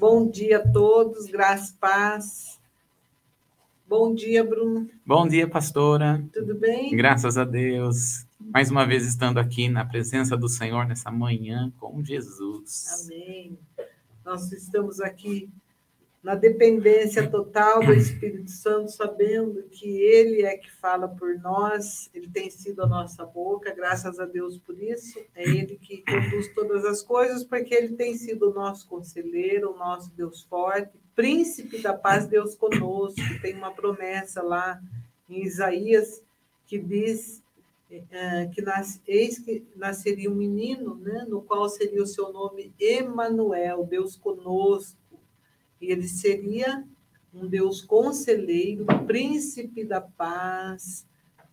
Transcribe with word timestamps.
Bom 0.00 0.30
dia 0.30 0.60
a 0.60 0.66
todos, 0.66 1.26
graças 1.26 1.72
paz. 1.72 2.58
Bom 3.86 4.14
dia, 4.14 4.42
Bruno. 4.42 4.88
Bom 5.04 5.28
dia, 5.28 5.46
pastora. 5.46 6.24
Tudo 6.32 6.54
bem? 6.54 6.96
Graças 6.96 7.36
a 7.36 7.44
Deus. 7.44 8.24
Mais 8.40 8.70
uma 8.70 8.86
vez 8.86 9.06
estando 9.06 9.36
aqui 9.36 9.68
na 9.68 9.84
presença 9.84 10.38
do 10.38 10.48
Senhor 10.48 10.86
nessa 10.86 11.10
manhã 11.10 11.70
com 11.78 12.02
Jesus. 12.02 13.04
Amém. 13.04 13.58
Nós 14.24 14.50
estamos 14.52 15.02
aqui 15.02 15.50
na 16.22 16.34
dependência 16.34 17.28
total 17.30 17.80
do 17.80 17.94
Espírito 17.94 18.50
Santo, 18.50 18.90
sabendo 18.90 19.62
que 19.70 19.88
Ele 19.88 20.42
é 20.42 20.56
que 20.56 20.70
fala 20.70 21.08
por 21.08 21.38
nós, 21.38 22.10
Ele 22.12 22.28
tem 22.28 22.50
sido 22.50 22.82
a 22.82 22.86
nossa 22.86 23.24
boca, 23.24 23.74
graças 23.74 24.20
a 24.20 24.26
Deus 24.26 24.58
por 24.58 24.80
isso. 24.82 25.18
É 25.34 25.42
Ele 25.42 25.78
que 25.78 26.04
conduz 26.04 26.48
todas 26.54 26.84
as 26.84 27.02
coisas, 27.02 27.42
porque 27.42 27.74
Ele 27.74 27.96
tem 27.96 28.14
sido 28.16 28.50
o 28.50 28.54
nosso 28.54 28.86
conselheiro, 28.86 29.72
o 29.72 29.78
nosso 29.78 30.10
Deus 30.14 30.42
forte, 30.42 30.92
príncipe 31.16 31.78
da 31.78 31.94
paz, 31.94 32.26
Deus 32.26 32.54
conosco. 32.54 33.20
Tem 33.40 33.54
uma 33.54 33.72
promessa 33.72 34.42
lá 34.42 34.78
em 35.28 35.42
Isaías 35.42 36.22
que 36.66 36.78
diz 36.78 37.42
é, 37.90 38.46
que 38.46 38.60
nas, 38.60 39.00
eis 39.06 39.38
que 39.38 39.66
nasceria 39.74 40.30
um 40.30 40.34
menino, 40.34 40.94
né, 40.96 41.24
no 41.26 41.40
qual 41.40 41.68
seria 41.68 42.02
o 42.02 42.06
seu 42.06 42.30
nome 42.30 42.72
Emanuel, 42.78 43.84
Deus 43.84 44.16
conosco 44.16 44.99
ele 45.88 46.08
seria 46.08 46.84
um 47.32 47.46
Deus 47.46 47.80
conselheiro, 47.80 48.84
príncipe 49.06 49.84
da 49.84 50.00
paz, 50.00 51.06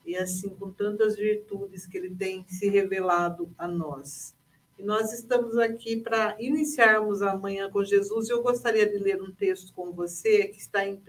e 0.05 0.15
assim 0.15 0.49
com 0.49 0.71
tantas 0.71 1.15
virtudes 1.15 1.85
que 1.85 1.97
ele 1.97 2.15
tem 2.15 2.45
se 2.47 2.69
revelado 2.69 3.53
a 3.57 3.67
nós. 3.67 4.35
E 4.79 4.83
nós 4.83 5.11
estamos 5.11 5.57
aqui 5.57 5.97
para 5.97 6.35
iniciarmos 6.39 7.21
a 7.21 7.35
manhã 7.35 7.69
com 7.69 7.83
Jesus. 7.83 8.29
Eu 8.29 8.43
gostaria 8.43 8.87
de 8.87 8.97
ler 8.99 9.21
um 9.21 9.31
texto 9.31 9.73
com 9.73 9.91
você 9.91 10.47
que 10.47 10.59
está 10.59 10.85
em 10.85 10.93
1 10.93 11.01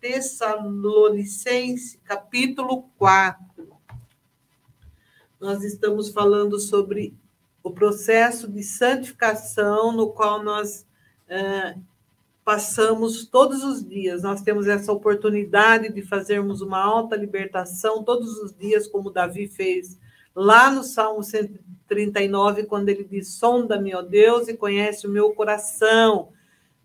Tessalonicense, 0.00 1.98
capítulo 1.98 2.84
4. 2.96 3.68
Nós 5.40 5.64
estamos 5.64 6.10
falando 6.10 6.60
sobre 6.60 7.14
o 7.62 7.70
processo 7.72 8.48
de 8.48 8.62
santificação 8.62 9.92
no 9.92 10.12
qual 10.12 10.42
nós 10.42 10.86
uh, 11.26 11.82
passamos 12.50 13.24
todos 13.26 13.62
os 13.62 13.88
dias. 13.88 14.24
Nós 14.24 14.42
temos 14.42 14.66
essa 14.66 14.92
oportunidade 14.92 15.88
de 15.88 16.02
fazermos 16.02 16.60
uma 16.60 16.82
alta 16.82 17.14
libertação 17.14 18.02
todos 18.02 18.36
os 18.38 18.52
dias, 18.52 18.88
como 18.88 19.08
Davi 19.08 19.46
fez 19.46 19.96
lá 20.34 20.68
no 20.68 20.82
Salmo 20.82 21.22
139, 21.22 22.64
quando 22.64 22.88
ele 22.88 23.04
diz: 23.04 23.34
Sonda-me, 23.34 23.94
ó 23.94 24.02
Deus, 24.02 24.48
e 24.48 24.56
conhece 24.56 25.06
o 25.06 25.10
meu 25.10 25.32
coração. 25.32 26.30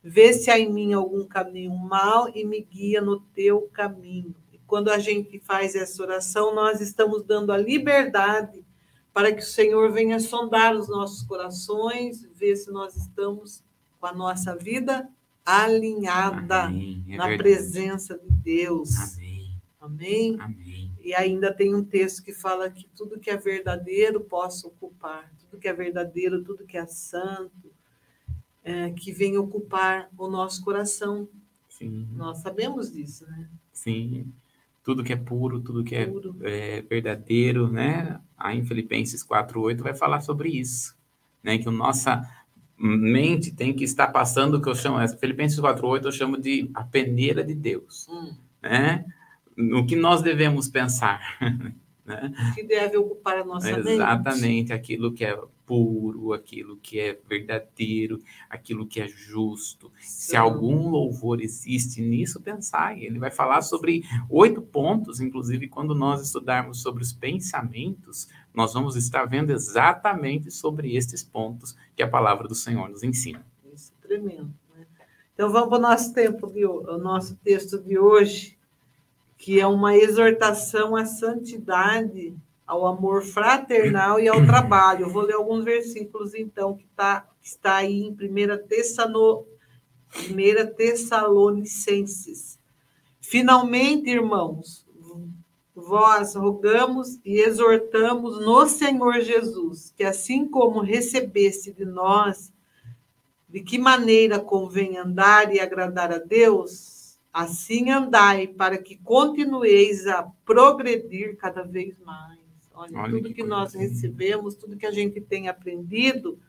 Vê 0.04 0.34
se 0.34 0.52
há 0.52 0.60
em 0.60 0.72
mim 0.72 0.94
algum 0.94 1.26
caminho 1.26 1.76
mal 1.76 2.30
e 2.36 2.46
me 2.46 2.62
guia 2.62 3.02
no 3.02 3.20
teu 3.20 3.68
caminho. 3.74 4.36
E 4.54 4.60
quando 4.68 4.90
a 4.90 5.00
gente 5.00 5.40
faz 5.40 5.74
essa 5.74 6.04
oração, 6.04 6.54
nós 6.54 6.80
estamos 6.80 7.24
dando 7.24 7.52
a 7.52 7.58
liberdade 7.58 8.64
para 9.12 9.32
que 9.32 9.42
o 9.42 9.48
Senhor 9.48 9.92
venha 9.92 10.20
sondar 10.20 10.76
os 10.76 10.88
nossos 10.88 11.24
corações, 11.24 12.22
ver 12.36 12.56
se 12.56 12.70
nós 12.70 12.96
estamos 12.96 13.64
com 14.00 14.06
a 14.06 14.14
nossa 14.14 14.56
vida 14.56 15.10
alinhada 15.46 16.72
é 17.08 17.18
na 17.18 17.28
verdade. 17.28 17.38
presença 17.38 18.18
de 18.18 18.32
Deus. 18.32 18.96
Amém. 18.98 19.62
Amém. 19.80 20.38
Amém. 20.40 20.92
E 21.00 21.14
ainda 21.14 21.54
tem 21.54 21.76
um 21.76 21.84
texto 21.84 22.24
que 22.24 22.34
fala 22.34 22.70
que 22.70 22.88
tudo 22.96 23.20
que 23.20 23.30
é 23.30 23.38
verdadeiro 23.38 24.22
possa 24.22 24.68
ocupar, 24.68 25.32
tudo 25.40 25.60
que 25.60 25.68
é 25.68 25.74
verdadeiro, 25.74 26.44
tudo 26.44 26.66
que 26.66 26.76
é 26.76 26.88
santo, 26.88 27.72
é, 28.64 28.90
que 28.90 29.12
vem 29.12 29.38
ocupar 29.38 30.10
o 30.18 30.28
nosso 30.28 30.64
coração. 30.64 31.30
Sim. 31.70 32.08
Nós 32.14 32.40
sabemos 32.40 32.92
disso, 32.92 33.26
né? 33.28 33.48
Sim. 33.72 34.34
Tudo 34.84 35.04
que 35.04 35.14
é 35.14 35.16
puro, 35.16 35.62
tudo 35.62 35.84
que 35.84 35.96
é, 35.96 36.12
é, 36.42 36.82
verdadeiro, 36.82 37.72
né? 37.72 38.20
Aí 38.36 38.58
em 38.58 38.66
Filipenses 38.66 39.24
4:8 39.24 39.84
vai 39.84 39.94
falar 39.94 40.22
sobre 40.22 40.50
isso, 40.50 40.96
né? 41.44 41.60
Que 41.60 41.70
o 41.70 41.72
nossa 41.72 42.28
mente 42.78 43.52
tem 43.52 43.74
que 43.74 43.84
estar 43.84 44.08
passando 44.08 44.56
o 44.56 44.62
que 44.62 44.70
eu 44.70 44.76
chamo, 44.76 44.98
Filipenses 45.18 45.60
4.8 45.60 46.06
eu 46.06 46.12
chamo 46.12 46.38
de 46.40 46.70
a 46.74 46.84
peneira 46.84 47.44
de 47.44 47.56
Deus, 47.56 48.08
hum. 48.10 48.36
né? 48.62 49.06
No 49.56 49.86
que 49.86 49.96
nós 49.96 50.22
devemos 50.22 50.68
pensar, 50.68 51.38
né? 52.06 52.32
Que 52.54 52.64
deve 52.64 52.98
ocupar 52.98 53.40
a 53.40 53.44
nossa 53.44 53.70
Exatamente, 53.70 53.90
mente. 53.90 54.02
Exatamente, 54.02 54.74
aquilo 54.74 55.12
que 55.12 55.26
é 55.26 55.38
puro, 55.66 56.34
aquilo 56.34 56.78
que 56.78 57.00
é 57.00 57.18
verdadeiro, 57.28 58.22
aquilo 58.50 58.86
que 58.86 59.02
é 59.02 59.08
justo. 59.08 59.92
Sim. 60.00 60.30
Se 60.30 60.38
algum 60.38 60.90
louvor 60.90 61.42
existe 61.42 62.02
nisso, 62.02 62.40
pensai. 62.40 63.04
Ele 63.04 63.18
vai 63.18 63.32
falar 63.32 63.62
sobre 63.62 64.04
oito 64.30 64.62
pontos, 64.62 65.20
inclusive 65.20 65.68
quando 65.68 65.96
nós 65.96 66.22
estudarmos 66.22 66.82
sobre 66.82 67.02
os 67.02 67.12
pensamentos, 67.12 68.30
nós 68.54 68.74
vamos 68.74 68.96
estar 68.96 69.26
vendo 69.26 69.52
exatamente 69.52 70.52
sobre 70.52 70.96
estes 70.96 71.24
pontos 71.24 71.76
que 71.96 72.04
a 72.04 72.08
palavra 72.08 72.48
do 72.48 72.56
Senhor 72.56 72.88
nos 72.88 73.04
ensina. 73.04 73.46
Isso, 73.74 73.92
tremendo. 74.02 74.54
Né? 74.78 74.86
Então 75.34 75.52
vamos 75.52 75.70
para 75.70 75.78
o 75.80 75.82
nosso 75.82 76.14
tempo, 76.14 76.48
de, 76.48 76.66
o 76.66 76.98
nosso 76.98 77.36
texto 77.38 77.80
de 77.80 77.98
hoje, 77.98 78.55
que 79.38 79.60
é 79.60 79.68
uma 79.68 79.96
exortação 79.96 80.96
à 80.96 81.06
santidade, 81.06 82.36
ao 82.66 82.86
amor 82.86 83.24
fraternal 83.24 84.20
e 84.20 84.28
ao 84.28 84.44
trabalho. 84.48 85.06
Eu 85.06 85.10
vou 85.10 85.24
ler 85.24 85.36
alguns 85.36 85.64
versículos, 85.64 86.34
então, 86.34 86.76
que, 86.76 86.88
tá, 86.96 87.28
que 87.42 87.48
está 87.48 87.76
aí 87.76 88.04
em 88.04 88.12
1 88.12 88.68
Tessano, 88.68 89.46
1 90.30 90.76
Tessalonicenses. 90.76 92.60
Finalmente, 93.20 94.10
irmãos, 94.10 94.86
vós 95.76 96.36
rogamos 96.36 97.20
e 97.26 97.40
exortamos 97.40 98.40
no 98.40 98.66
Senhor 98.66 99.20
Jesus, 99.20 99.94
que 99.96 100.04
assim 100.04 100.48
como 100.48 100.80
recebeste 100.80 101.74
de 101.74 101.86
nós, 101.86 102.54
de 103.50 103.62
que 103.62 103.78
maneira 103.78 104.40
convém 104.40 104.98
andar 104.98 105.54
e 105.54 105.60
agradar 105.60 106.12
a 106.14 106.18
Deus, 106.18 106.95
assim 107.36 107.90
andai, 107.90 108.48
para 108.48 108.78
que 108.78 108.96
continueis 108.96 110.08
a 110.08 110.24
progredir 110.46 111.36
cada 111.36 111.64
vez 111.64 111.94
mais. 112.00 112.40
Olha, 112.74 112.98
Olha 112.98 113.12
tudo 113.12 113.28
que, 113.28 113.34
que 113.34 113.44
nós 113.44 113.74
recebemos, 113.74 114.56
tudo 114.56 114.78
que 114.78 114.86
a 114.86 114.92
gente 114.92 115.20
tem 115.20 115.50
aprendido, 115.50 116.40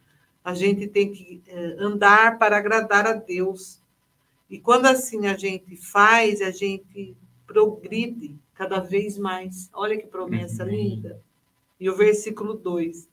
a 0.44 0.54
gente 0.54 0.86
tem 0.86 1.10
que 1.10 1.42
eh, 1.48 1.76
andar 1.80 2.38
para 2.38 2.56
agradar 2.56 3.04
a 3.04 3.14
Deus. 3.14 3.82
E 4.48 4.60
quando 4.60 4.86
assim 4.86 5.26
a 5.26 5.36
gente 5.36 5.74
faz, 5.76 6.40
a 6.40 6.52
gente 6.52 7.16
progride 7.48 8.36
cada 8.54 8.78
vez 8.78 9.18
mais. 9.18 9.68
Olha 9.72 9.98
que 9.98 10.06
promessa 10.06 10.62
uhum. 10.62 10.70
linda. 10.70 11.20
E 11.80 11.90
o 11.90 11.96
versículo 11.96 12.54
2: 12.54 13.08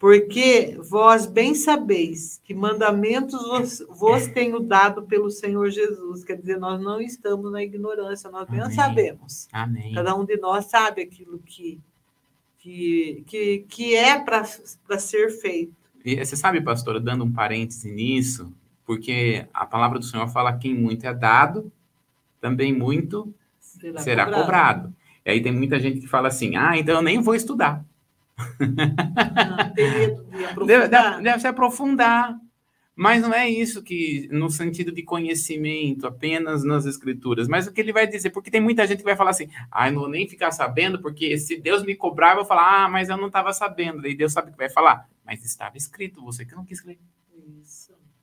Porque 0.00 0.78
vós 0.80 1.26
bem 1.26 1.54
sabeis 1.54 2.40
que 2.42 2.54
mandamentos 2.54 3.38
vos, 3.42 3.86
vos 3.86 4.26
tenho 4.28 4.58
dado 4.58 5.02
pelo 5.02 5.30
Senhor 5.30 5.68
Jesus. 5.68 6.24
Quer 6.24 6.38
dizer, 6.38 6.58
nós 6.58 6.80
não 6.80 7.02
estamos 7.02 7.52
na 7.52 7.62
ignorância, 7.62 8.30
nós 8.30 8.48
bem 8.48 8.70
sabemos. 8.70 9.46
Amém. 9.52 9.92
Cada 9.92 10.16
um 10.16 10.24
de 10.24 10.38
nós 10.38 10.64
sabe 10.64 11.02
aquilo 11.02 11.38
que, 11.40 11.78
que, 12.56 13.22
que, 13.26 13.66
que 13.68 13.94
é 13.94 14.18
para 14.18 14.42
ser 14.98 15.32
feito. 15.32 15.76
E 16.02 16.16
você 16.16 16.34
sabe, 16.34 16.62
pastora, 16.62 16.98
dando 16.98 17.22
um 17.24 17.30
parêntese 17.30 17.92
nisso, 17.92 18.50
porque 18.86 19.46
a 19.52 19.66
palavra 19.66 19.98
do 19.98 20.04
Senhor 20.06 20.26
fala 20.28 20.56
que 20.56 20.72
muito 20.72 21.04
é 21.04 21.12
dado, 21.12 21.70
também 22.40 22.72
muito 22.72 23.34
será, 23.58 24.00
será 24.00 24.24
cobrado. 24.24 24.44
cobrado. 24.44 24.96
E 25.26 25.30
aí 25.30 25.42
tem 25.42 25.52
muita 25.52 25.78
gente 25.78 26.00
que 26.00 26.08
fala 26.08 26.28
assim: 26.28 26.56
ah, 26.56 26.78
então 26.78 26.94
eu 26.94 27.02
nem 27.02 27.20
vou 27.20 27.34
estudar. 27.34 27.84
Ah, 29.16 29.64
de 29.74 30.64
deve, 30.66 30.88
deve, 30.88 31.22
deve 31.22 31.40
se 31.40 31.46
aprofundar. 31.46 32.36
Mas 33.02 33.22
não 33.22 33.32
é 33.32 33.48
isso 33.48 33.82
que, 33.82 34.28
no 34.30 34.50
sentido 34.50 34.92
de 34.92 35.02
conhecimento, 35.02 36.06
apenas 36.06 36.62
nas 36.62 36.84
escrituras. 36.84 37.48
Mas 37.48 37.66
o 37.66 37.72
que 37.72 37.80
ele 37.80 37.94
vai 37.94 38.06
dizer, 38.06 38.28
porque 38.28 38.50
tem 38.50 38.60
muita 38.60 38.86
gente 38.86 38.98
que 38.98 39.04
vai 39.04 39.16
falar 39.16 39.30
assim, 39.30 39.48
ah, 39.70 39.90
não 39.90 40.02
vou 40.02 40.10
nem 40.10 40.28
ficar 40.28 40.50
sabendo, 40.50 41.00
porque 41.00 41.38
se 41.38 41.56
Deus 41.56 41.82
me 41.82 41.94
cobrar, 41.94 42.32
eu 42.32 42.36
vou 42.36 42.44
falar, 42.44 42.84
ah, 42.84 42.88
mas 42.90 43.08
eu 43.08 43.16
não 43.16 43.28
estava 43.28 43.54
sabendo. 43.54 44.02
Daí 44.02 44.14
Deus 44.14 44.34
sabe 44.34 44.50
o 44.50 44.52
que 44.52 44.58
vai 44.58 44.68
falar. 44.68 45.08
Mas 45.24 45.42
estava 45.42 45.78
escrito, 45.78 46.22
você 46.22 46.44
que 46.44 46.54
não 46.54 46.62
quis 46.62 46.84
ler. 46.84 46.98
Isso. 47.62 47.79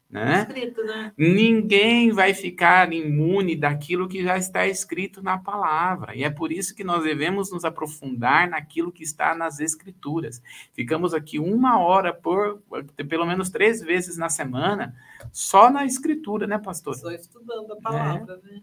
Né? 0.10 0.46
Escrito, 0.48 0.84
né? 0.86 1.12
Ninguém 1.18 2.12
vai 2.12 2.34
ficar 2.34 2.94
imune 2.94 3.58
daquilo 3.58 4.08
que 4.08 4.24
já 4.24 4.38
está 4.38 4.66
escrito 4.66 5.22
na 5.22 5.38
palavra. 5.38 6.16
E 6.16 6.24
é 6.24 6.30
por 6.30 6.50
isso 6.50 6.74
que 6.74 6.84
nós 6.84 7.04
devemos 7.04 7.52
nos 7.52 7.66
aprofundar 7.66 8.50
naquilo 8.50 8.92
que 8.92 9.04
está 9.04 9.36
nas 9.36 9.60
escrituras. 9.60 10.42
Ficamos 10.74 11.14
aqui 11.14 11.40
uma 11.40 11.80
hora 11.80 12.14
por 12.14 12.62
pelo 13.10 13.26
menos 13.26 13.50
três 13.50 13.82
vezes 13.82 14.18
na 14.18 14.30
semana 14.30 14.96
só 15.34 15.70
na 15.70 15.86
escritura, 15.86 16.48
né, 16.48 16.58
pastor? 16.58 16.96
Só 16.96 17.12
estudando 17.12 17.74
a 17.74 17.82
palavra, 17.82 18.40
é. 18.46 18.52
né? 18.52 18.62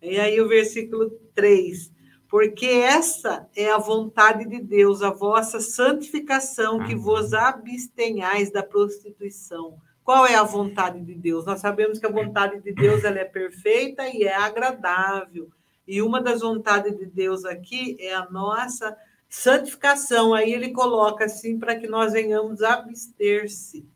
E 0.00 0.20
aí 0.20 0.40
o 0.40 0.46
versículo 0.46 1.10
3 1.34 1.92
porque 2.28 2.66
essa 2.66 3.48
é 3.54 3.70
a 3.70 3.78
vontade 3.78 4.44
de 4.48 4.60
Deus, 4.60 5.02
a 5.02 5.10
vossa 5.10 5.60
santificação, 5.60 6.84
que 6.84 6.92
vos 6.92 7.32
abstenhais 7.32 8.50
da 8.50 8.60
prostituição 8.60 9.78
Qual 10.04 10.26
é 10.26 10.34
a 10.34 10.42
vontade 10.42 11.00
de 11.00 11.14
Deus? 11.14 11.46
Nós 11.46 11.60
sabemos 11.60 11.98
que 11.98 12.04
a 12.04 12.12
vontade 12.12 12.60
de 12.60 12.72
Deus 12.72 13.02
ela 13.04 13.18
é 13.18 13.24
perfeita 13.24 14.06
e 14.06 14.24
é 14.24 14.36
agradável. 14.36 15.50
E 15.88 16.02
uma 16.02 16.20
das 16.20 16.42
vontades 16.42 16.94
de 16.98 17.06
Deus 17.06 17.46
aqui 17.46 17.96
é 17.98 18.14
a 18.14 18.28
nossa 18.28 18.94
santificação. 19.30 20.34
Aí 20.34 20.52
ele 20.52 20.72
coloca 20.72 21.24
assim 21.24 21.58
para 21.58 21.74
que 21.74 21.86
nós 21.86 22.12
venhamos 22.12 22.62
abster-se 22.62 23.88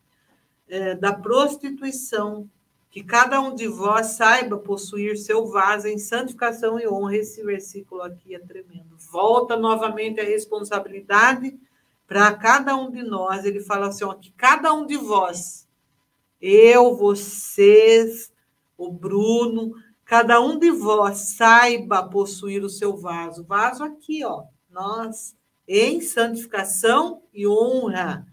é, 0.66 0.94
da 0.94 1.12
prostituição, 1.12 2.49
que 2.90 3.05
cada 3.05 3.38
um 3.38 3.55
de 3.55 3.69
vós 3.69 4.06
saiba 4.06 4.56
possuir 4.56 5.19
seu 5.19 5.46
vaso 5.46 5.88
em 5.88 5.99
santificação 5.99 6.81
e 6.81 6.88
honra. 6.88 7.16
Esse 7.16 7.43
versículo 7.44 8.00
aqui 8.00 8.34
é 8.34 8.38
tremendo. 8.38 8.96
Volta 9.12 9.58
novamente 9.58 10.20
a 10.20 10.25
responsabilidade 10.25 11.55
para 12.06 12.32
cada 12.32 12.75
um 12.75 12.90
de 12.90 13.02
nós. 13.02 13.44
Ele 13.44 13.60
fala 13.60 13.88
assim: 13.88 14.05
ó, 14.05 14.14
que 14.14 14.32
cada 14.32 14.72
um 14.72 14.87
de 14.87 14.96
vós 14.96 15.68
eu, 16.40 16.96
vocês, 16.96 18.32
o 18.76 18.93
Bruno, 18.93 19.75
cada 20.05 20.40
um 20.40 20.58
de 20.58 20.70
vós 20.70 21.35
saiba 21.37 22.02
possuir 22.02 22.62
o 22.62 22.70
seu 22.70 22.96
vaso. 22.96 23.44
Vaso 23.44 23.82
aqui, 23.82 24.25
ó, 24.25 24.44
nós, 24.70 25.37
em 25.67 26.00
santificação 26.00 27.23
e 27.35 27.46
honra. 27.46 28.26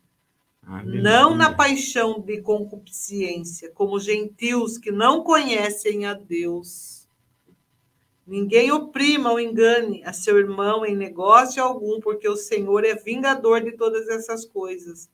Aleluia. 0.62 1.02
Não 1.02 1.36
na 1.36 1.54
paixão 1.54 2.20
de 2.20 2.42
concupiscência, 2.42 3.72
como 3.72 4.00
gentios 4.00 4.78
que 4.78 4.92
não 4.92 5.24
conhecem 5.24 6.06
a 6.06 6.14
Deus. 6.14 7.08
Ninguém 8.26 8.72
oprima 8.72 9.32
ou 9.32 9.40
engane 9.40 10.04
a 10.04 10.12
seu 10.12 10.40
irmão 10.40 10.84
em 10.84 10.96
negócio 10.96 11.62
algum, 11.62 12.00
porque 12.00 12.28
o 12.28 12.36
Senhor 12.36 12.84
é 12.84 12.96
vingador 12.96 13.62
de 13.62 13.74
todas 13.74 14.08
essas 14.08 14.46
coisas 14.46 15.10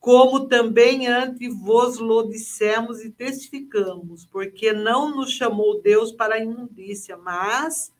como 0.00 0.46
também 0.46 1.06
antes 1.08 1.54
vos 1.60 1.98
lo 1.98 2.28
dissemos 2.28 3.04
e 3.04 3.10
testificamos, 3.10 4.24
porque 4.26 4.72
não 4.72 5.14
nos 5.14 5.30
chamou 5.30 5.80
Deus 5.82 6.12
para 6.12 6.36
a 6.36 6.38
imundícia, 6.38 7.16
mas 7.16 7.92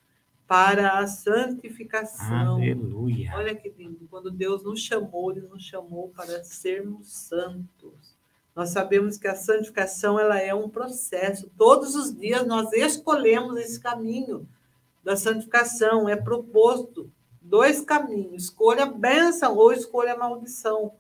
para 0.46 0.98
a 0.98 1.06
santificação. 1.06 2.56
Aleluia. 2.56 3.32
Olha 3.34 3.54
que 3.54 3.68
lindo, 3.68 4.06
quando 4.10 4.30
Deus 4.30 4.62
nos 4.64 4.80
chamou, 4.80 5.30
ele 5.30 5.42
nos 5.42 5.62
chamou 5.64 6.08
para 6.16 6.42
sermos 6.42 7.12
santos. 7.12 8.16
Nós 8.56 8.70
sabemos 8.70 9.18
que 9.18 9.28
a 9.28 9.36
santificação 9.36 10.18
ela 10.18 10.40
é 10.40 10.54
um 10.54 10.68
processo. 10.68 11.50
Todos 11.56 11.94
os 11.94 12.16
dias 12.16 12.46
nós 12.46 12.72
escolhemos 12.72 13.56
esse 13.58 13.78
caminho 13.78 14.48
da 15.04 15.16
santificação, 15.16 16.08
é 16.08 16.16
proposto 16.16 17.10
dois 17.40 17.80
caminhos: 17.80 18.44
escolha 18.44 18.84
a 18.84 18.86
bênção 18.86 19.56
ou 19.56 19.72
escolha 19.72 20.14
a 20.14 20.18
maldição. 20.18 20.92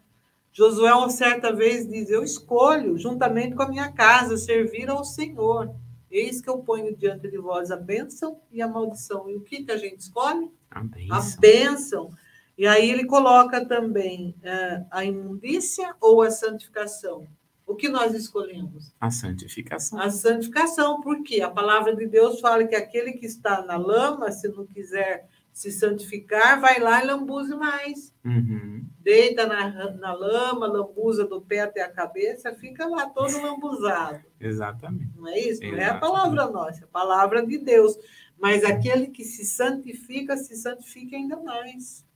Josué, 0.58 0.92
uma 0.92 1.08
certa 1.08 1.52
vez, 1.52 1.88
diz: 1.88 2.10
Eu 2.10 2.24
escolho, 2.24 2.98
juntamente 2.98 3.54
com 3.54 3.62
a 3.62 3.68
minha 3.68 3.92
casa, 3.92 4.36
servir 4.36 4.90
ao 4.90 5.04
Senhor. 5.04 5.72
Eis 6.10 6.40
que 6.40 6.50
eu 6.50 6.58
ponho 6.58 6.96
diante 6.96 7.30
de 7.30 7.38
vós 7.38 7.70
a 7.70 7.76
bênção 7.76 8.40
e 8.50 8.60
a 8.60 8.66
maldição. 8.66 9.30
E 9.30 9.36
o 9.36 9.40
que, 9.42 9.62
que 9.62 9.70
a 9.70 9.76
gente 9.76 10.00
escolhe? 10.00 10.50
A 10.68 10.82
bênção. 10.82 11.16
A 11.16 11.40
bênção. 11.40 12.10
E 12.56 12.66
aí 12.66 12.90
ele 12.90 13.04
coloca 13.04 13.64
também 13.64 14.34
é, 14.42 14.82
a 14.90 15.04
imundícia 15.04 15.94
ou 16.00 16.22
a 16.22 16.30
santificação. 16.32 17.24
O 17.64 17.76
que 17.76 17.88
nós 17.88 18.12
escolhemos? 18.12 18.92
A 19.00 19.12
santificação. 19.12 20.00
A 20.00 20.10
santificação, 20.10 21.00
porque 21.02 21.40
a 21.40 21.50
palavra 21.50 21.94
de 21.94 22.04
Deus 22.04 22.40
fala 22.40 22.66
que 22.66 22.74
aquele 22.74 23.12
que 23.12 23.26
está 23.26 23.62
na 23.62 23.76
lama, 23.76 24.32
se 24.32 24.48
não 24.48 24.66
quiser 24.66 25.28
se 25.58 25.72
santificar, 25.72 26.60
vai 26.60 26.78
lá 26.78 27.02
e 27.02 27.06
lambuze 27.08 27.52
mais. 27.56 28.14
Uhum. 28.24 28.86
Deita 29.00 29.44
na, 29.44 29.90
na 29.94 30.12
lama, 30.12 30.68
lambuza 30.68 31.26
do 31.26 31.40
pé 31.40 31.62
até 31.62 31.82
a 31.82 31.90
cabeça, 31.90 32.54
fica 32.54 32.86
lá 32.86 33.06
todo 33.06 33.42
lambuzado. 33.42 34.24
Exatamente. 34.38 35.10
Não 35.16 35.26
é 35.26 35.36
isso? 35.36 35.60
Não 35.64 35.76
é 35.76 35.86
a 35.86 35.98
palavra 35.98 36.46
nossa, 36.46 36.82
é 36.82 36.84
a 36.84 36.86
palavra 36.86 37.44
de 37.44 37.58
Deus. 37.58 37.98
Mas 38.38 38.62
aquele 38.62 39.08
que 39.08 39.24
se 39.24 39.44
santifica, 39.44 40.36
se 40.36 40.54
santifica 40.54 41.16
ainda 41.16 41.36
mais. 41.42 42.06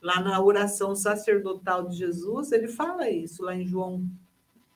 Lá 0.00 0.18
na 0.18 0.42
oração 0.42 0.96
sacerdotal 0.96 1.86
de 1.86 1.98
Jesus, 1.98 2.50
ele 2.50 2.68
fala 2.68 3.10
isso, 3.10 3.42
lá 3.42 3.54
em 3.54 3.66
João 3.66 4.08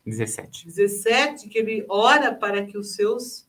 17. 0.05 0.67
17, 0.67 1.49
que 1.49 1.59
ele 1.59 1.87
ora 1.89 2.35
para 2.35 2.67
que 2.67 2.77
os 2.77 2.95
seus 2.95 3.46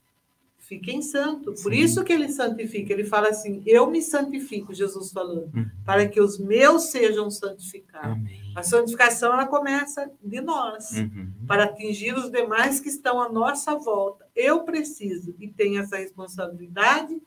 fiquem 0.67 1.01
santos. 1.01 1.63
Por 1.63 1.73
isso 1.73 2.03
que 2.03 2.11
ele 2.11 2.29
santifica. 2.29 2.93
Ele 2.93 3.03
fala 3.03 3.29
assim: 3.29 3.63
Eu 3.65 3.89
me 3.89 4.01
santifico, 4.01 4.73
Jesus 4.73 5.11
falando, 5.11 5.49
uhum. 5.55 5.69
para 5.85 6.07
que 6.07 6.19
os 6.19 6.37
meus 6.37 6.91
sejam 6.91 7.31
santificados. 7.31 8.17
Amém. 8.17 8.53
A 8.55 8.61
santificação 8.61 9.33
ela 9.33 9.47
começa 9.47 10.11
de 10.21 10.41
nós, 10.41 10.91
uhum. 10.91 11.31
para 11.47 11.63
atingir 11.65 12.15
os 12.15 12.29
demais 12.29 12.79
que 12.79 12.89
estão 12.89 13.21
à 13.21 13.29
nossa 13.29 13.75
volta. 13.75 14.25
Eu 14.35 14.63
preciso 14.63 15.33
e 15.39 15.47
tenho 15.47 15.81
essa 15.81 15.97
responsabilidade 15.97 17.19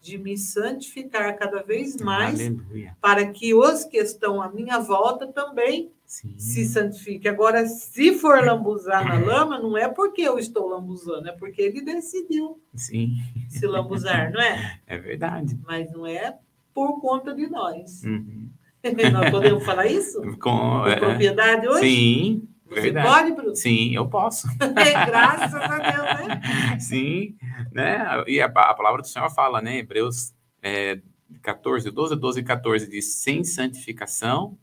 de 0.00 0.16
me 0.16 0.36
santificar 0.36 1.36
cada 1.36 1.62
vez 1.62 1.96
mais, 1.96 2.40
Aleluia. 2.40 2.96
para 3.00 3.26
que 3.30 3.52
os 3.54 3.84
que 3.84 3.98
estão 3.98 4.40
à 4.40 4.50
minha 4.50 4.78
volta 4.78 5.26
também 5.26 5.92
Sim. 6.08 6.38
se 6.38 6.64
santifique. 6.64 7.28
Agora, 7.28 7.66
se 7.66 8.14
for 8.14 8.42
lambuzar 8.42 9.06
na 9.06 9.18
lama, 9.18 9.58
não 9.58 9.76
é 9.76 9.86
porque 9.88 10.22
eu 10.22 10.38
estou 10.38 10.66
lambuzando, 10.66 11.28
é 11.28 11.32
porque 11.32 11.60
ele 11.60 11.82
decidiu 11.82 12.58
Sim. 12.74 13.16
se 13.50 13.66
lambuzar, 13.66 14.32
não 14.32 14.40
é? 14.40 14.80
É 14.86 14.96
verdade. 14.96 15.58
Mas 15.66 15.92
não 15.92 16.06
é 16.06 16.38
por 16.72 16.98
conta 17.02 17.34
de 17.34 17.46
nós. 17.46 18.02
Uhum. 18.04 18.48
nós 19.12 19.30
podemos 19.30 19.62
falar 19.66 19.86
isso? 19.86 20.22
Com, 20.38 20.38
Com 20.38 20.86
é, 20.86 20.96
propriedade 20.96 21.68
hoje? 21.68 21.80
sim. 21.80 22.48
Você 22.68 22.80
verdade. 22.82 23.08
pode, 23.08 23.32
Bruno? 23.32 23.56
Sim, 23.56 23.94
eu 23.94 24.08
posso. 24.08 24.46
É, 24.60 25.06
graças 25.06 25.54
a 25.54 25.78
Deus, 25.78 26.28
né? 26.28 26.40
Sim, 26.80 27.36
né? 27.72 28.24
E 28.26 28.40
a, 28.40 28.46
a 28.46 28.74
palavra 28.74 29.00
do 29.00 29.08
Senhor 29.08 29.30
fala, 29.30 29.62
né? 29.62 29.78
Hebreus 29.78 30.34
é, 30.62 31.00
14, 31.42 31.90
12, 31.90 32.16
12 32.16 32.40
e 32.40 32.42
14 32.42 32.90
diz: 32.90 33.14
sem 33.14 33.42
santificação, 33.42 34.58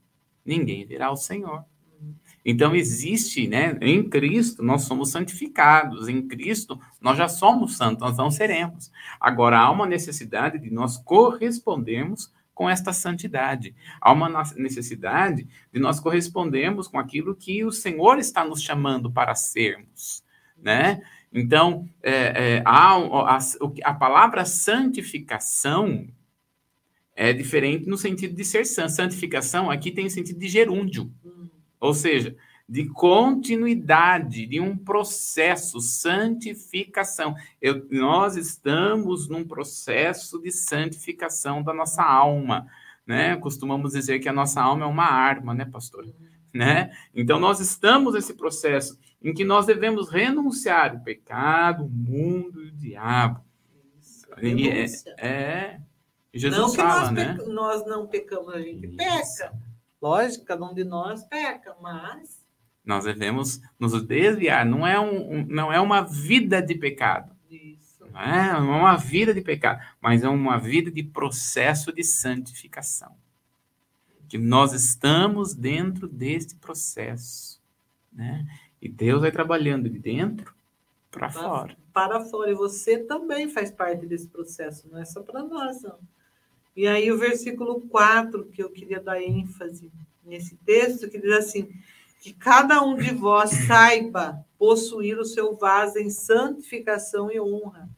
ninguém 0.46 0.86
verá 0.86 1.12
o 1.12 1.18
Senhor. 1.18 1.64
Então 2.46 2.76
existe, 2.76 3.48
né? 3.48 3.76
Em 3.82 4.08
Cristo 4.08 4.62
nós 4.62 4.84
somos 4.84 5.10
santificados, 5.10 6.08
em 6.08 6.22
Cristo 6.28 6.80
nós 7.02 7.18
já 7.18 7.28
somos 7.28 7.76
santos, 7.76 8.02
nós 8.02 8.18
não 8.18 8.30
seremos. 8.30 8.92
Agora 9.20 9.58
há 9.58 9.72
uma 9.72 9.88
necessidade 9.88 10.60
de 10.60 10.70
nós 10.70 10.98
correspondermos 10.98 12.32
com 12.54 12.70
esta 12.70 12.94
santidade. 12.94 13.76
Há 14.00 14.14
uma 14.14 14.30
necessidade 14.56 15.48
de 15.74 15.80
nós 15.80 16.00
correspondermos 16.00 16.88
com 16.88 17.00
aquilo 17.00 17.36
que 17.36 17.66
o 17.66 17.72
Senhor 17.72 18.20
está 18.20 18.46
nos 18.46 18.62
chamando 18.62 19.12
para 19.12 19.36
sermos, 19.36 20.24
né? 20.56 21.02
Então, 21.34 21.90
é, 22.02 22.60
é, 22.60 22.64
a, 22.66 22.96
a 23.84 23.94
palavra 23.94 24.46
santificação 24.46 26.08
é 27.16 27.32
diferente 27.32 27.88
no 27.88 27.98
sentido 27.98 28.36
de 28.36 28.44
ser 28.44 28.66
santo. 28.66 28.92
Santificação 28.92 29.72
aqui 29.72 29.90
tem 29.92 30.06
o 30.06 30.10
sentido 30.10 30.38
de 30.38 30.48
gerúndio, 30.48 31.12
ou 31.80 31.94
seja, 31.94 32.36
de 32.68 32.86
continuidade, 32.86 34.46
de 34.48 34.60
um 34.60 34.76
processo, 34.76 35.80
santificação. 35.80 37.36
Eu, 37.62 37.88
nós 37.92 38.36
estamos 38.36 39.30
num 39.30 39.48
processo 39.48 40.42
de 40.42 40.52
santificação 40.52 41.64
da 41.64 41.74
nossa 41.74 42.04
alma, 42.04 42.68
né? 43.06 43.38
Costumamos 43.38 43.94
dizer 43.94 44.20
que 44.20 44.28
a 44.28 44.34
nossa 44.34 44.62
alma 44.62 44.84
é 44.84 44.88
uma 44.88 45.06
arma, 45.06 45.54
né, 45.54 45.64
pastor? 45.64 46.06
Né? 46.52 46.92
Então, 47.14 47.40
nós 47.40 47.60
estamos 47.60 48.14
nesse 48.14 48.34
processo 48.34 48.98
em 49.22 49.34
que 49.34 49.44
nós 49.44 49.66
devemos 49.66 50.10
renunciar 50.10 50.96
o 50.96 51.04
pecado, 51.04 51.86
o 51.86 51.90
mundo 51.90 52.64
e 52.64 52.68
o 52.68 52.72
diabo. 52.72 53.42
E 54.42 54.70
é, 54.70 54.86
é, 55.18 55.80
Jesus 56.40 56.62
não 56.62 56.70
que 56.72 56.78
fala, 56.78 57.02
nós, 57.04 57.12
né? 57.12 57.38
nós 57.48 57.86
não 57.86 58.08
pecamos, 58.08 58.54
a 58.54 58.60
gente 58.62 58.86
Isso. 58.88 58.98
peca. 58.98 59.54
Lógico, 60.02 60.46
cada 60.46 60.66
um 60.66 60.74
de 60.74 60.84
nós 60.84 61.24
peca, 61.26 61.76
mas 61.82 62.44
Nós 62.84 63.06
devemos 63.06 63.62
nos 63.80 64.00
desviar. 64.04 64.66
Não 64.66 64.86
é, 64.86 65.00
um, 65.00 65.40
um- 65.40 65.46
não 65.48 65.74
é 65.74 65.80
uma 65.80 66.02
vida 66.02 66.62
de 66.62 66.76
pecado. 66.76 67.36
isso. 67.50 68.06
Não 68.12 68.22
é 68.22 68.54
não 68.54 68.74
é 68.76 68.78
uma 68.80 68.98
vida 68.98 69.34
de 69.34 69.42
pecado, 69.42 69.82
mas 70.00 70.24
é 70.24 70.30
uma 70.30 70.60
vida 70.60 70.92
de 70.92 71.02
processo 71.04 71.92
de 71.92 72.04
santificação. 72.04 73.16
Que 74.28 74.38
nós 74.38 74.74
estamos 74.74 75.54
dentro 75.56 76.08
deste 76.08 76.56
processo. 76.56 77.62
Né? 78.12 78.46
E 78.82 78.88
Deus 78.90 79.22
vai 79.22 79.32
trabalhando 79.32 79.90
de 79.90 79.98
dentro 80.00 80.54
para 81.10 81.30
fora. 81.30 81.76
Para 81.94 82.20
fora. 82.20 82.52
E 82.52 82.56
você 82.56 82.98
também 83.00 83.50
faz 83.50 83.72
parte 83.72 84.06
desse 84.06 84.28
processo, 84.28 84.88
não 84.92 85.00
é 85.00 85.06
só 85.06 85.22
para 85.24 85.42
nós, 85.44 85.82
não. 85.82 85.98
E 86.76 86.88
aí 86.88 87.12
o 87.12 87.18
versículo 87.18 87.82
4, 87.82 88.46
que 88.48 88.62
eu 88.62 88.70
queria 88.70 89.00
dar 89.00 89.22
ênfase 89.22 89.92
nesse 90.24 90.56
texto, 90.58 91.10
que 91.10 91.20
diz 91.20 91.32
assim, 91.32 91.70
que 92.20 92.34
cada 92.34 92.82
um 92.84 92.96
de 92.96 93.14
vós 93.14 93.52
saiba 93.68 94.46
possuir 94.58 95.18
o 95.18 95.26
seu 95.26 95.56
vaso 95.56 96.00
em 96.00 96.10
santificação 96.10 97.32
e 97.32 97.40
honra. 97.40 97.90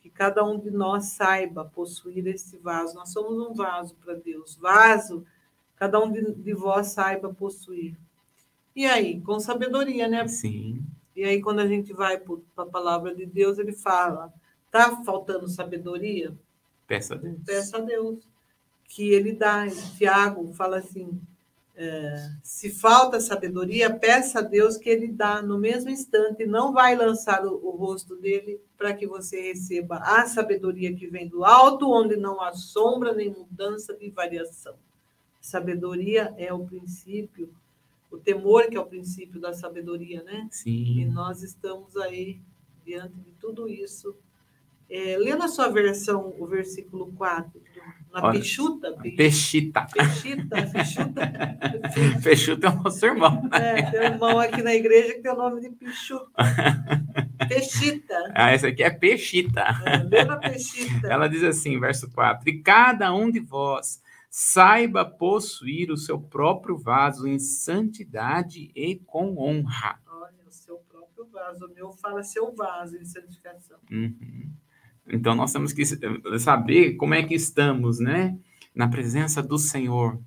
Que 0.00 0.08
cada 0.08 0.44
um 0.44 0.58
de 0.58 0.70
nós 0.70 1.06
saiba 1.06 1.64
possuir 1.64 2.26
esse 2.26 2.56
vaso. 2.56 2.94
Nós 2.94 3.10
somos 3.10 3.38
um 3.38 3.52
vaso 3.52 3.94
para 3.96 4.14
Deus. 4.14 4.54
Vaso, 4.56 5.26
cada 5.76 5.98
um 5.98 6.10
de, 6.12 6.32
de 6.34 6.54
vós 6.54 6.88
saiba 6.88 7.32
possuir. 7.34 7.96
E 8.76 8.86
aí, 8.86 9.20
com 9.20 9.40
sabedoria, 9.40 10.06
né? 10.06 10.26
Sim. 10.28 10.82
E 11.16 11.24
aí, 11.24 11.40
quando 11.40 11.60
a 11.60 11.66
gente 11.66 11.92
vai 11.92 12.18
para 12.18 12.36
a 12.56 12.66
palavra 12.66 13.14
de 13.14 13.26
Deus, 13.26 13.58
ele 13.58 13.72
fala: 13.72 14.32
tá 14.70 15.02
faltando 15.04 15.48
sabedoria? 15.48 16.34
Peça 16.90 17.14
a 17.14 17.16
Deus. 17.16 17.38
Peça 17.46 17.76
a 17.76 17.80
Deus. 17.80 18.18
Que 18.88 19.12
ele 19.12 19.32
dá. 19.32 19.64
Tiago 19.96 20.52
fala 20.54 20.78
assim: 20.78 21.20
é, 21.76 22.32
se 22.42 22.68
falta 22.68 23.20
sabedoria, 23.20 23.94
peça 23.94 24.40
a 24.40 24.42
Deus 24.42 24.76
que 24.76 24.90
ele 24.90 25.06
dá 25.06 25.40
no 25.40 25.56
mesmo 25.56 25.88
instante, 25.88 26.44
não 26.44 26.72
vai 26.72 26.96
lançar 26.96 27.46
o, 27.46 27.54
o 27.64 27.70
rosto 27.76 28.16
dele 28.16 28.60
para 28.76 28.92
que 28.92 29.06
você 29.06 29.40
receba 29.40 29.98
a 29.98 30.26
sabedoria 30.26 30.92
que 30.92 31.06
vem 31.06 31.28
do 31.28 31.44
alto, 31.44 31.88
onde 31.88 32.16
não 32.16 32.40
há 32.40 32.52
sombra 32.54 33.14
nem 33.14 33.30
mudança 33.30 33.94
de 33.94 34.10
variação. 34.10 34.74
Sabedoria 35.40 36.34
é 36.36 36.52
o 36.52 36.66
princípio 36.66 37.54
o 38.10 38.18
temor 38.18 38.66
que 38.66 38.76
é 38.76 38.80
o 38.80 38.86
princípio 38.86 39.40
da 39.40 39.54
sabedoria, 39.54 40.24
né? 40.24 40.48
Sim. 40.50 40.98
E 40.98 41.04
nós 41.04 41.44
estamos 41.44 41.96
aí 41.96 42.40
diante 42.84 43.14
de 43.20 43.30
tudo 43.34 43.68
isso. 43.68 44.16
É, 44.90 45.16
lê 45.16 45.36
na 45.36 45.46
sua 45.46 45.68
versão 45.68 46.34
o 46.36 46.46
versículo 46.46 47.12
4, 47.12 47.62
na 48.12 48.24
Olha, 48.24 48.32
Peixuta. 48.32 48.96
Peixita. 49.16 49.86
Peixita, 49.92 50.56
Peixuta. 50.72 52.20
Peixuta 52.22 52.66
é 52.66 52.70
o 52.70 52.82
nosso 52.82 53.06
irmão. 53.06 53.48
Né? 53.50 53.78
É, 53.78 53.90
tem 53.90 54.00
um 54.00 54.02
irmão 54.02 54.38
aqui 54.40 54.62
na 54.62 54.74
igreja 54.74 55.14
que 55.14 55.20
tem 55.20 55.32
o 55.32 55.36
nome 55.36 55.60
de 55.60 55.70
Peixuta. 55.70 56.30
Peixita. 57.48 58.10
Ah, 58.34 58.50
essa 58.50 58.68
aqui 58.68 58.82
é 58.82 58.90
Peixita. 58.90 59.64
É, 59.84 60.24
na 60.24 60.36
Peixita. 60.36 61.06
Ela 61.06 61.28
diz 61.28 61.42
assim, 61.42 61.78
verso 61.78 62.10
4: 62.10 62.48
E 62.48 62.60
cada 62.60 63.14
um 63.14 63.30
de 63.30 63.40
vós 63.40 64.02
saiba 64.28 65.04
possuir 65.04 65.90
o 65.90 65.96
seu 65.96 66.20
próprio 66.20 66.76
vaso 66.76 67.26
em 67.26 67.38
santidade 67.38 68.70
e 68.74 68.96
com 68.96 69.36
honra. 69.38 70.00
Olha, 70.06 70.46
o 70.46 70.52
seu 70.52 70.78
próprio 70.88 71.26
vaso. 71.26 71.66
O 71.66 71.74
meu 71.74 71.92
fala 71.92 72.22
seu 72.22 72.52
vaso 72.54 72.96
em 72.96 73.04
santificação. 73.04 73.78
Uhum. 73.90 74.52
Então, 75.12 75.34
nós 75.34 75.52
temos 75.52 75.72
que 75.72 75.84
saber 76.38 76.94
como 76.94 77.14
é 77.14 77.22
que 77.22 77.34
estamos, 77.34 77.98
né? 77.98 78.36
Na 78.74 78.88
presença 78.88 79.42
do 79.42 79.58
Senhor. 79.58 80.20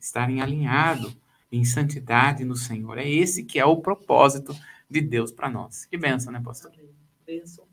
Estarem 0.00 0.40
alinhados 0.40 1.16
em 1.50 1.64
santidade 1.64 2.44
no 2.44 2.56
Senhor. 2.56 2.98
É 2.98 3.08
esse 3.08 3.44
que 3.44 3.58
é 3.58 3.64
o 3.64 3.76
propósito 3.76 4.54
de 4.88 5.00
Deus 5.00 5.30
para 5.30 5.50
nós. 5.50 5.84
Que 5.84 5.96
benção, 5.96 6.32
né, 6.32 6.40
pastor? 6.44 6.72
Benção. 7.26 7.64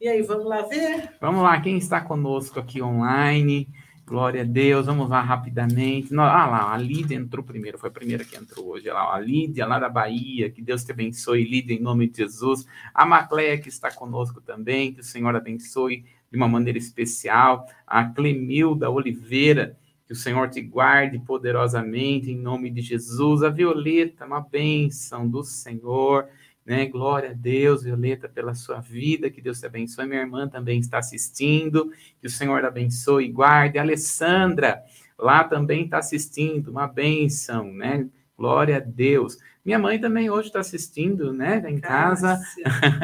E 0.00 0.08
aí, 0.08 0.22
vamos 0.22 0.46
lá 0.46 0.62
ver? 0.62 1.16
Vamos 1.20 1.42
lá, 1.42 1.60
quem 1.60 1.78
está 1.78 2.00
conosco 2.00 2.60
aqui 2.60 2.82
online? 2.82 3.68
Glória 4.06 4.42
a 4.42 4.44
Deus, 4.44 4.84
vamos 4.84 5.08
lá 5.08 5.22
rapidamente. 5.22 6.14
Ah 6.14 6.46
lá, 6.46 6.74
a 6.74 6.76
Lídia 6.76 7.16
entrou 7.16 7.42
primeiro, 7.42 7.78
foi 7.78 7.88
a 7.88 7.92
primeira 7.92 8.22
que 8.22 8.36
entrou 8.36 8.66
hoje. 8.66 8.86
Lá, 8.90 9.14
a 9.14 9.18
Lídia, 9.18 9.66
lá 9.66 9.78
da 9.78 9.88
Bahia, 9.88 10.50
que 10.50 10.60
Deus 10.60 10.84
te 10.84 10.92
abençoe, 10.92 11.42
Lídia, 11.42 11.74
em 11.74 11.80
nome 11.80 12.06
de 12.08 12.18
Jesus. 12.18 12.66
A 12.92 13.06
Macleia, 13.06 13.56
que 13.56 13.70
está 13.70 13.90
conosco 13.90 14.42
também, 14.42 14.92
que 14.92 15.00
o 15.00 15.04
Senhor 15.04 15.34
abençoe 15.34 16.04
de 16.30 16.36
uma 16.36 16.46
maneira 16.46 16.78
especial. 16.78 17.66
A 17.86 18.04
Clemilda 18.04 18.90
Oliveira, 18.90 19.78
que 20.06 20.12
o 20.12 20.16
Senhor 20.16 20.50
te 20.50 20.60
guarde 20.60 21.18
poderosamente, 21.18 22.30
em 22.30 22.36
nome 22.36 22.68
de 22.68 22.82
Jesus. 22.82 23.42
A 23.42 23.48
Violeta, 23.48 24.26
uma 24.26 24.40
bênção 24.42 25.26
do 25.26 25.42
Senhor. 25.42 26.28
Né? 26.64 26.86
Glória 26.86 27.30
a 27.30 27.34
Deus, 27.34 27.82
Violeta, 27.82 28.28
pela 28.28 28.54
sua 28.54 28.80
vida, 28.80 29.30
que 29.30 29.42
Deus 29.42 29.60
te 29.60 29.66
abençoe. 29.66 30.06
Minha 30.06 30.22
irmã 30.22 30.48
também 30.48 30.80
está 30.80 30.98
assistindo, 30.98 31.92
que 32.20 32.26
o 32.26 32.30
Senhor 32.30 32.64
abençoe 32.64 33.26
e 33.26 33.32
guarde. 33.32 33.78
A 33.78 33.82
Alessandra, 33.82 34.82
lá 35.18 35.44
também 35.44 35.84
está 35.84 35.98
assistindo, 35.98 36.70
uma 36.70 36.86
bênção, 36.86 37.72
né? 37.72 38.06
Glória 38.36 38.78
a 38.78 38.80
Deus. 38.80 39.38
Minha 39.64 39.78
mãe 39.78 39.98
também 39.98 40.28
hoje 40.28 40.48
está 40.48 40.60
assistindo, 40.60 41.32
né? 41.32 41.62
Em 41.68 41.78
casa. 41.78 42.38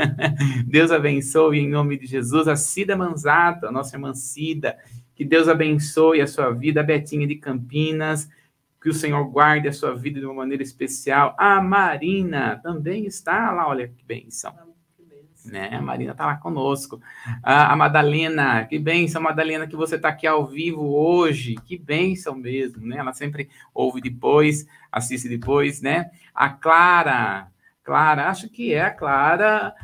Deus 0.66 0.90
abençoe 0.90 1.60
em 1.60 1.68
nome 1.68 1.98
de 1.98 2.06
Jesus. 2.06 2.48
A 2.48 2.56
Cida 2.56 2.96
Manzata, 2.96 3.70
nossa 3.70 3.96
irmã 3.96 4.12
Cida, 4.14 4.76
que 5.14 5.24
Deus 5.24 5.48
abençoe 5.48 6.20
a 6.20 6.26
sua 6.26 6.50
vida. 6.50 6.80
A 6.80 6.84
Betinha 6.84 7.26
de 7.26 7.36
Campinas, 7.36 8.28
que 8.80 8.88
o 8.88 8.94
Senhor 8.94 9.22
guarde 9.24 9.68
a 9.68 9.72
sua 9.72 9.94
vida 9.94 10.18
de 10.18 10.26
uma 10.26 10.34
maneira 10.34 10.62
especial. 10.62 11.34
A 11.38 11.60
Marina 11.60 12.58
também 12.62 13.06
está 13.06 13.50
lá, 13.50 13.68
olha 13.68 13.88
que 13.88 14.04
bênção. 14.04 14.54
Né? 15.44 15.70
A 15.72 15.80
Marina 15.80 16.12
está 16.12 16.26
lá 16.26 16.36
conosco. 16.36 17.00
A, 17.42 17.72
a 17.72 17.76
Madalena, 17.76 18.64
que 18.64 18.78
bênção, 18.78 19.22
Madalena, 19.22 19.66
que 19.66 19.76
você 19.76 19.96
está 19.96 20.08
aqui 20.08 20.26
ao 20.26 20.46
vivo 20.46 20.82
hoje. 20.82 21.56
Que 21.64 21.78
bênção 21.78 22.34
mesmo, 22.34 22.86
né? 22.86 22.96
Ela 22.98 23.12
sempre 23.12 23.48
ouve 23.74 24.00
depois, 24.00 24.66
assiste 24.90 25.28
depois, 25.28 25.80
né? 25.80 26.10
A 26.34 26.50
Clara, 26.50 27.48
Clara, 27.82 28.28
acho 28.28 28.48
que 28.48 28.72
é 28.72 28.82
a 28.82 28.90
Clara 28.90 29.74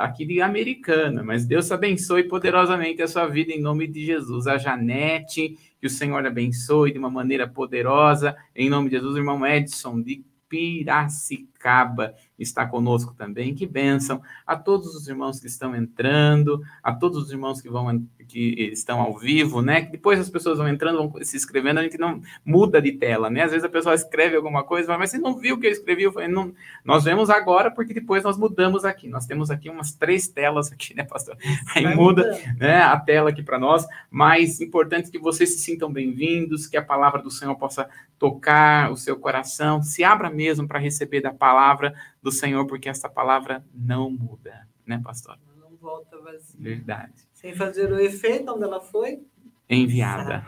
aqui 0.00 0.26
de 0.26 0.40
Americana, 0.40 1.22
mas 1.22 1.46
Deus 1.46 1.70
abençoe 1.70 2.24
poderosamente 2.24 3.02
a 3.02 3.08
sua 3.08 3.26
vida 3.26 3.52
em 3.52 3.60
nome 3.60 3.86
de 3.86 4.04
Jesus. 4.04 4.46
A 4.46 4.58
Janete, 4.58 5.58
que 5.80 5.86
o 5.86 5.90
Senhor 5.90 6.24
abençoe 6.26 6.92
de 6.92 6.98
uma 6.98 7.10
maneira 7.10 7.48
poderosa, 7.48 8.36
em 8.54 8.68
nome 8.68 8.90
de 8.90 8.96
Jesus, 8.96 9.16
irmão 9.16 9.46
Edson 9.46 10.02
de 10.02 10.24
Piracicaba 10.48 12.14
está 12.42 12.66
conosco 12.66 13.14
também. 13.14 13.54
Que 13.54 13.66
bênção 13.66 14.20
a 14.46 14.56
todos 14.56 14.94
os 14.94 15.06
irmãos 15.06 15.38
que 15.38 15.46
estão 15.46 15.74
entrando, 15.76 16.62
a 16.82 16.92
todos 16.92 17.24
os 17.24 17.30
irmãos 17.30 17.60
que 17.60 17.68
vão 17.68 18.04
que 18.26 18.70
estão 18.72 19.00
ao 19.00 19.18
vivo, 19.18 19.60
né? 19.60 19.82
Depois 19.82 20.18
as 20.20 20.30
pessoas 20.30 20.58
vão 20.58 20.68
entrando, 20.68 20.98
vão 20.98 21.24
se 21.24 21.36
inscrevendo, 21.36 21.80
a 21.80 21.82
gente 21.82 21.98
não 21.98 22.22
muda 22.44 22.80
de 22.80 22.92
tela, 22.92 23.28
né? 23.28 23.42
Às 23.42 23.50
vezes 23.50 23.64
a 23.64 23.68
pessoa 23.68 23.94
escreve 23.94 24.36
alguma 24.36 24.62
coisa, 24.62 24.96
mas 24.96 25.10
você 25.10 25.18
não 25.18 25.36
viu 25.36 25.56
o 25.56 25.58
que 25.58 25.66
eu 25.66 25.72
escrevi? 25.72 26.04
Eu 26.04 26.12
falei, 26.12 26.28
não, 26.28 26.54
nós 26.84 27.04
vemos 27.04 27.28
agora 27.28 27.70
porque 27.70 27.92
depois 27.92 28.22
nós 28.22 28.38
mudamos 28.38 28.84
aqui. 28.84 29.08
Nós 29.08 29.26
temos 29.26 29.50
aqui 29.50 29.68
umas 29.68 29.92
três 29.92 30.28
telas 30.28 30.70
aqui, 30.70 30.94
né, 30.94 31.02
pastor? 31.02 31.36
Aí 31.74 31.82
Vai 31.82 31.94
muda 31.94 32.38
né, 32.56 32.80
a 32.80 32.98
tela 32.98 33.30
aqui 33.30 33.42
para 33.42 33.58
nós, 33.58 33.86
mas 34.08 34.60
importante 34.60 35.10
que 35.10 35.18
vocês 35.18 35.50
se 35.50 35.58
sintam 35.58 35.92
bem-vindos, 35.92 36.66
que 36.66 36.76
a 36.76 36.82
palavra 36.82 37.20
do 37.20 37.30
Senhor 37.30 37.56
possa 37.56 37.88
tocar 38.18 38.92
o 38.92 38.96
seu 38.96 39.16
coração, 39.16 39.82
se 39.82 40.04
abra 40.04 40.28
mesmo 40.28 40.68
para 40.68 40.78
receber 40.78 41.22
da 41.22 41.32
palavra 41.32 41.94
do 42.22 42.30
Senhor, 42.30 42.66
porque 42.66 42.88
essa 42.88 43.08
palavra 43.08 43.64
não 43.74 44.10
muda, 44.10 44.68
né, 44.86 45.00
pastor? 45.02 45.38
Não 45.56 45.76
volta 45.76 46.18
vazia. 46.20 46.60
Verdade. 46.60 47.28
Sem 47.32 47.54
fazer 47.54 47.90
o 47.92 47.98
efeito 47.98 48.52
onde 48.52 48.64
ela 48.64 48.80
foi? 48.80 49.24
Enviada. 49.72 50.44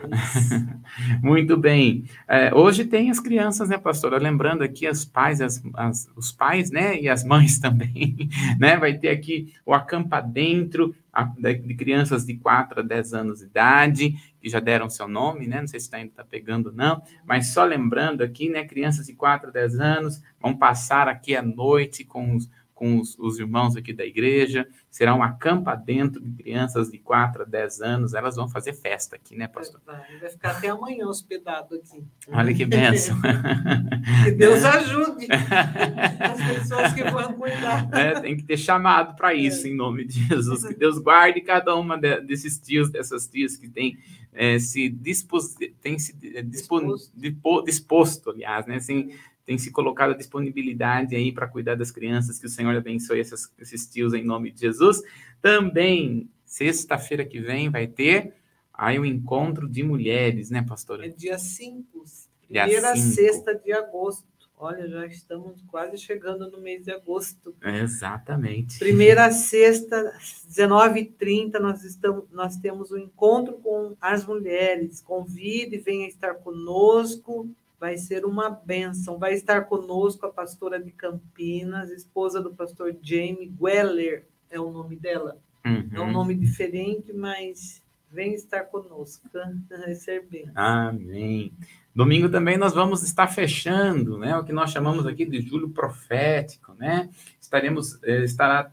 Muito 1.23 1.55
bem. 1.55 2.03
É, 2.27 2.53
hoje 2.53 2.83
tem 2.83 3.09
as 3.09 3.21
crianças, 3.21 3.69
né, 3.69 3.77
pastora? 3.77 4.17
Lembrando 4.17 4.63
aqui 4.63 4.85
as 4.85 5.05
pais, 5.05 5.39
as, 5.39 5.63
as, 5.75 6.09
os 6.13 6.33
pais, 6.33 6.69
né, 6.69 6.99
e 6.99 7.07
as 7.07 7.23
mães 7.23 7.57
também, 7.57 8.29
né? 8.59 8.75
Vai 8.75 8.97
ter 8.97 9.07
aqui 9.07 9.53
o 9.65 9.73
Acampa 9.73 10.19
Dentro, 10.19 10.93
a, 11.13 11.23
de 11.23 11.73
crianças 11.73 12.25
de 12.25 12.35
4 12.35 12.81
a 12.81 12.83
10 12.83 13.13
anos 13.13 13.39
de 13.39 13.45
idade, 13.45 14.13
que 14.41 14.49
já 14.49 14.59
deram 14.59 14.89
seu 14.89 15.07
nome, 15.07 15.47
né? 15.47 15.61
Não 15.61 15.67
sei 15.67 15.79
se 15.79 15.85
está 15.85 16.05
tá 16.13 16.25
pegando 16.29 16.73
não, 16.73 17.01
mas 17.25 17.47
só 17.47 17.63
lembrando 17.63 18.23
aqui, 18.23 18.49
né, 18.49 18.65
crianças 18.65 19.05
de 19.05 19.13
4 19.13 19.47
a 19.47 19.53
10 19.53 19.79
anos 19.79 20.21
vão 20.37 20.53
passar 20.53 21.07
aqui 21.07 21.33
a 21.33 21.41
noite 21.41 22.03
com 22.03 22.35
os, 22.35 22.49
com 22.83 22.99
os, 22.99 23.17
os 23.17 23.39
irmãos 23.39 23.77
aqui 23.77 23.93
da 23.93 24.05
igreja, 24.05 24.67
será 24.91 25.15
uma 25.15 25.31
campa 25.31 25.73
dentro 25.73 26.19
de 26.19 26.43
crianças 26.43 26.91
de 26.91 26.97
4 26.97 27.43
a 27.43 27.45
10 27.45 27.81
anos, 27.81 28.13
elas 28.13 28.35
vão 28.35 28.49
fazer 28.49 28.73
festa 28.73 29.15
aqui, 29.15 29.37
né, 29.37 29.47
pastor? 29.47 29.79
Vai, 29.85 30.17
vai 30.19 30.29
ficar 30.29 30.51
até 30.51 30.67
amanhã 30.67 31.07
hospedado 31.07 31.75
aqui. 31.75 32.03
Olha 32.27 32.53
que 32.53 32.65
benção. 32.65 33.15
que 34.25 34.31
Deus 34.31 34.65
ajude 34.65 35.27
as 35.31 36.57
pessoas 36.57 36.93
que 36.93 37.03
vão 37.09 37.31
cuidar. 37.35 37.87
É, 37.93 38.19
tem 38.19 38.35
que 38.35 38.43
ter 38.43 38.57
chamado 38.57 39.15
para 39.15 39.33
isso, 39.33 39.65
é. 39.65 39.69
em 39.69 39.75
nome 39.77 40.03
de 40.03 40.27
Jesus. 40.27 40.67
Que 40.67 40.73
Deus 40.73 40.99
guarde 40.99 41.39
cada 41.39 41.73
uma 41.77 41.97
de, 41.97 42.19
desses 42.19 42.59
tios, 42.59 42.89
dessas 42.89 43.25
tias 43.29 43.55
que 43.55 43.69
tem 43.69 43.97
é, 44.33 44.59
se 44.59 44.89
dispos, 44.89 45.55
tem 45.81 45.97
se 45.97 46.13
é, 46.35 46.41
disposto. 46.41 47.11
disposto, 47.15 47.65
disposto 47.65 48.29
aliás, 48.31 48.65
né, 48.65 48.75
assim, 48.75 49.11
tem 49.45 49.57
se 49.57 49.71
colocado 49.71 50.11
a 50.11 50.17
disponibilidade 50.17 51.15
aí 51.15 51.31
para 51.31 51.47
cuidar 51.47 51.75
das 51.75 51.91
crianças, 51.91 52.39
que 52.39 52.45
o 52.45 52.49
Senhor 52.49 52.75
abençoe 52.75 53.19
esses, 53.19 53.51
esses 53.59 53.87
tios 53.87 54.13
em 54.13 54.23
nome 54.23 54.51
de 54.51 54.61
Jesus. 54.61 55.01
Também, 55.41 56.29
sexta-feira 56.45 57.25
que 57.25 57.39
vem, 57.39 57.69
vai 57.69 57.87
ter 57.87 58.33
aí 58.73 58.97
o 58.97 59.01
um 59.01 59.05
encontro 59.05 59.67
de 59.67 59.83
mulheres, 59.83 60.49
né, 60.49 60.63
pastora? 60.63 61.05
É 61.05 61.09
dia 61.09 61.37
5, 61.37 62.03
primeira 62.47 62.95
cinco. 62.95 63.15
sexta 63.15 63.55
de 63.55 63.71
agosto. 63.71 64.33
Olha, 64.55 64.87
já 64.87 65.05
estamos 65.07 65.61
quase 65.63 65.97
chegando 65.97 66.49
no 66.49 66.61
mês 66.61 66.85
de 66.85 66.91
agosto. 66.91 67.53
Exatamente. 67.61 68.79
Primeira 68.79 69.29
sexta, 69.29 70.17
19h30, 70.47 71.59
nós, 71.59 71.83
estamos, 71.83 72.23
nós 72.31 72.55
temos 72.55 72.89
o 72.91 72.95
um 72.95 72.99
encontro 72.99 73.55
com 73.55 73.97
as 73.99 74.25
mulheres. 74.25 75.01
Convide, 75.01 75.79
venha 75.79 76.07
estar 76.07 76.35
conosco 76.35 77.53
vai 77.79 77.97
ser 77.97 78.25
uma 78.25 78.49
benção. 78.49 79.17
Vai 79.17 79.33
estar 79.33 79.65
conosco 79.65 80.25
a 80.25 80.31
pastora 80.31 80.81
de 80.81 80.91
Campinas, 80.91 81.89
esposa 81.91 82.41
do 82.41 82.53
pastor 82.53 82.95
Jamie 83.01 83.53
Weller, 83.59 84.25
é 84.49 84.59
o 84.59 84.71
nome 84.71 84.95
dela. 84.95 85.37
Uhum. 85.65 85.89
É 85.93 86.01
um 86.01 86.11
nome 86.11 86.35
diferente, 86.35 87.13
mas 87.13 87.83
Vem 88.13 88.35
estar 88.35 88.65
conosco, 88.65 89.27
receber. 89.87 90.51
Amém. 90.53 91.51
Domingo 91.95 92.29
também 92.29 92.57
nós 92.57 92.71
vamos 92.71 93.01
estar 93.01 93.27
fechando, 93.27 94.19
né? 94.19 94.37
O 94.37 94.43
que 94.43 94.53
nós 94.53 94.71
chamamos 94.71 95.07
aqui 95.07 95.25
de 95.25 95.41
julho 95.41 95.69
profético, 95.69 96.75
né? 96.75 97.09
Estaremos, 97.41 97.97
eh, 98.03 98.23
estará, 98.23 98.71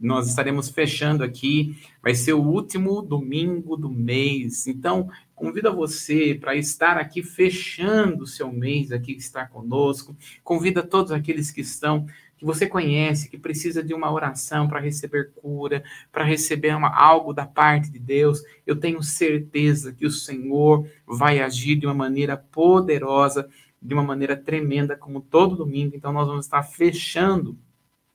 nós 0.00 0.28
estaremos 0.28 0.68
fechando 0.68 1.22
aqui. 1.22 1.76
Vai 2.02 2.16
ser 2.16 2.32
o 2.32 2.42
último 2.42 3.02
domingo 3.02 3.76
do 3.76 3.88
mês. 3.88 4.66
Então, 4.66 5.08
convido 5.42 5.74
você 5.74 6.38
para 6.40 6.54
estar 6.54 6.96
aqui 6.96 7.20
fechando 7.20 8.22
o 8.22 8.26
seu 8.28 8.52
mês 8.52 8.92
aqui, 8.92 9.10
estar 9.12 9.50
conosco. 9.50 10.16
Convida 10.44 10.84
todos 10.84 11.10
aqueles 11.10 11.50
que 11.50 11.62
estão 11.62 12.06
que 12.38 12.44
você 12.44 12.66
conhece, 12.66 13.28
que 13.28 13.38
precisa 13.38 13.82
de 13.82 13.92
uma 13.92 14.12
oração 14.12 14.68
para 14.68 14.80
receber 14.80 15.32
cura, 15.34 15.82
para 16.12 16.24
receber 16.24 16.76
uma, 16.76 16.92
algo 16.92 17.32
da 17.32 17.46
parte 17.46 17.90
de 17.90 18.00
Deus, 18.00 18.42
eu 18.66 18.74
tenho 18.76 19.00
certeza 19.00 19.92
que 19.92 20.04
o 20.04 20.10
Senhor 20.10 20.88
vai 21.06 21.40
agir 21.40 21.76
de 21.76 21.86
uma 21.86 21.94
maneira 21.94 22.36
poderosa, 22.36 23.48
de 23.80 23.94
uma 23.94 24.02
maneira 24.02 24.36
tremenda, 24.36 24.96
como 24.96 25.20
todo 25.20 25.56
domingo. 25.56 25.94
Então, 25.94 26.12
nós 26.12 26.26
vamos 26.26 26.46
estar 26.46 26.64
fechando 26.64 27.56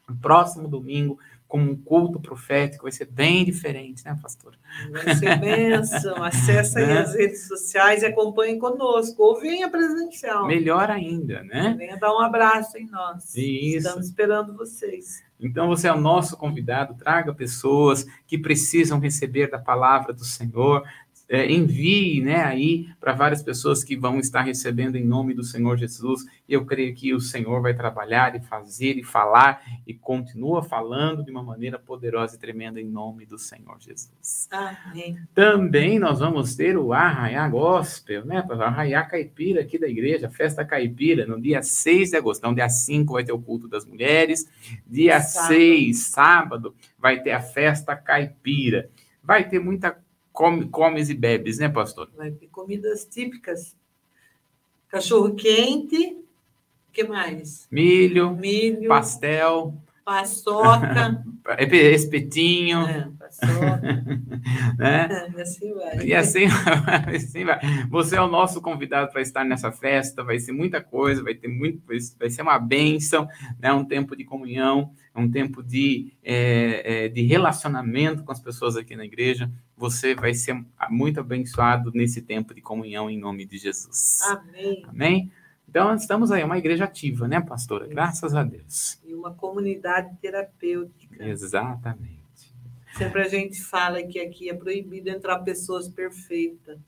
o 0.10 0.16
próximo 0.16 0.68
domingo 0.68 1.18
como 1.48 1.72
um 1.72 1.76
culto 1.76 2.20
profético, 2.20 2.84
vai 2.84 2.92
ser 2.92 3.06
bem 3.06 3.46
diferente, 3.46 4.04
né, 4.04 4.18
pastor? 4.22 4.54
Vai 4.92 5.16
ser 5.16 5.40
bênção. 5.40 6.22
Acesse 6.24 6.78
aí 6.78 6.88
né? 6.88 7.00
as 7.00 7.16
redes 7.16 7.48
sociais 7.48 8.04
e 8.04 8.06
acompanhe 8.06 8.60
conosco, 8.60 9.24
ou 9.24 9.40
venha 9.40 9.70
presencial. 9.70 10.46
Melhor 10.46 10.92
ainda, 10.92 11.44
né? 11.44 11.74
Venha 11.78 11.98
dar 11.98 12.14
um 12.14 12.20
abraço 12.20 12.78
em 12.78 12.88
nós. 12.88 13.34
Isso. 13.36 13.78
Estamos 13.78 14.08
esperando 14.08 14.56
vocês. 14.56 15.26
Então, 15.40 15.68
você 15.68 15.88
é 15.88 15.94
o 15.94 16.02
nosso 16.02 16.36
convidado, 16.36 16.96
traga 16.96 17.34
pessoas 17.34 18.06
que 18.26 18.38
precisam 18.38 19.00
receber 19.00 19.50
da 19.50 19.60
palavra 19.60 20.12
do 20.12 20.26
Senhor, 20.26 20.84
é, 21.30 21.52
envie 21.52 22.22
né, 22.22 22.44
aí 22.44 22.88
para 23.00 23.14
várias 23.14 23.44
pessoas 23.44 23.84
que 23.84 23.98
vão 23.98 24.20
estar 24.20 24.42
recebendo 24.42 24.96
em 24.96 25.06
nome 25.06 25.34
do 25.34 25.44
Senhor 25.44 25.78
Jesus. 25.78 26.26
Eu 26.48 26.66
creio 26.66 26.96
que 26.96 27.14
o 27.14 27.20
Senhor 27.20 27.62
vai 27.62 27.74
trabalhar 27.74 28.36
e 28.36 28.40
fazer 28.40 28.98
e 28.98 29.04
falar 29.04 29.62
e 29.86 29.94
continua 29.94 30.64
falando 30.64 31.24
de 31.24 31.32
uma 31.32 31.44
maneira 31.44 31.78
poderosa 31.78 32.36
e 32.36 32.40
tremenda 32.40 32.80
em 32.80 32.88
nome 32.88 33.26
do 33.26 33.38
Senhor 33.38 33.78
Jesus. 33.80 34.48
Amém. 34.52 35.18
Também 35.34 36.00
nós 36.00 36.20
vamos 36.20 36.56
ter 36.56 36.78
o 36.78 36.94
Arraiá 36.94 37.48
Gospel, 37.50 38.26
né? 38.26 38.44
Arraiá 38.50 39.04
Caipira 39.04 39.62
aqui 39.62 39.78
da 39.78 39.88
igreja, 39.88 40.30
festa 40.30 40.64
caipira, 40.64 41.26
no 41.26 41.42
dia 41.42 41.62
6 41.62 42.12
de 42.12 42.18
agosto. 42.18 42.40
Então, 42.40 42.54
dia 42.54 42.70
5 42.70 43.14
vai 43.14 43.24
ter 43.24 43.34
o 43.34 43.42
culto 43.42 43.68
das 43.68 43.86
mulheres, 43.86 44.50
dia 44.86 45.20
sábado. 45.22 45.48
6, 45.48 45.98
sábado, 45.98 46.76
vai 46.98 47.22
ter 47.22 47.32
a 47.32 47.42
festa 47.42 47.96
caipira. 47.96 48.90
Vai 49.22 49.48
ter 49.48 49.60
muita 49.60 49.98
come, 50.38 50.70
comes 50.70 51.10
e 51.10 51.16
bebes, 51.16 51.58
né, 51.58 51.68
pastor? 51.68 52.12
Vai 52.16 52.30
ter 52.30 52.46
comidas 52.50 53.06
típicas. 53.06 53.76
Cachorro 54.88 55.34
quente, 55.34 56.16
o 56.88 56.92
que 56.94 57.04
mais? 57.04 57.68
Milho, 57.72 58.36
milho, 58.36 58.88
pastel, 58.88 59.74
paçoca, 60.06 61.26
espetinho. 61.74 62.82
É, 62.82 63.10
paçoca. 63.18 63.82
né? 64.78 65.34
E 65.36 65.42
assim 65.42 65.74
vai. 65.74 66.06
E 66.06 66.14
assim, 66.14 66.46
assim 67.16 67.44
vai. 67.44 67.60
Você 67.90 68.16
é 68.16 68.22
o 68.22 68.28
nosso 68.28 68.62
convidado 68.62 69.12
para 69.12 69.24
estar 69.24 69.44
nessa 69.44 69.72
festa, 69.72 70.24
vai 70.24 70.38
ser 70.38 70.52
muita 70.52 70.80
coisa, 70.80 71.24
vai 71.24 71.34
ter 71.34 71.48
muito, 71.48 71.82
vai 72.20 72.30
ser 72.30 72.44
uma 72.44 72.60
bênção, 72.60 73.28
né? 73.60 73.74
um 73.74 73.84
tempo 73.84 74.16
de 74.16 74.24
comunhão, 74.24 74.92
um 75.16 75.30
tempo 75.30 75.64
de, 75.64 76.14
é, 76.24 77.06
é, 77.06 77.10
de 77.10 77.24
relacionamento 77.24 78.24
com 78.24 78.32
as 78.32 78.40
pessoas 78.40 78.78
aqui 78.78 78.96
na 78.96 79.04
igreja. 79.04 79.52
Você 79.78 80.16
vai 80.16 80.34
ser 80.34 80.60
muito 80.90 81.20
abençoado 81.20 81.92
nesse 81.94 82.22
tempo 82.22 82.54
de 82.54 82.62
comunhão 82.62 83.10
em 83.10 83.20
nome 83.20 83.46
de 83.46 83.60
Jesus. 83.60 84.22
Amém. 84.24 84.84
Amém? 84.88 85.32
Então, 85.70 85.94
estamos 85.94 86.32
aí, 86.32 86.44
uma 86.44 86.58
igreja 86.58 86.86
ativa, 86.86 87.28
né, 87.28 87.40
pastora? 87.40 87.88
Graças 87.88 88.34
a 88.34 88.44
Deus. 88.44 89.00
E 89.06 89.14
uma 89.14 89.34
comunidade 89.34 90.16
terapêutica. 90.20 91.24
Exatamente. 91.24 92.18
Sempre 92.98 93.22
a 93.22 93.28
gente 93.28 93.62
fala 93.62 94.02
que 94.02 94.20
aqui 94.20 94.50
é 94.50 94.54
proibido 94.56 95.10
entrar 95.10 95.40
pessoas 95.40 95.88
perfeitas. 95.88 96.80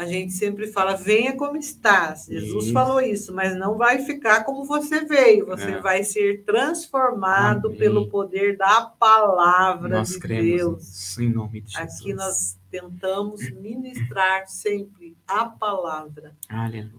A 0.00 0.06
gente 0.06 0.32
sempre 0.32 0.66
fala, 0.66 0.96
venha 0.96 1.36
como 1.36 1.58
está. 1.58 2.14
Jesus 2.14 2.64
isso. 2.64 2.72
falou 2.72 3.02
isso, 3.02 3.34
mas 3.34 3.54
não 3.54 3.76
vai 3.76 3.98
ficar 3.98 4.44
como 4.44 4.64
você 4.64 5.04
veio. 5.04 5.44
Você 5.44 5.72
é. 5.72 5.78
vai 5.78 6.02
ser 6.02 6.42
transformado 6.44 7.66
Amém. 7.66 7.78
pelo 7.78 8.08
poder 8.08 8.56
da 8.56 8.80
palavra 8.80 9.98
nós 9.98 10.08
de 10.08 10.18
Deus. 10.20 11.18
Em 11.18 11.28
nome 11.28 11.60
de 11.60 11.72
Jesus. 11.72 12.00
Aqui 12.00 12.14
nós 12.14 12.58
tentamos 12.70 13.50
ministrar 13.50 14.48
sempre 14.48 15.18
a 15.28 15.44
palavra. 15.44 16.34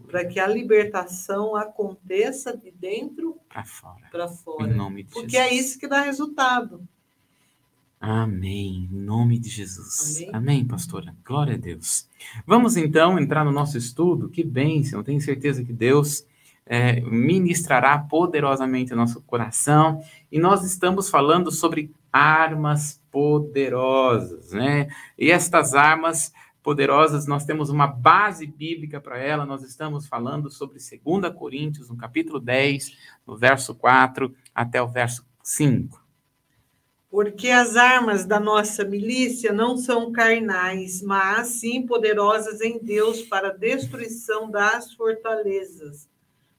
Para 0.07 0.23
que 0.23 0.39
a 0.39 0.45
libertação 0.45 1.55
aconteça 1.55 2.55
de 2.55 2.69
dentro 2.69 3.35
para 3.49 3.65
fora. 3.65 4.07
Para 4.11 4.27
fora. 4.27 4.71
Em 4.71 4.75
nome 4.75 5.03
de 5.05 5.11
Porque 5.11 5.37
é 5.37 5.45
Jesus. 5.45 5.59
é 5.59 5.59
isso 5.59 5.79
que 5.79 5.87
dá 5.87 6.01
resultado. 6.01 6.87
Amém. 8.01 8.89
Em 8.91 8.95
nome 8.95 9.37
de 9.37 9.47
Jesus. 9.47 10.17
Amém. 10.17 10.29
Amém, 10.33 10.65
pastora. 10.65 11.15
Glória 11.23 11.53
a 11.53 11.57
Deus. 11.57 12.09
Vamos 12.47 12.75
então 12.75 13.19
entrar 13.19 13.45
no 13.45 13.51
nosso 13.51 13.77
estudo. 13.77 14.27
Que 14.27 14.43
bênção. 14.43 15.03
Tenho 15.03 15.21
certeza 15.21 15.63
que 15.63 15.71
Deus 15.71 16.25
é, 16.65 16.99
ministrará 17.01 17.99
poderosamente 17.99 18.91
o 18.91 18.95
nosso 18.95 19.21
coração. 19.21 20.01
E 20.31 20.39
nós 20.39 20.65
estamos 20.65 21.11
falando 21.11 21.51
sobre 21.51 21.93
armas 22.11 22.99
poderosas, 23.11 24.51
né? 24.51 24.87
E 25.15 25.29
estas 25.29 25.75
armas 25.75 26.33
poderosas, 26.63 27.27
nós 27.27 27.45
temos 27.45 27.69
uma 27.69 27.85
base 27.85 28.47
bíblica 28.47 28.99
para 28.99 29.19
ela. 29.19 29.45
Nós 29.45 29.61
estamos 29.61 30.07
falando 30.07 30.49
sobre 30.49 30.79
2 30.79 31.35
Coríntios, 31.35 31.87
no 31.87 31.95
capítulo 31.95 32.39
10, 32.39 32.97
no 33.27 33.37
verso 33.37 33.75
4 33.75 34.33
até 34.55 34.81
o 34.81 34.87
verso 34.87 35.23
5. 35.43 36.00
Porque 37.11 37.49
as 37.49 37.75
armas 37.75 38.25
da 38.25 38.39
nossa 38.39 38.85
milícia 38.85 39.51
não 39.51 39.75
são 39.75 40.13
carnais, 40.13 41.01
mas 41.01 41.49
sim 41.49 41.85
poderosas 41.85 42.61
em 42.61 42.79
Deus 42.79 43.21
para 43.21 43.49
a 43.49 43.53
destruição 43.53 44.49
das 44.49 44.93
fortalezas, 44.93 46.07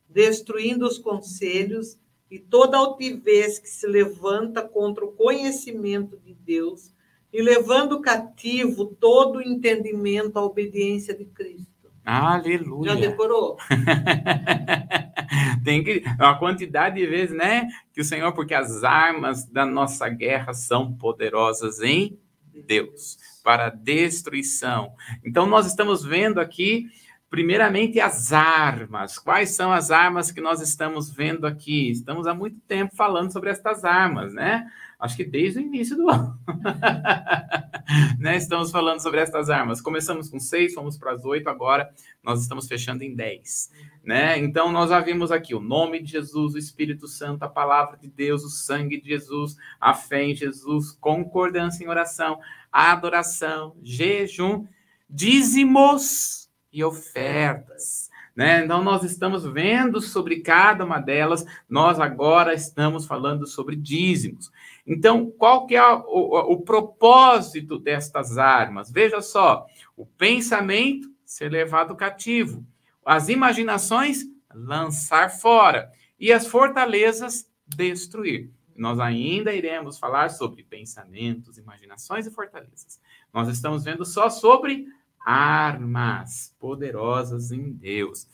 destruindo 0.06 0.86
os 0.86 0.98
conselhos 0.98 1.98
e 2.30 2.38
toda 2.38 2.76
altivez 2.76 3.58
que 3.58 3.68
se 3.68 3.86
levanta 3.86 4.60
contra 4.60 5.06
o 5.06 5.12
conhecimento 5.12 6.18
de 6.18 6.34
Deus 6.34 6.92
e 7.32 7.40
levando 7.40 8.02
cativo 8.02 8.84
todo 8.84 9.36
o 9.36 9.42
entendimento 9.42 10.38
à 10.38 10.44
obediência 10.44 11.14
de 11.14 11.24
Cristo. 11.24 11.71
Aleluia. 12.04 12.94
Já 12.94 13.00
decorou? 13.00 13.56
Tem 15.64 15.84
que 15.84 16.02
a 16.18 16.34
quantidade 16.34 16.96
de 16.96 17.06
vezes, 17.06 17.34
né, 17.34 17.68
que 17.92 18.00
o 18.00 18.04
Senhor, 18.04 18.32
porque 18.32 18.54
as 18.54 18.82
armas 18.82 19.44
da 19.44 19.64
nossa 19.64 20.08
guerra 20.08 20.52
são 20.52 20.92
poderosas 20.92 21.80
em 21.80 22.18
Deus 22.66 23.18
para 23.42 23.70
destruição. 23.70 24.92
Então 25.24 25.46
nós 25.46 25.66
estamos 25.66 26.04
vendo 26.04 26.40
aqui 26.40 26.86
primeiramente 27.30 27.98
as 27.98 28.32
armas. 28.32 29.18
Quais 29.18 29.56
são 29.56 29.72
as 29.72 29.90
armas 29.90 30.30
que 30.30 30.40
nós 30.40 30.60
estamos 30.60 31.10
vendo 31.10 31.46
aqui? 31.46 31.90
Estamos 31.90 32.26
há 32.26 32.34
muito 32.34 32.60
tempo 32.68 32.94
falando 32.94 33.32
sobre 33.32 33.48
estas 33.48 33.84
armas, 33.84 34.34
né? 34.34 34.70
Acho 35.02 35.16
que 35.16 35.24
desde 35.24 35.58
o 35.58 35.62
início 35.62 35.96
do 35.96 36.08
ano. 36.08 36.38
né? 38.20 38.36
Estamos 38.36 38.70
falando 38.70 39.00
sobre 39.00 39.18
estas 39.18 39.50
armas. 39.50 39.80
Começamos 39.80 40.28
com 40.28 40.38
seis, 40.38 40.74
fomos 40.74 40.96
para 40.96 41.10
as 41.10 41.24
oito, 41.24 41.48
agora 41.48 41.92
nós 42.22 42.40
estamos 42.40 42.68
fechando 42.68 43.02
em 43.02 43.12
dez. 43.12 43.68
Né? 44.04 44.38
Então, 44.38 44.70
nós 44.70 44.90
já 44.90 45.00
vimos 45.00 45.32
aqui 45.32 45.56
o 45.56 45.60
nome 45.60 46.00
de 46.00 46.12
Jesus, 46.12 46.54
o 46.54 46.58
Espírito 46.58 47.08
Santo, 47.08 47.42
a 47.42 47.48
palavra 47.48 47.98
de 47.98 48.06
Deus, 48.06 48.44
o 48.44 48.48
sangue 48.48 49.00
de 49.00 49.08
Jesus, 49.08 49.56
a 49.80 49.92
fé 49.92 50.22
em 50.22 50.36
Jesus, 50.36 50.92
concordância 50.92 51.82
em 51.82 51.88
oração, 51.88 52.38
adoração, 52.70 53.74
jejum, 53.82 54.68
dízimos 55.10 56.48
e 56.72 56.84
ofertas. 56.84 58.08
Né? 58.36 58.64
Então, 58.64 58.82
nós 58.82 59.02
estamos 59.02 59.44
vendo 59.44 60.00
sobre 60.00 60.40
cada 60.40 60.84
uma 60.84 61.00
delas, 61.00 61.44
nós 61.68 62.00
agora 62.00 62.54
estamos 62.54 63.04
falando 63.04 63.46
sobre 63.48 63.76
dízimos. 63.76 64.50
Então, 64.86 65.30
qual 65.30 65.66
que 65.66 65.76
é 65.76 65.82
o, 65.82 66.04
o, 66.06 66.52
o 66.52 66.62
propósito 66.62 67.78
destas 67.78 68.36
armas? 68.36 68.90
Veja 68.90 69.20
só, 69.22 69.66
o 69.96 70.04
pensamento 70.04 71.08
ser 71.24 71.50
levado 71.50 71.96
cativo, 71.96 72.66
as 73.04 73.28
imaginações 73.28 74.24
lançar 74.52 75.30
fora 75.30 75.90
e 76.18 76.32
as 76.32 76.46
fortalezas 76.46 77.48
destruir. 77.66 78.50
Nós 78.76 78.98
ainda 78.98 79.52
iremos 79.52 79.98
falar 79.98 80.30
sobre 80.30 80.62
pensamentos, 80.62 81.58
imaginações 81.58 82.26
e 82.26 82.30
fortalezas. 82.30 83.00
Nós 83.32 83.48
estamos 83.48 83.84
vendo 83.84 84.04
só 84.04 84.28
sobre 84.28 84.86
armas 85.24 86.54
poderosas 86.58 87.52
em 87.52 87.72
Deus. 87.72 88.26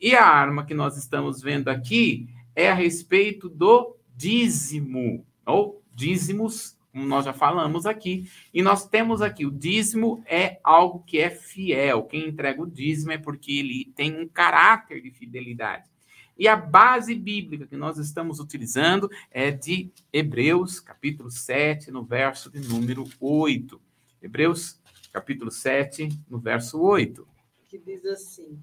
E 0.00 0.14
a 0.14 0.24
arma 0.24 0.64
que 0.64 0.74
nós 0.74 0.96
estamos 0.96 1.40
vendo 1.40 1.68
aqui 1.68 2.28
é 2.54 2.70
a 2.70 2.74
respeito 2.74 3.48
do 3.48 3.96
dízimo, 4.14 5.26
ou 5.44 5.82
dízimos, 5.96 6.76
como 6.92 7.06
nós 7.06 7.24
já 7.24 7.32
falamos 7.32 7.86
aqui. 7.86 8.30
E 8.52 8.62
nós 8.62 8.86
temos 8.86 9.22
aqui: 9.22 9.46
o 9.46 9.50
dízimo 9.50 10.22
é 10.26 10.60
algo 10.62 11.02
que 11.04 11.18
é 11.18 11.30
fiel. 11.30 12.04
Quem 12.04 12.28
entrega 12.28 12.62
o 12.62 12.70
dízimo 12.70 13.12
é 13.12 13.18
porque 13.18 13.52
ele 13.52 13.92
tem 13.96 14.16
um 14.20 14.28
caráter 14.28 15.00
de 15.00 15.10
fidelidade. 15.10 15.88
E 16.38 16.46
a 16.46 16.54
base 16.54 17.14
bíblica 17.14 17.66
que 17.66 17.76
nós 17.76 17.96
estamos 17.96 18.40
utilizando 18.40 19.10
é 19.30 19.50
de 19.50 19.90
Hebreus, 20.12 20.78
capítulo 20.78 21.30
7, 21.30 21.90
no 21.90 22.04
verso 22.04 22.50
de 22.50 22.60
número 22.60 23.04
8. 23.18 23.80
Hebreus, 24.20 24.78
capítulo 25.10 25.50
7, 25.50 26.08
no 26.28 26.38
verso 26.38 26.78
8. 26.78 27.26
Que 27.70 27.78
diz 27.78 28.04
assim: 28.04 28.62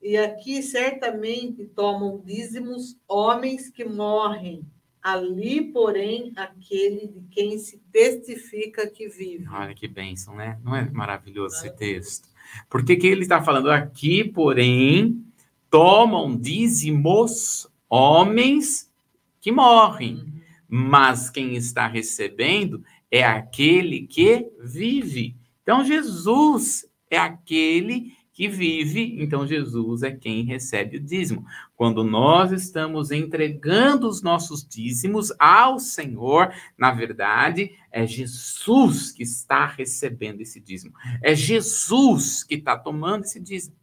E 0.00 0.16
aqui 0.16 0.62
certamente 0.62 1.66
tomam 1.66 2.22
dízimos 2.24 2.96
homens 3.08 3.68
que 3.68 3.84
morrem, 3.84 4.64
ali, 5.06 5.62
porém, 5.62 6.32
aquele 6.34 7.06
de 7.06 7.20
quem 7.30 7.56
se 7.60 7.78
testifica 7.92 8.90
que 8.90 9.06
vive. 9.06 9.46
Olha 9.48 9.72
que 9.72 9.86
bênção, 9.86 10.34
né? 10.34 10.58
Não 10.64 10.74
é 10.74 10.90
maravilhoso 10.90 11.54
esse 11.54 11.70
texto? 11.76 12.28
Porque 12.68 12.96
que 12.96 13.06
ele 13.06 13.22
está 13.22 13.40
falando 13.40 13.70
aqui, 13.70 14.24
porém, 14.24 15.24
tomam 15.70 16.36
dízimos 16.36 17.68
homens 17.88 18.92
que 19.40 19.52
morrem, 19.52 20.16
uhum. 20.16 20.32
mas 20.68 21.30
quem 21.30 21.54
está 21.54 21.86
recebendo 21.86 22.82
é 23.08 23.22
aquele 23.22 24.08
que 24.08 24.50
vive. 24.60 25.36
Então, 25.62 25.84
Jesus 25.84 26.84
é 27.08 27.16
aquele 27.16 28.12
que 28.36 28.48
vive, 28.48 29.16
então 29.18 29.46
Jesus 29.46 30.02
é 30.02 30.10
quem 30.10 30.44
recebe 30.44 30.98
o 30.98 31.00
dízimo. 31.00 31.46
Quando 31.74 32.04
nós 32.04 32.52
estamos 32.52 33.10
entregando 33.10 34.06
os 34.06 34.20
nossos 34.20 34.62
dízimos 34.62 35.32
ao 35.38 35.78
Senhor, 35.78 36.52
na 36.76 36.92
verdade, 36.92 37.72
é 37.90 38.06
Jesus 38.06 39.10
que 39.10 39.22
está 39.22 39.64
recebendo 39.64 40.42
esse 40.42 40.60
dízimo. 40.60 40.92
É 41.22 41.34
Jesus 41.34 42.44
que 42.44 42.56
está 42.56 42.76
tomando 42.76 43.24
esse 43.24 43.40
dízimo. 43.40 43.74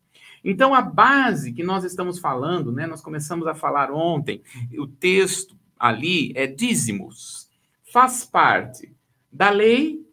Então, 0.44 0.76
a 0.76 0.84
base 0.84 1.52
que 1.52 1.64
nós 1.64 1.84
estamos 1.84 2.20
falando, 2.20 2.72
né, 2.72 2.86
nós 2.86 3.02
começamos 3.02 3.48
a 3.48 3.56
falar 3.56 3.92
ontem, 3.92 4.44
o 4.78 4.86
texto 4.86 5.58
ali 5.80 6.32
é 6.36 6.46
dízimos. 6.46 7.50
Faz 7.92 8.24
parte 8.24 8.94
da 9.32 9.50
lei 9.50 10.08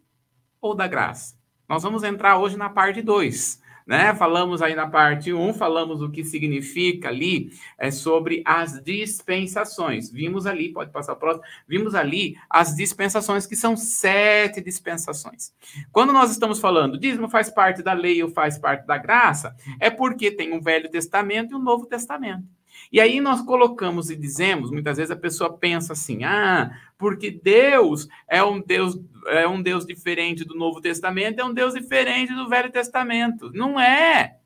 ou 0.59 0.73
da 0.73 0.87
graça? 0.87 1.35
Nós 1.69 1.83
vamos 1.83 2.01
entrar 2.01 2.39
hoje 2.39 2.57
na 2.57 2.71
parte 2.71 3.03
2 3.03 3.60
né? 3.85 4.13
Falamos 4.15 4.61
aí 4.61 4.75
na 4.75 4.87
parte 4.87 5.33
1, 5.33 5.53
falamos 5.53 6.01
o 6.01 6.09
que 6.09 6.23
significa 6.23 7.09
ali 7.09 7.51
é 7.77 7.91
sobre 7.91 8.41
as 8.45 8.81
dispensações. 8.81 10.11
Vimos 10.11 10.45
ali, 10.45 10.71
pode 10.71 10.91
passar 10.91 11.15
próximo, 11.15 11.43
vimos 11.67 11.95
ali 11.95 12.35
as 12.49 12.75
dispensações, 12.75 13.45
que 13.45 13.55
são 13.55 13.75
sete 13.75 14.61
dispensações. 14.61 15.53
Quando 15.91 16.13
nós 16.13 16.31
estamos 16.31 16.59
falando, 16.59 16.97
dízimo 16.97 17.29
faz 17.29 17.49
parte 17.49 17.81
da 17.81 17.93
lei 17.93 18.21
ou 18.23 18.29
faz 18.29 18.57
parte 18.57 18.85
da 18.85 18.97
graça, 18.97 19.55
é 19.79 19.89
porque 19.89 20.31
tem 20.31 20.53
um 20.53 20.61
Velho 20.61 20.89
Testamento 20.89 21.51
e 21.51 21.55
um 21.55 21.61
Novo 21.61 21.85
Testamento. 21.85 22.60
E 22.91 22.99
aí 22.99 23.21
nós 23.21 23.41
colocamos 23.41 24.09
e 24.09 24.15
dizemos, 24.15 24.69
muitas 24.69 24.97
vezes 24.97 25.11
a 25.11 25.15
pessoa 25.15 25.57
pensa 25.57 25.93
assim: 25.93 26.23
"Ah, 26.23 26.71
porque 26.97 27.31
Deus 27.31 28.07
é 28.27 28.43
um 28.43 28.61
Deus 28.61 28.99
é 29.27 29.47
um 29.47 29.61
Deus 29.61 29.85
diferente 29.85 30.43
do 30.43 30.55
Novo 30.55 30.81
Testamento, 30.81 31.39
é 31.39 31.45
um 31.45 31.53
Deus 31.53 31.73
diferente 31.73 32.33
do 32.33 32.49
Velho 32.49 32.71
Testamento". 32.71 33.51
Não 33.53 33.79
é. 33.79 34.37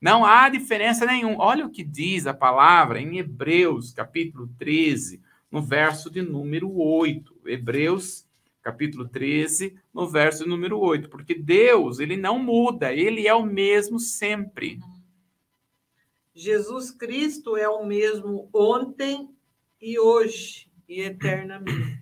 Não 0.00 0.24
há 0.24 0.48
diferença 0.48 1.04
nenhuma. 1.04 1.44
Olha 1.44 1.66
o 1.66 1.70
que 1.70 1.84
diz 1.84 2.26
a 2.26 2.32
palavra 2.32 3.00
em 3.00 3.18
Hebreus, 3.18 3.92
capítulo 3.92 4.48
13, 4.58 5.20
no 5.50 5.60
verso 5.62 6.10
de 6.10 6.22
número 6.22 6.72
8. 6.74 7.34
Hebreus 7.46 8.26
capítulo 8.62 9.08
13, 9.08 9.74
no 9.92 10.08
verso 10.08 10.46
número 10.46 10.78
8, 10.78 11.08
porque 11.08 11.34
Deus, 11.34 11.98
ele 11.98 12.16
não 12.16 12.38
muda, 12.38 12.92
ele 12.92 13.26
é 13.26 13.34
o 13.34 13.44
mesmo 13.44 13.98
sempre. 13.98 14.78
Jesus 16.40 16.90
Cristo 16.90 17.54
é 17.54 17.68
o 17.68 17.84
mesmo 17.84 18.48
ontem 18.50 19.28
e 19.78 19.98
hoje 19.98 20.70
e 20.88 21.02
eternamente. 21.02 22.00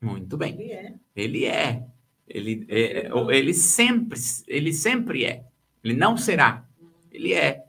Muito 0.00 0.36
bem. 0.36 0.54
Ele 0.54 0.72
é. 0.72 0.94
Ele 1.16 1.44
é. 1.46 1.84
Ele, 2.28 2.66
é, 2.68 3.10
ele 3.30 3.52
sempre, 3.52 4.16
ele 4.46 4.72
sempre 4.72 5.24
é. 5.24 5.44
Ele 5.82 5.94
não 5.94 6.16
será. 6.16 6.64
Ele 7.10 7.34
é. 7.34 7.64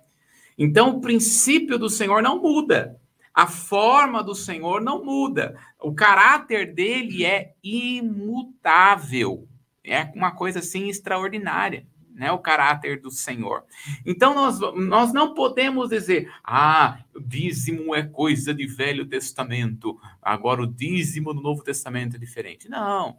Então 0.55 0.97
o 0.97 1.01
princípio 1.01 1.79
do 1.79 1.89
Senhor 1.89 2.21
não 2.21 2.39
muda. 2.43 3.01
A 3.33 3.47
forma 3.47 4.23
do 4.23 4.35
Senhor 4.35 4.79
não 4.79 5.03
muda. 5.03 5.59
O 5.81 5.95
caráter 5.95 6.75
dele 6.75 7.25
é 7.25 7.55
imutável. 7.63 9.47
É 9.83 10.03
uma 10.13 10.31
coisa 10.31 10.59
assim 10.59 10.89
extraordinária 10.89 11.87
né, 12.17 12.31
o 12.31 12.39
caráter 12.39 12.99
do 12.99 13.11
Senhor. 13.11 13.63
Então, 14.03 14.33
nós, 14.33 14.59
nós 14.75 15.13
não 15.13 15.35
podemos 15.35 15.89
dizer, 15.89 16.33
ah, 16.43 16.99
o 17.15 17.21
dízimo 17.21 17.93
é 17.93 18.01
coisa 18.01 18.55
de 18.55 18.65
Velho 18.65 19.05
Testamento, 19.05 19.99
agora 20.19 20.63
o 20.63 20.67
dízimo 20.67 21.31
no 21.31 21.41
Novo 21.41 21.63
Testamento 21.63 22.15
é 22.15 22.19
diferente. 22.19 22.67
Não. 22.67 23.15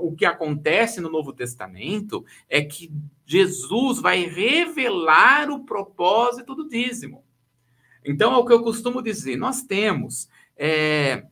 O 0.00 0.16
que 0.16 0.26
acontece 0.26 1.00
no 1.00 1.08
Novo 1.08 1.32
Testamento 1.32 2.26
é 2.50 2.60
que 2.60 2.92
Jesus 3.24 4.00
vai 4.00 4.24
revelar 4.24 5.48
o 5.48 5.64
propósito 5.64 6.56
do 6.56 6.68
dízimo. 6.68 7.24
Então, 8.04 8.32
é 8.34 8.36
o 8.36 8.44
que 8.44 8.52
eu 8.52 8.64
costumo 8.64 9.00
dizer, 9.00 9.36
nós 9.36 9.62
temos. 9.62 10.28
É, 10.56 11.24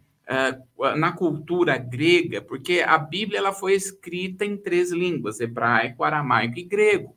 na 0.96 1.12
cultura 1.12 1.78
grega, 1.78 2.42
porque 2.42 2.84
a 2.84 2.98
Bíblia 2.98 3.38
ela 3.38 3.52
foi 3.52 3.74
escrita 3.74 4.44
em 4.44 4.56
três 4.56 4.90
línguas: 4.90 5.40
hebraico, 5.40 6.02
aramaico 6.02 6.58
e 6.58 6.64
grego. 6.64 7.16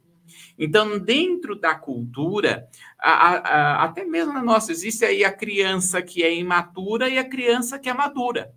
Então, 0.57 0.99
dentro 0.99 1.59
da 1.59 1.73
cultura, 1.73 2.67
a, 2.99 3.11
a, 3.11 3.83
até 3.83 4.05
mesmo 4.05 4.33
na 4.33 4.43
nossa, 4.43 4.71
existe 4.71 5.03
aí 5.03 5.23
a 5.23 5.31
criança 5.31 6.01
que 6.01 6.21
é 6.21 6.35
imatura 6.35 7.09
e 7.09 7.17
a 7.17 7.27
criança 7.27 7.79
que 7.79 7.89
é 7.89 7.93
madura, 7.93 8.53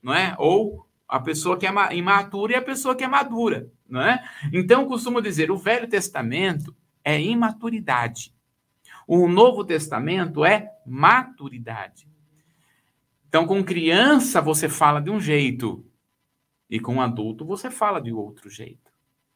não 0.00 0.14
é? 0.14 0.36
Ou 0.38 0.86
a 1.08 1.18
pessoa 1.18 1.56
que 1.56 1.66
é 1.66 1.70
imatura 1.94 2.52
e 2.52 2.56
a 2.56 2.62
pessoa 2.62 2.94
que 2.94 3.02
é 3.02 3.08
madura, 3.08 3.68
não 3.88 4.00
é? 4.00 4.22
Então, 4.52 4.82
eu 4.82 4.86
costumo 4.86 5.20
dizer, 5.20 5.50
o 5.50 5.56
Velho 5.56 5.88
Testamento 5.88 6.74
é 7.02 7.20
imaturidade. 7.20 8.32
O 9.06 9.28
Novo 9.28 9.64
Testamento 9.64 10.44
é 10.44 10.70
maturidade. 10.84 12.08
Então, 13.28 13.46
com 13.46 13.62
criança, 13.62 14.40
você 14.40 14.68
fala 14.68 15.00
de 15.00 15.10
um 15.10 15.20
jeito, 15.20 15.84
e 16.68 16.80
com 16.80 17.00
adulto, 17.00 17.44
você 17.44 17.70
fala 17.70 18.00
de 18.00 18.12
outro 18.12 18.48
jeito. 18.50 18.90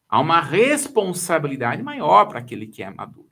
Há 0.08 0.20
uma 0.20 0.40
responsabilidade 0.40 1.82
maior 1.82 2.26
para 2.26 2.40
aquele 2.40 2.66
que 2.66 2.82
é 2.82 2.90
maduro. 2.90 3.28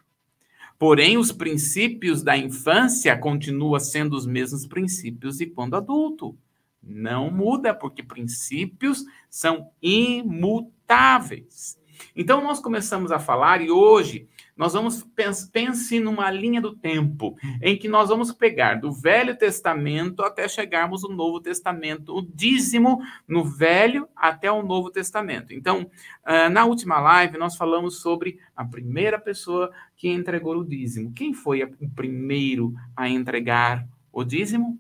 Porém, 0.79 1.19
os 1.19 1.33
princípios 1.33 2.23
da 2.23 2.37
infância 2.37 3.19
continuam 3.19 3.81
sendo 3.81 4.15
os 4.15 4.27
mesmos 4.27 4.65
princípios 4.65 5.39
de 5.39 5.47
quando 5.47 5.75
adulto. 5.75 6.39
Não 6.81 7.31
muda, 7.31 7.75
porque 7.75 8.03
princípios 8.03 9.05
são 9.29 9.73
imutáveis. 9.83 11.77
Então, 12.15 12.41
nós 12.41 12.61
começamos 12.61 13.11
a 13.11 13.19
falar, 13.19 13.61
e 13.61 13.71
hoje 13.71 14.29
nós 14.59 14.73
vamos 14.73 15.07
pense 15.55 16.01
numa 16.01 16.31
linha 16.33 16.61
do 16.61 16.75
tempo 16.75 17.37
em 17.63 17.79
que 17.79 17.87
nós 17.89 18.09
vamos 18.09 18.33
pegar 18.33 18.75
do 18.75 18.91
Velho 18.91 19.37
Testamento 19.37 20.23
até 20.23 20.49
chegarmos 20.49 21.05
ao 21.05 21.13
Novo 21.13 21.41
Testamento, 21.41 22.15
o 22.15 22.21
dízimo 22.21 23.01
no 23.27 23.45
Velho 23.45 24.09
até 24.17 24.51
o 24.51 24.63
Novo 24.63 24.91
Testamento. 24.91 25.55
Então, 25.55 25.89
ah, 26.25 26.51
na 26.51 26.65
última 26.65 26.99
live 27.01 27.39
nós 27.39 27.57
falamos 27.57 28.01
sobre 28.01 28.41
a 28.57 28.65
primeira 28.65 29.19
pessoa 29.19 29.71
que 29.97 30.09
entregou 30.09 30.57
o 30.57 30.65
dízimo. 30.65 31.13
Quem 31.13 31.33
foi 31.33 31.63
o 31.63 31.91
primeiro 31.95 32.75
a 32.97 33.09
entregar 33.09 33.87
o 34.13 34.25
dízimo? 34.25 34.79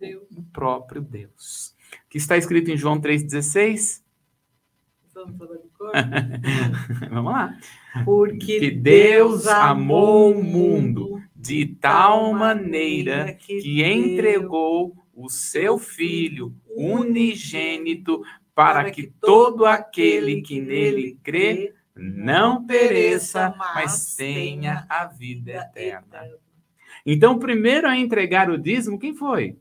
Deus. 0.00 0.24
O 0.36 0.42
próprio 0.44 1.00
Deus. 1.00 1.76
Que 2.08 2.18
está 2.18 2.36
escrito 2.36 2.70
em 2.70 2.76
João 2.76 3.00
3,16? 3.00 4.01
Vamos 5.14 5.36
falar 5.36 5.56
de 5.58 5.68
cor? 5.68 5.92
Vamos 7.10 7.32
lá. 7.32 7.58
Porque 8.04 8.60
que 8.60 8.70
Deus 8.70 9.46
amou 9.46 10.32
o 10.32 10.42
mundo 10.42 11.22
de 11.34 11.66
tal 11.66 12.32
maneira 12.32 13.32
que 13.34 13.84
entregou 13.84 14.96
o 15.14 15.28
seu 15.28 15.78
Filho 15.78 16.54
unigênito 16.74 18.22
para 18.54 18.90
que 18.90 19.12
todo 19.20 19.66
aquele 19.66 20.40
que 20.40 20.60
nele 20.60 21.18
crê 21.22 21.74
não 21.94 22.64
pereça, 22.64 23.54
mas 23.74 24.14
tenha 24.14 24.86
a 24.88 25.04
vida 25.04 25.52
eterna. 25.52 26.26
Então, 27.04 27.38
primeiro 27.38 27.88
a 27.88 27.96
entregar 27.96 28.48
o 28.48 28.58
dízimo, 28.58 28.98
quem 28.98 29.14
foi? 29.14 29.58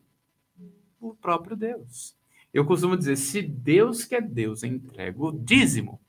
O 1.00 1.14
próprio 1.16 1.58
Deus. 1.58 2.16
Eu 2.54 2.66
costumo 2.66 2.98
dizer: 2.98 3.18
se 3.18 3.42
Deus 3.42 4.04
que 4.06 4.16
é 4.16 4.22
Deus 4.22 4.64
entrega 4.64 5.22
o 5.22 5.32
dízimo, 5.32 6.02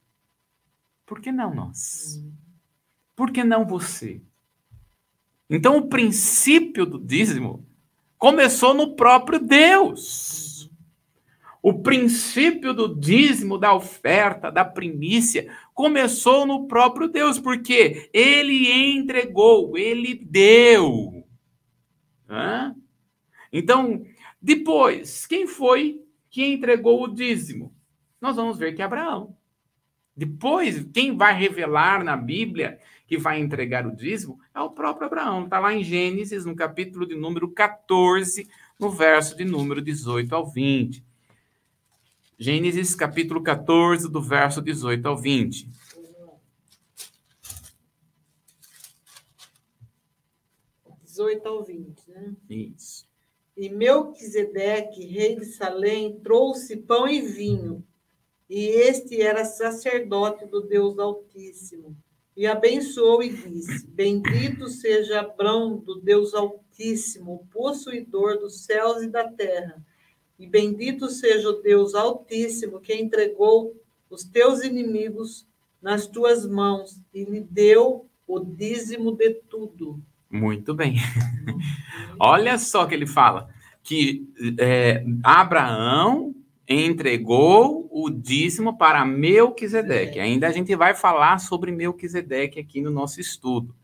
por 1.07 1.21
que 1.21 1.31
não 1.31 1.55
nós? 1.55 2.25
Por 3.15 3.31
que 3.31 3.45
não 3.45 3.67
você? 3.67 4.21
Então, 5.49 5.77
o 5.77 5.89
princípio 5.89 6.87
do 6.87 6.99
dízimo 6.99 7.67
começou 8.17 8.73
no 8.73 8.97
próprio 8.97 9.39
Deus. 9.39 10.71
O 11.63 11.81
princípio 11.81 12.75
do 12.75 12.99
dízimo, 12.99 13.57
da 13.57 13.73
oferta, 13.73 14.51
da 14.51 14.65
primícia, 14.65 15.49
começou 15.75 16.45
no 16.45 16.67
próprio 16.67 17.07
Deus, 17.07 17.39
porque 17.39 18.11
ele 18.13 18.73
entregou, 18.97 19.79
ele 19.79 20.15
deu. 20.15 21.25
Hã? 22.29 22.75
Então, 23.53 24.05
depois, 24.41 25.25
quem 25.27 25.47
foi 25.47 26.02
que 26.33 26.45
entregou 26.45 27.05
o 27.05 27.09
dízimo? 27.09 27.73
Nós 28.21 28.37
vamos 28.37 28.59
ver 28.59 28.73
que 28.75 28.81
é 28.81 28.85
Abraão. 28.85 29.37
Depois, 30.17 30.85
quem 30.93 31.17
vai 31.17 31.39
revelar 31.39 32.03
na 32.03 32.17
Bíblia 32.17 32.81
que 33.07 33.19
vai 33.19 33.39
entregar 33.39 33.87
o 33.87 33.95
dízimo 33.95 34.41
é 34.55 34.61
o 34.61 34.71
próprio 34.71 35.07
Abraão. 35.07 35.45
Está 35.45 35.61
lá 35.61 35.75
em 35.75 35.85
Gênesis, 35.85 36.45
no 36.45 36.57
capítulo 36.57 37.07
de 37.07 37.15
número 37.15 37.51
14, 37.51 38.49
no 38.81 38.91
verso 38.91 39.37
de 39.37 39.45
número 39.45 39.83
18 39.83 40.35
ao 40.35 40.51
20. 40.51 41.05
Gênesis 42.39 42.95
capítulo 42.95 43.43
14, 43.43 44.11
do 44.11 44.23
verso 44.23 44.63
18 44.63 45.07
ao 45.07 45.17
20. 45.17 45.69
Dezoito 51.05 51.47
ao 51.47 51.63
20, 51.63 52.11
né? 52.11 52.35
Isso. 52.49 53.12
E 53.57 53.69
Melquisedeque, 53.69 55.05
rei 55.05 55.37
de 55.37 55.45
Salém, 55.45 56.19
trouxe 56.21 56.77
pão 56.77 57.07
e 57.07 57.21
vinho, 57.21 57.85
e 58.49 58.67
este 58.67 59.21
era 59.21 59.45
sacerdote 59.45 60.47
do 60.47 60.61
Deus 60.63 60.99
Altíssimo. 60.99 61.97
E 62.37 62.47
abençoou 62.47 63.23
e 63.23 63.29
disse: 63.29 63.87
Bendito 63.87 64.69
seja 64.69 65.21
Abrão 65.21 65.77
do 65.77 66.01
Deus 66.01 66.35
Altíssimo, 66.35 67.47
possuidor 67.53 68.39
dos 68.39 68.65
céus 68.65 69.03
e 69.03 69.09
da 69.09 69.29
terra 69.29 69.85
e 70.43 70.47
bendito 70.49 71.09
seja 71.09 71.51
o 71.51 71.63
Deus 71.63 71.95
Altíssimo 71.95 72.81
que 72.81 72.93
entregou 72.93 73.81
os 74.11 74.25
teus 74.25 74.65
inimigos 74.65 75.47
nas 75.81 76.09
tuas 76.09 76.45
mãos 76.45 77.01
e 77.15 77.23
lhe 77.23 77.41
deu 77.41 78.07
o 78.27 78.41
dízimo 78.41 79.13
de 79.13 79.35
tudo. 79.49 80.03
Muito 80.33 80.75
bem. 80.75 80.97
Olha 82.19 82.59
só 82.59 82.87
que 82.87 82.95
ele 82.95 83.07
fala 83.07 83.49
que 83.83 84.27
é, 84.59 85.05
Abraão 85.23 86.35
entregou 86.67 87.89
o 87.91 88.09
dízimo 88.09 88.79
para 88.79 89.05
Melquisedeque. 89.05 90.19
Ainda 90.19 90.49
a 90.49 90.53
gente 90.53 90.75
vai 90.75 90.95
falar 90.95 91.39
sobre 91.39 91.71
Melquisedeque 91.71 92.59
aqui 92.59 92.81
no 92.81 92.91
nosso 92.91 93.21
estudo. 93.21 93.75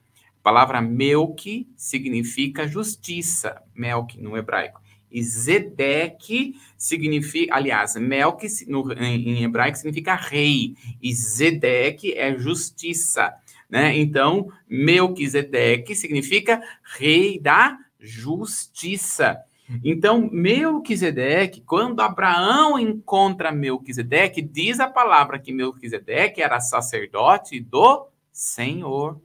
A 0.41 0.43
palavra 0.43 0.81
Melqui 0.81 1.69
significa 1.77 2.67
justiça, 2.67 3.61
Melk 3.75 4.19
no 4.19 4.37
hebraico. 4.37 4.81
E 5.11 5.23
Zedek 5.23 6.55
significa, 6.77 7.55
aliás, 7.57 7.97
Melk 7.97 8.47
no, 8.67 8.93
em, 8.93 9.39
em 9.39 9.45
hebraico 9.45 9.79
significa 9.79 10.15
rei, 10.15 10.75
e 11.03 11.15
Zedek 11.15 12.13
é 12.13 12.39
justiça, 12.39 13.35
né? 13.69 13.97
Então, 13.97 14.51
Melquisedeque 14.69 15.95
significa 15.95 16.63
rei 16.97 17.39
da 17.39 17.79
justiça. 18.01 19.39
Então, 19.85 20.31
Melquisedeque, 20.33 21.61
quando 21.61 22.01
Abraão 22.01 22.79
encontra 22.79 23.53
Melquisedeque, 23.53 24.41
diz 24.41 24.81
a 24.81 24.89
palavra 24.89 25.39
que 25.39 25.53
Melquisedeque 25.53 26.41
era 26.41 26.59
sacerdote 26.59 27.61
do 27.61 28.09
Senhor. 28.33 29.21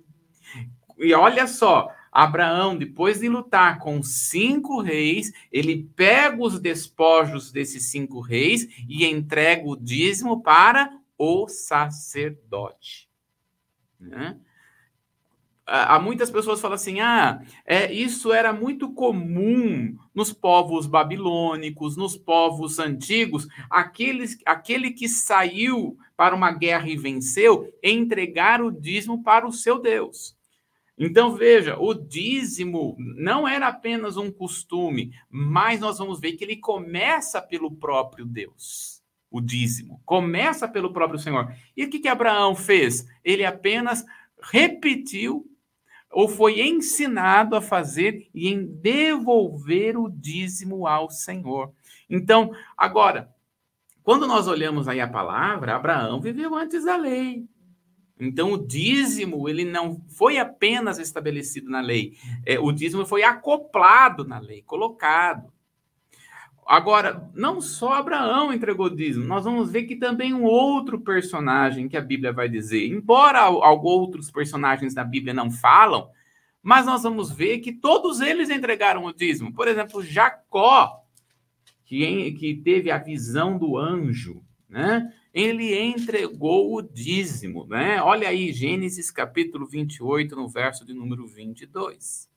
E 0.98 1.14
olha 1.14 1.48
só, 1.48 1.90
Abraão, 2.12 2.78
depois 2.78 3.22
de 3.22 3.30
lutar 3.30 3.80
com 3.80 4.04
cinco 4.04 4.82
reis, 4.82 5.32
ele 5.52 5.90
pega 5.96 6.44
os 6.44 6.60
despojos 6.60 7.52
desses 7.52 7.90
cinco 7.90 8.20
reis 8.20 8.68
e 8.88 9.06
entrega 9.06 9.66
o 9.66 9.78
dízimo 9.78 10.44
para 10.44 10.90
o 11.18 11.48
sacerdote. 11.48 13.13
Né? 14.04 14.38
Há 15.66 15.98
muitas 15.98 16.30
pessoas 16.30 16.60
falam 16.60 16.76
assim: 16.76 17.00
ah, 17.00 17.42
é, 17.66 17.92
isso 17.92 18.34
era 18.34 18.52
muito 18.52 18.92
comum 18.92 19.98
nos 20.14 20.34
povos 20.34 20.86
babilônicos, 20.86 21.96
nos 21.96 22.18
povos 22.18 22.80
antigos, 22.80 23.48
aqueles, 23.70 24.38
aquele 24.46 24.92
que 24.92 25.08
saiu 25.08 25.98
para 26.18 26.36
uma 26.36 26.52
guerra 26.52 26.90
e 26.90 26.98
venceu, 26.98 27.74
entregar 27.82 28.62
o 28.62 28.72
dízimo 28.72 29.24
para 29.24 29.48
o 29.48 29.54
seu 29.54 29.80
Deus. 29.80 30.36
Então, 30.98 31.34
veja, 31.34 31.78
o 31.80 31.94
dízimo 31.94 32.96
não 33.00 33.48
era 33.48 33.68
apenas 33.68 34.18
um 34.18 34.32
costume, 34.32 35.12
mas 35.30 35.80
nós 35.80 35.98
vamos 35.98 36.20
ver 36.20 36.34
que 36.34 36.44
ele 36.44 36.58
começa 36.58 37.42
pelo 37.42 37.72
próprio 37.72 38.26
Deus. 38.26 38.93
O 39.34 39.42
dízimo 39.42 40.00
começa 40.06 40.68
pelo 40.68 40.94
próprio 40.94 41.18
Senhor. 41.18 41.52
E 41.76 41.84
o 41.84 41.90
que, 41.90 42.00
que 42.00 42.08
Abraão 42.08 42.56
fez? 42.56 43.04
Ele 43.24 43.44
apenas 43.44 44.06
repetiu 44.40 45.50
ou 46.12 46.30
foi 46.30 46.62
ensinado 46.62 47.56
a 47.56 47.62
fazer 47.62 48.30
e 48.32 48.48
em 48.48 48.64
devolver 48.64 49.98
o 49.98 50.08
dízimo 50.08 50.86
ao 50.86 51.10
Senhor. 51.10 51.74
Então, 52.08 52.52
agora, 52.78 53.34
quando 54.04 54.28
nós 54.28 54.48
olhamos 54.48 54.88
aí 54.88 55.02
a 55.02 55.08
palavra, 55.08 55.76
Abraão 55.76 56.22
viveu 56.22 56.54
antes 56.54 56.86
da 56.86 56.96
lei. 56.96 57.44
Então, 58.20 58.52
o 58.52 58.68
dízimo, 58.68 59.50
ele 59.50 59.66
não 59.66 60.00
foi 60.10 60.38
apenas 60.38 61.00
estabelecido 61.00 61.72
na 61.72 61.82
lei, 61.82 62.16
é, 62.46 62.60
o 62.60 62.72
dízimo 62.72 63.04
foi 63.04 63.24
acoplado 63.24 64.24
na 64.24 64.38
lei, 64.38 64.62
colocado. 64.62 65.52
Agora, 66.68 67.30
não 67.34 67.62
só 67.62 67.94
Abraão 67.94 68.54
entregou 68.54 68.90
dízimo, 68.90 69.26
nós 69.26 69.44
vamos 69.44 69.72
ver 69.72 69.84
que 69.84 69.96
também 69.96 70.34
um 70.34 70.44
outro 70.44 71.00
personagem 71.00 71.88
que 71.88 71.98
a 71.98 72.02
Bíblia 72.02 72.32
vai 72.32 72.50
dizer, 72.50 72.88
embora 72.88 73.50
outros 73.50 74.32
personagens 74.32 74.94
da 74.94 75.04
Bíblia 75.04 75.34
não 75.34 75.52
falam, 75.52 76.10
mas 76.62 76.86
nós 76.86 77.04
vamos 77.04 77.32
ver 77.32 77.60
que 77.60 77.72
todos 77.72 78.22
eles 78.22 78.50
entregaram 78.50 79.06
o 79.06 79.14
dízimo. 79.14 79.54
Por 79.54 79.68
exemplo, 79.68 80.04
Jacó, 80.04 81.04
que, 81.86 82.32
que 82.34 82.56
teve 82.56 82.90
a 82.90 82.98
visão 82.98 83.58
do 83.58 83.78
anjo, 83.78 84.42
né? 84.70 85.14
ele 85.34 85.76
entregou 85.76 86.76
o 86.76 86.82
dízimo, 86.82 87.66
né? 87.66 88.02
Olha 88.02 88.30
aí, 88.30 88.54
Gênesis 88.54 89.10
capítulo 89.10 89.66
28, 89.66 90.36
no 90.36 90.48
verso 90.48 90.86
de 90.86 90.94
número 90.94 91.26
22. 91.26 92.30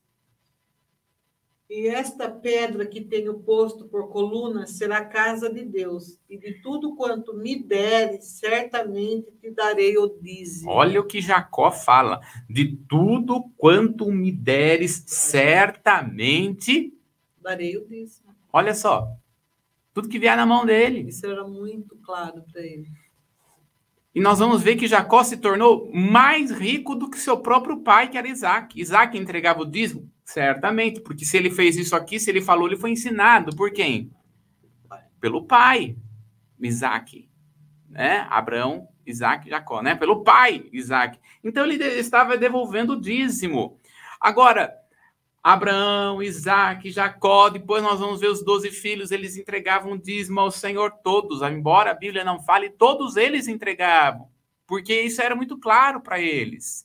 E 1.68 1.88
esta 1.88 2.30
pedra 2.30 2.86
que 2.86 3.00
tenho 3.00 3.34
posto 3.40 3.86
por 3.86 4.08
coluna 4.08 4.68
será 4.68 5.04
casa 5.04 5.52
de 5.52 5.64
Deus, 5.64 6.16
e 6.30 6.38
de 6.38 6.60
tudo 6.62 6.94
quanto 6.94 7.34
me 7.34 7.60
deres, 7.60 8.24
certamente 8.24 9.32
te 9.40 9.50
darei 9.50 9.98
o 9.98 10.06
dízimo. 10.08 10.70
Olha 10.70 11.00
o 11.00 11.04
que 11.04 11.20
Jacó 11.20 11.72
fala: 11.72 12.20
de 12.48 12.76
tudo 12.88 13.50
quanto 13.56 14.12
me 14.12 14.30
deres, 14.30 15.02
certamente 15.08 16.96
darei 17.42 17.76
o 17.76 17.84
dízimo. 17.84 18.32
Olha 18.52 18.72
só, 18.72 19.12
tudo 19.92 20.08
que 20.08 20.20
vier 20.20 20.36
na 20.36 20.46
mão 20.46 20.64
dele. 20.64 21.08
Isso 21.08 21.26
era 21.26 21.46
muito 21.46 21.96
claro 21.96 22.44
para 22.52 22.62
ele. 22.62 22.88
E 24.14 24.20
nós 24.20 24.38
vamos 24.38 24.62
ver 24.62 24.76
que 24.76 24.86
Jacó 24.86 25.24
se 25.24 25.36
tornou 25.36 25.90
mais 25.92 26.50
rico 26.50 26.94
do 26.94 27.10
que 27.10 27.18
seu 27.18 27.38
próprio 27.38 27.80
pai, 27.80 28.08
que 28.08 28.16
era 28.16 28.28
Isaac. 28.28 28.80
Isaac 28.80 29.18
entregava 29.18 29.62
o 29.62 29.66
dízimo? 29.66 30.10
Certamente, 30.26 31.00
porque 31.00 31.24
se 31.24 31.36
ele 31.36 31.50
fez 31.50 31.76
isso 31.76 31.94
aqui, 31.94 32.18
se 32.18 32.28
ele 32.28 32.42
falou, 32.42 32.66
ele 32.66 32.76
foi 32.76 32.90
ensinado. 32.90 33.54
Por 33.54 33.70
quem? 33.70 34.10
Pelo 35.20 35.46
pai, 35.46 35.96
Isaac. 36.60 37.30
Né? 37.88 38.26
Abraão, 38.28 38.88
Isaac, 39.06 39.48
Jacó, 39.48 39.80
né? 39.80 39.94
Pelo 39.94 40.24
pai, 40.24 40.68
Isaac. 40.72 41.16
Então 41.44 41.64
ele 41.64 41.82
estava 41.82 42.36
devolvendo 42.36 42.94
o 42.94 43.00
dízimo. 43.00 43.78
Agora, 44.20 44.74
Abraão, 45.40 46.20
Isaac, 46.20 46.90
Jacó, 46.90 47.48
depois 47.48 47.80
nós 47.80 48.00
vamos 48.00 48.20
ver 48.20 48.28
os 48.28 48.44
doze 48.44 48.72
filhos, 48.72 49.12
eles 49.12 49.36
entregavam 49.36 49.96
dízimo 49.96 50.40
ao 50.40 50.50
Senhor 50.50 50.90
todos, 51.04 51.40
embora 51.40 51.92
a 51.92 51.94
Bíblia 51.94 52.24
não 52.24 52.42
fale, 52.42 52.68
todos 52.68 53.16
eles 53.16 53.46
entregavam, 53.46 54.28
porque 54.66 55.02
isso 55.02 55.22
era 55.22 55.36
muito 55.36 55.56
claro 55.56 56.00
para 56.00 56.20
eles. 56.20 56.84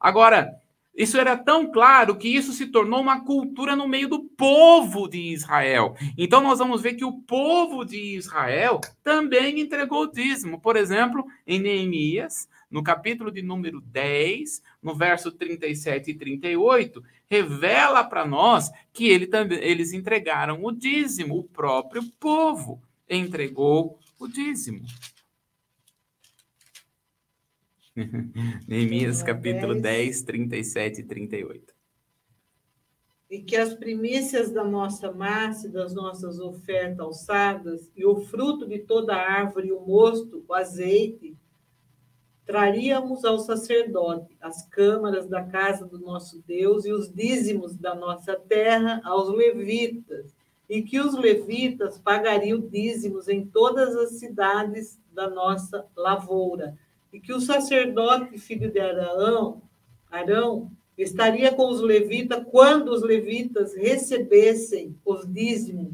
Agora, 0.00 0.58
isso 0.98 1.16
era 1.16 1.36
tão 1.36 1.70
claro 1.70 2.16
que 2.16 2.26
isso 2.26 2.52
se 2.52 2.66
tornou 2.66 3.00
uma 3.00 3.24
cultura 3.24 3.76
no 3.76 3.86
meio 3.86 4.08
do 4.08 4.24
povo 4.24 5.06
de 5.06 5.32
Israel. 5.32 5.94
Então 6.18 6.42
nós 6.42 6.58
vamos 6.58 6.82
ver 6.82 6.94
que 6.94 7.04
o 7.04 7.20
povo 7.20 7.84
de 7.84 8.16
Israel 8.16 8.80
também 9.04 9.60
entregou 9.60 10.10
dízimo. 10.10 10.60
Por 10.60 10.74
exemplo, 10.76 11.24
em 11.46 11.60
Neemias, 11.60 12.48
no 12.68 12.82
capítulo 12.82 13.30
de 13.30 13.42
número 13.42 13.80
10, 13.80 14.60
no 14.82 14.92
verso 14.92 15.30
37 15.30 16.10
e 16.10 16.14
38, 16.14 17.00
revela 17.30 18.02
para 18.02 18.26
nós 18.26 18.68
que 18.92 19.08
ele 19.08 19.28
também, 19.28 19.60
eles 19.62 19.92
entregaram 19.92 20.64
o 20.64 20.72
dízimo, 20.72 21.38
o 21.38 21.44
próprio 21.44 22.02
povo 22.18 22.82
entregou 23.08 24.00
o 24.18 24.26
dízimo. 24.26 24.82
Neemias 28.66 29.22
capítulo 29.22 29.74
10, 29.80 30.22
37 30.22 31.00
e 31.00 31.04
38. 31.04 31.74
e 33.30 33.42
que 33.42 33.56
as 33.56 33.74
primícias 33.74 34.50
da 34.50 34.64
nossa 34.64 35.12
massa 35.12 35.66
e 35.66 35.70
das 35.70 35.92
nossas 35.92 36.40
ofertas 36.40 36.98
alçadas, 36.98 37.90
e 37.94 38.06
o 38.06 38.16
fruto 38.22 38.66
de 38.66 38.78
toda 38.78 39.14
a 39.14 39.20
árvore, 39.20 39.70
o 39.70 39.80
mosto, 39.80 40.42
o 40.48 40.54
azeite, 40.54 41.36
traríamos 42.46 43.26
ao 43.26 43.38
sacerdote 43.38 44.34
as 44.40 44.66
câmaras 44.68 45.28
da 45.28 45.44
casa 45.44 45.84
do 45.84 45.98
nosso 45.98 46.42
Deus 46.46 46.86
e 46.86 46.92
os 46.92 47.12
dízimos 47.12 47.76
da 47.76 47.94
nossa 47.94 48.34
terra 48.34 49.02
aos 49.04 49.28
levitas, 49.28 50.34
e 50.66 50.82
que 50.82 50.98
os 50.98 51.14
levitas 51.14 51.98
pagariam 51.98 52.60
dízimos 52.60 53.28
em 53.28 53.44
todas 53.44 53.94
as 53.94 54.18
cidades 54.18 54.98
da 55.12 55.28
nossa 55.28 55.86
lavoura, 55.94 56.78
e 57.12 57.20
que 57.20 57.32
o 57.32 57.40
sacerdote 57.40 58.38
filho 58.38 58.70
de 58.70 58.78
Arão, 58.78 59.62
Arão 60.10 60.70
estaria 60.96 61.52
com 61.52 61.70
os 61.70 61.80
levitas 61.80 62.44
quando 62.50 62.88
os 62.90 63.02
levitas 63.02 63.74
recebessem 63.74 64.96
os 65.04 65.26
dízimos, 65.26 65.92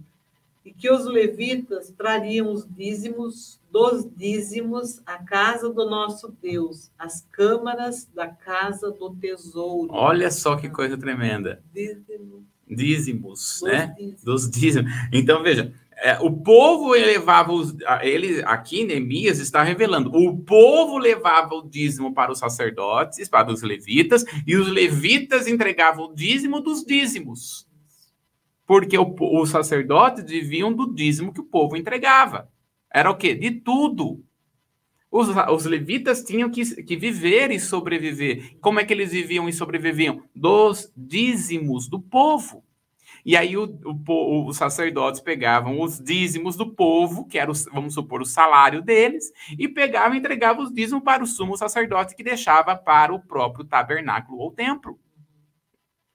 e 0.65 0.73
que 0.73 0.91
os 0.91 1.05
levitas 1.05 1.91
trariam 1.91 2.51
os 2.51 2.67
dízimos 2.67 3.61
dos 3.71 4.09
dízimos 4.17 5.03
à 5.05 5.19
casa 5.19 5.69
do 5.69 5.89
nosso 5.91 6.35
Deus, 6.41 6.91
as 6.99 7.27
câmaras 7.31 8.09
da 8.15 8.29
casa 8.29 8.91
do 8.91 9.15
tesouro. 9.15 9.89
Olha 9.93 10.31
só 10.31 10.57
que 10.57 10.71
coisa 10.71 10.97
tremenda. 10.97 11.63
Dízimos. 11.73 12.45
Dízimos, 12.67 13.61
Dos 13.61 13.71
né? 13.71 13.95
dízimos. 13.99 14.25
Dos 14.25 14.51
dízimos. 14.51 14.91
Então, 15.13 15.43
veja, 15.43 15.71
é, 16.05 16.19
o 16.21 16.31
povo 16.31 16.91
levava 16.91 17.51
os. 17.51 17.75
Ele, 18.03 18.43
aqui, 18.45 18.85
Neemias 18.85 19.39
está 19.39 19.63
revelando: 19.63 20.15
o 20.15 20.37
povo 20.37 20.99
levava 20.99 21.55
o 21.55 21.67
dízimo 21.67 22.13
para 22.13 22.31
os 22.31 22.39
sacerdotes, 22.39 23.27
para 23.27 23.51
os 23.51 23.63
levitas, 23.63 24.23
e 24.47 24.55
os 24.55 24.69
levitas 24.69 25.47
entregavam 25.47 26.05
o 26.05 26.15
dízimo 26.15 26.61
dos 26.61 26.85
dízimos. 26.85 27.67
Porque 28.67 28.99
o, 28.99 29.15
os 29.19 29.49
sacerdotes 29.49 30.25
viviam 30.27 30.75
do 30.75 30.95
dízimo 30.95 31.33
que 31.33 31.41
o 31.41 31.45
povo 31.45 31.75
entregava. 31.75 32.51
Era 32.93 33.11
o 33.11 33.17
quê? 33.17 33.35
De 33.35 33.51
tudo. 33.51 34.23
Os, 35.11 35.29
os 35.29 35.65
levitas 35.65 36.25
tinham 36.25 36.51
que, 36.51 36.83
que 36.83 36.97
viver 36.97 37.51
e 37.51 37.59
sobreviver. 37.61 38.59
Como 38.61 38.79
é 38.79 38.85
que 38.85 38.93
eles 38.93 39.13
viviam 39.13 39.49
e 39.49 39.53
sobreviviam? 39.53 40.23
Dos 40.35 40.93
dízimos 40.97 41.89
do 41.89 41.99
povo. 42.01 42.64
E 43.25 43.37
aí 43.37 43.57
o, 43.57 43.65
o 43.85 44.47
os 44.47 44.57
sacerdotes 44.57 45.21
pegavam 45.21 45.81
os 45.81 45.99
dízimos 45.99 46.57
do 46.57 46.75
povo, 46.75 47.27
que 47.27 47.39
era, 47.39 47.51
o, 47.51 47.55
vamos 47.73 47.95
supor, 47.95 48.21
o 48.21 48.27
salário 48.27 48.83
deles, 48.83 49.33
e 49.59 49.67
pegavam 49.67 50.15
e 50.15 50.19
entregavam 50.19 50.65
os 50.65 50.73
dízimos 50.73 51.03
para 51.03 51.23
o 51.23 51.27
sumo 51.27 51.57
sacerdote, 51.57 52.15
que 52.15 52.23
deixava 52.23 52.77
para 52.77 53.15
o 53.15 53.21
próprio 53.21 53.65
tabernáculo 53.65 54.39
ou 54.39 54.51
templo. 54.51 54.99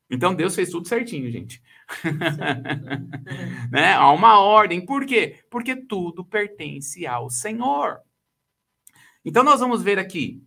Então 0.10 0.34
Deus 0.34 0.56
fez 0.56 0.70
tudo 0.70 0.88
certinho, 0.88 1.30
gente. 1.32 1.62
né? 3.72 3.94
Há 3.94 4.12
uma 4.12 4.40
ordem. 4.40 4.84
Por 4.84 5.06
quê? 5.06 5.40
Porque 5.50 5.76
tudo 5.76 6.26
pertence 6.26 7.06
ao 7.06 7.30
Senhor. 7.30 8.00
Então 9.24 9.44
nós 9.44 9.60
vamos 9.60 9.84
ver 9.84 10.00
aqui. 10.00 10.44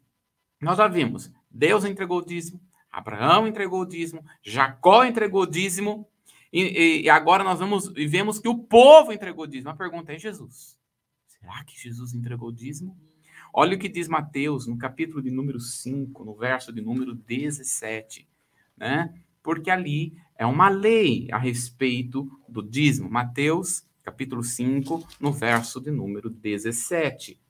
Nós 0.60 0.78
já 0.78 0.88
vimos. 0.88 1.30
Deus 1.50 1.84
entregou 1.84 2.18
o 2.18 2.24
dízimo, 2.24 2.60
Abraão 2.90 3.46
entregou 3.46 3.82
o 3.82 3.86
dízimo, 3.86 4.24
Jacó 4.42 5.04
entregou 5.04 5.42
o 5.42 5.46
dízimo, 5.46 6.08
e, 6.52 7.02
e- 7.04 7.10
agora 7.10 7.42
nós 7.42 7.58
vamos 7.58 7.92
e 7.96 8.06
vemos 8.06 8.38
que 8.38 8.48
o 8.48 8.58
povo 8.58 9.12
entregou 9.12 9.46
dízimo. 9.46 9.70
A 9.70 9.76
pergunta 9.76 10.12
é 10.12 10.18
Jesus. 10.18 10.76
Será 11.26 11.64
que 11.64 11.80
Jesus 11.80 12.14
entregou 12.14 12.52
dízimo? 12.52 12.96
Olha 13.54 13.76
o 13.76 13.78
que 13.78 13.88
diz 13.88 14.08
Mateus 14.08 14.66
no 14.66 14.78
capítulo 14.78 15.22
de 15.22 15.30
número 15.30 15.60
5, 15.60 16.24
no 16.24 16.34
verso 16.34 16.72
de 16.72 16.80
número 16.80 17.14
17, 17.14 18.28
né? 18.76 19.12
Porque 19.42 19.70
ali 19.70 20.14
é 20.36 20.46
uma 20.46 20.68
lei 20.68 21.28
a 21.32 21.38
respeito 21.38 22.30
do 22.48 22.62
dízimo. 22.62 23.10
Mateus, 23.10 23.84
capítulo 24.02 24.42
5, 24.42 25.06
no 25.20 25.32
verso 25.32 25.80
de 25.80 25.90
número 25.90 26.30
17. 26.30 27.40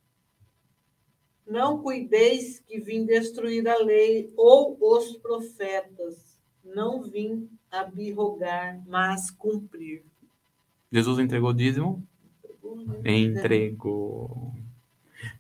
Não 1.47 1.83
cuideis 1.83 2.61
que 2.61 2.81
vim 2.81 3.05
destruir 3.05 3.69
a 3.69 3.77
lei 3.79 4.33
ou 4.37 4.77
os 4.81 5.17
profetas. 5.19 6.32
Não 6.75 7.03
vim 7.03 7.49
abirrogar, 7.71 8.81
mas 8.87 9.31
cumprir. 9.31 10.03
Jesus 10.91 11.19
entregou 11.19 11.51
o 11.51 11.55
dízimo? 11.55 12.07
Entregou. 13.05 14.55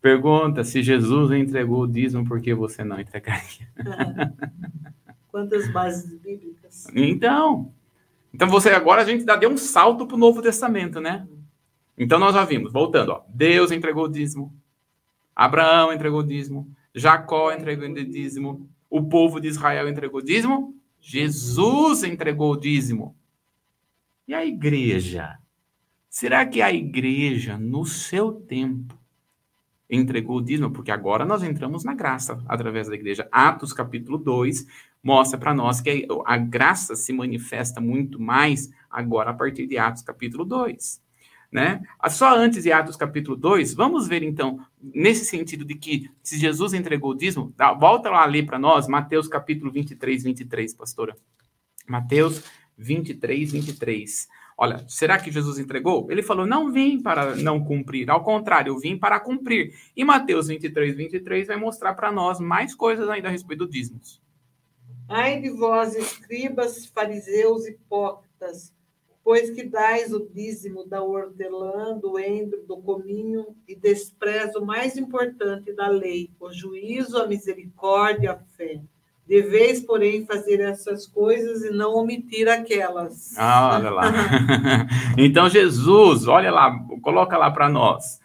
Pergunta 0.00 0.64
se 0.64 0.82
Jesus 0.82 1.30
entregou 1.32 1.82
o 1.82 1.86
dízimo, 1.86 2.26
por 2.26 2.40
que 2.40 2.54
você 2.54 2.84
não 2.84 3.00
entregaria? 3.00 3.68
Quantas 5.30 5.70
bases 5.70 6.18
bíblicas? 6.20 6.86
Então, 6.94 7.72
então 8.32 8.48
você 8.48 8.70
agora 8.70 9.02
a 9.02 9.04
gente 9.04 9.24
dá, 9.24 9.36
deu 9.36 9.50
um 9.50 9.56
salto 9.56 10.06
para 10.06 10.16
o 10.16 10.18
Novo 10.18 10.42
Testamento, 10.42 11.00
né? 11.00 11.26
Então 11.96 12.18
nós 12.18 12.34
já 12.34 12.44
vimos, 12.44 12.72
voltando, 12.72 13.12
ó, 13.12 13.22
Deus 13.28 13.70
entregou 13.70 14.04
o 14.04 14.08
dízimo, 14.08 14.52
Abraão 15.34 15.92
entregou 15.92 16.20
o 16.20 16.26
dízimo, 16.26 16.70
Jacó 16.94 17.52
entregou 17.52 17.88
o 17.88 17.94
dízimo, 17.94 18.68
o 18.88 19.02
povo 19.02 19.40
de 19.40 19.48
Israel 19.48 19.88
entregou 19.88 20.20
o 20.20 20.24
dízimo, 20.24 20.74
Jesus 21.04 22.04
entregou 22.04 22.52
o 22.52 22.56
dízimo. 22.56 23.16
E 24.26 24.32
a 24.32 24.46
igreja? 24.46 25.36
Será 26.08 26.46
que 26.46 26.62
a 26.62 26.72
igreja, 26.72 27.58
no 27.58 27.84
seu 27.84 28.32
tempo, 28.32 28.96
entregou 29.90 30.36
o 30.36 30.40
dízimo? 30.40 30.70
Porque 30.70 30.92
agora 30.92 31.24
nós 31.24 31.42
entramos 31.42 31.82
na 31.82 31.92
graça 31.92 32.40
através 32.46 32.86
da 32.86 32.94
igreja. 32.94 33.28
Atos 33.32 33.72
capítulo 33.72 34.16
2 34.16 34.64
mostra 35.02 35.36
para 35.36 35.52
nós 35.52 35.80
que 35.80 36.06
a 36.24 36.36
graça 36.36 36.94
se 36.94 37.12
manifesta 37.12 37.80
muito 37.80 38.20
mais 38.20 38.70
agora 38.88 39.30
a 39.30 39.34
partir 39.34 39.66
de 39.66 39.76
Atos 39.76 40.02
capítulo 40.02 40.44
2. 40.44 41.01
Né? 41.52 41.82
Só 42.08 42.34
antes 42.34 42.62
de 42.62 42.72
Atos 42.72 42.96
capítulo 42.96 43.36
2, 43.36 43.74
vamos 43.74 44.08
ver 44.08 44.22
então, 44.22 44.58
nesse 44.82 45.26
sentido 45.26 45.66
de 45.66 45.74
que 45.74 46.10
se 46.22 46.38
Jesus 46.38 46.72
entregou 46.72 47.10
o 47.10 47.14
dízimo, 47.14 47.52
dá- 47.54 47.74
volta 47.74 48.08
lá 48.08 48.22
a 48.22 48.26
ler 48.26 48.46
para 48.46 48.58
nós, 48.58 48.88
Mateus 48.88 49.28
capítulo 49.28 49.70
23, 49.70 50.22
23, 50.24 50.72
pastora. 50.72 51.14
Mateus 51.86 52.42
23, 52.78 53.52
23. 53.52 54.28
Olha, 54.56 54.82
será 54.88 55.18
que 55.18 55.30
Jesus 55.30 55.58
entregou? 55.58 56.10
Ele 56.10 56.22
falou, 56.22 56.46
não 56.46 56.72
vim 56.72 57.02
para 57.02 57.36
não 57.36 57.62
cumprir, 57.62 58.08
ao 58.10 58.22
contrário, 58.24 58.70
eu 58.70 58.78
vim 58.78 58.96
para 58.96 59.20
cumprir. 59.20 59.74
E 59.94 60.04
Mateus 60.04 60.48
23, 60.48 60.96
23 60.96 61.48
vai 61.48 61.56
mostrar 61.56 61.92
para 61.92 62.10
nós 62.10 62.40
mais 62.40 62.74
coisas 62.74 63.10
ainda 63.10 63.28
a 63.28 63.30
respeito 63.30 63.66
do 63.66 63.70
dízimos. 63.70 64.22
Ai 65.06 65.38
de 65.38 65.50
vós, 65.50 65.94
escribas, 65.94 66.86
fariseus, 66.86 67.66
hipócritas, 67.66 68.72
pois 69.24 69.50
que 69.50 69.64
dais 69.64 70.12
o 70.12 70.28
dízimo 70.32 70.84
da 70.84 71.02
hortelã, 71.02 71.96
do 71.96 72.18
endro, 72.18 72.64
do 72.66 72.76
cominho, 72.76 73.46
e 73.68 73.74
despreza 73.74 74.58
o 74.58 74.66
mais 74.66 74.96
importante 74.96 75.72
da 75.72 75.88
lei, 75.88 76.30
o 76.40 76.52
juízo, 76.52 77.18
a 77.18 77.26
misericórdia 77.26 78.32
a 78.32 78.38
fé. 78.56 78.80
Deveis, 79.26 79.80
porém, 79.80 80.26
fazer 80.26 80.60
essas 80.60 81.06
coisas 81.06 81.62
e 81.62 81.70
não 81.70 81.94
omitir 81.94 82.48
aquelas. 82.48 83.38
Ah, 83.38 83.76
olha 83.76 83.90
lá. 83.90 84.02
então 85.16 85.48
Jesus, 85.48 86.26
olha 86.26 86.50
lá, 86.50 86.76
coloca 87.00 87.38
lá 87.38 87.50
para 87.50 87.68
nós. 87.68 88.20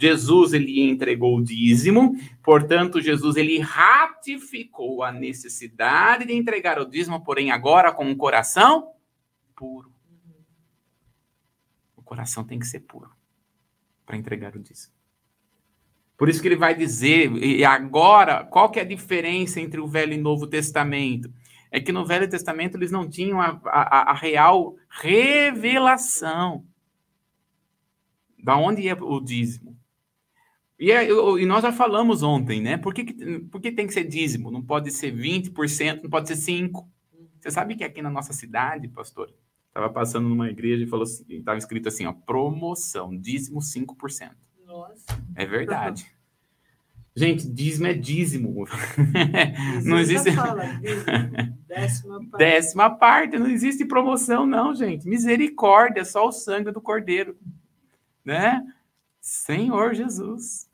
Jesus 0.00 0.54
ele 0.54 0.90
entregou 0.90 1.36
o 1.36 1.44
dízimo, 1.44 2.16
portanto 2.42 3.00
Jesus 3.00 3.36
ele 3.36 3.60
ratificou 3.60 5.04
a 5.04 5.12
necessidade 5.12 6.26
de 6.26 6.34
entregar 6.34 6.80
o 6.80 6.84
dízimo, 6.84 7.22
porém 7.22 7.52
agora 7.52 7.92
com 7.92 8.04
um 8.04 8.16
coração 8.16 8.88
puro. 9.54 9.92
O 12.08 12.16
coração 12.16 12.42
tem 12.42 12.58
que 12.58 12.66
ser 12.66 12.80
puro 12.80 13.10
para 14.06 14.16
entregar 14.16 14.56
o 14.56 14.58
dízimo. 14.58 14.94
Por 16.16 16.30
isso 16.30 16.40
que 16.40 16.48
ele 16.48 16.56
vai 16.56 16.74
dizer, 16.74 17.30
e 17.36 17.62
agora, 17.66 18.44
qual 18.44 18.70
que 18.70 18.78
é 18.78 18.82
a 18.82 18.86
diferença 18.86 19.60
entre 19.60 19.78
o 19.78 19.86
Velho 19.86 20.14
e 20.14 20.16
Novo 20.16 20.46
Testamento? 20.46 21.30
É 21.70 21.78
que 21.78 21.92
no 21.92 22.06
Velho 22.06 22.26
Testamento 22.26 22.78
eles 22.78 22.90
não 22.90 23.06
tinham 23.06 23.42
a, 23.42 23.60
a, 23.66 24.10
a 24.12 24.14
real 24.14 24.74
revelação 24.88 26.64
da 28.42 28.56
onde 28.56 28.88
é 28.88 28.94
o 28.94 29.20
dízimo. 29.20 29.78
E, 30.80 30.90
é, 30.90 31.04
eu- 31.10 31.38
e 31.38 31.44
nós 31.44 31.60
já 31.60 31.70
falamos 31.70 32.22
ontem, 32.22 32.62
né? 32.62 32.78
Por 32.78 32.94
que- 32.94 33.38
por 33.50 33.60
que 33.60 33.70
tem 33.70 33.86
que 33.86 33.92
ser 33.92 34.04
dízimo? 34.04 34.50
Não 34.50 34.62
pode 34.62 34.90
ser 34.92 35.12
20%, 35.12 36.04
não 36.04 36.08
pode 36.10 36.28
ser 36.28 36.36
5%. 36.36 36.88
Você 37.38 37.50
sabe 37.50 37.76
que 37.76 37.84
aqui 37.84 38.00
na 38.00 38.08
nossa 38.10 38.32
cidade, 38.32 38.88
pastor, 38.88 39.30
estava 39.68 39.88
passando 39.88 40.28
numa 40.28 40.50
igreja 40.50 40.84
e 40.84 40.88
falou 40.88 41.04
assim, 41.04 41.24
estava 41.28 41.58
escrito 41.58 41.88
assim, 41.88 42.06
ó, 42.06 42.12
promoção, 42.12 43.16
dízimo 43.16 43.60
5%. 43.60 44.32
Nossa, 44.66 45.22
É 45.34 45.46
verdade. 45.46 46.06
Gente, 47.18 47.48
dízimo 47.48 47.88
é 47.88 47.94
dízimo. 47.94 48.64
Jesus 48.64 49.84
não 49.84 49.98
existe 49.98 50.30
fala, 50.30 50.64
dízimo, 50.74 51.58
décima 51.66 52.18
parte. 52.30 52.38
décima 52.38 52.90
parte, 52.90 53.38
não 53.38 53.48
existe 53.48 53.84
promoção, 53.84 54.46
não, 54.46 54.72
gente. 54.72 55.08
Misericórdia, 55.08 56.04
só 56.04 56.28
o 56.28 56.32
sangue 56.32 56.70
do 56.70 56.80
Cordeiro. 56.80 57.36
Né? 58.24 58.64
Senhor 59.20 59.94
Jesus. 59.94 60.67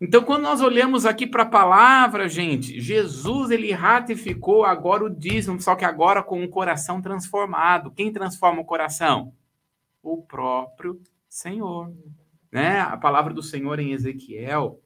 Então, 0.00 0.22
quando 0.22 0.42
nós 0.42 0.60
olhamos 0.60 1.04
aqui 1.04 1.26
para 1.26 1.42
a 1.42 1.46
palavra, 1.46 2.28
gente, 2.28 2.80
Jesus 2.80 3.50
ele 3.50 3.72
ratificou 3.72 4.64
agora 4.64 5.04
o 5.04 5.10
dízimo, 5.10 5.60
só 5.60 5.74
que 5.74 5.84
agora 5.84 6.22
com 6.22 6.40
um 6.40 6.48
coração 6.48 7.02
transformado. 7.02 7.90
Quem 7.90 8.12
transforma 8.12 8.60
o 8.60 8.64
coração? 8.64 9.32
O 10.00 10.22
próprio 10.22 11.00
Senhor. 11.28 11.92
Né? 12.50 12.78
A 12.78 12.96
palavra 12.96 13.34
do 13.34 13.42
Senhor 13.42 13.80
em 13.80 13.90
Ezequiel, 13.90 14.80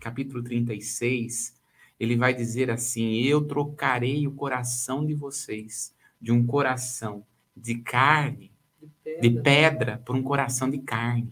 capítulo 0.00 0.42
36, 0.42 1.54
ele 2.00 2.16
vai 2.16 2.32
dizer 2.32 2.70
assim: 2.70 3.20
Eu 3.22 3.44
trocarei 3.44 4.26
o 4.26 4.32
coração 4.32 5.04
de 5.04 5.12
vocês 5.12 5.94
de 6.18 6.32
um 6.32 6.46
coração 6.46 7.26
de 7.54 7.74
carne, 7.74 8.50
de 8.80 8.88
pedra, 9.04 9.20
de 9.20 9.42
pedra 9.42 10.02
por 10.04 10.16
um 10.16 10.22
coração 10.22 10.70
de 10.70 10.78
carne 10.78 11.30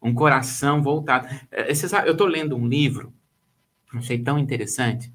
um 0.00 0.14
coração 0.14 0.82
voltado. 0.82 1.28
É, 1.50 1.74
você 1.74 1.88
sabe, 1.88 2.08
eu 2.08 2.12
estou 2.12 2.26
lendo 2.26 2.56
um 2.56 2.66
livro, 2.66 3.12
achei 3.94 4.18
tão 4.18 4.38
interessante. 4.38 5.12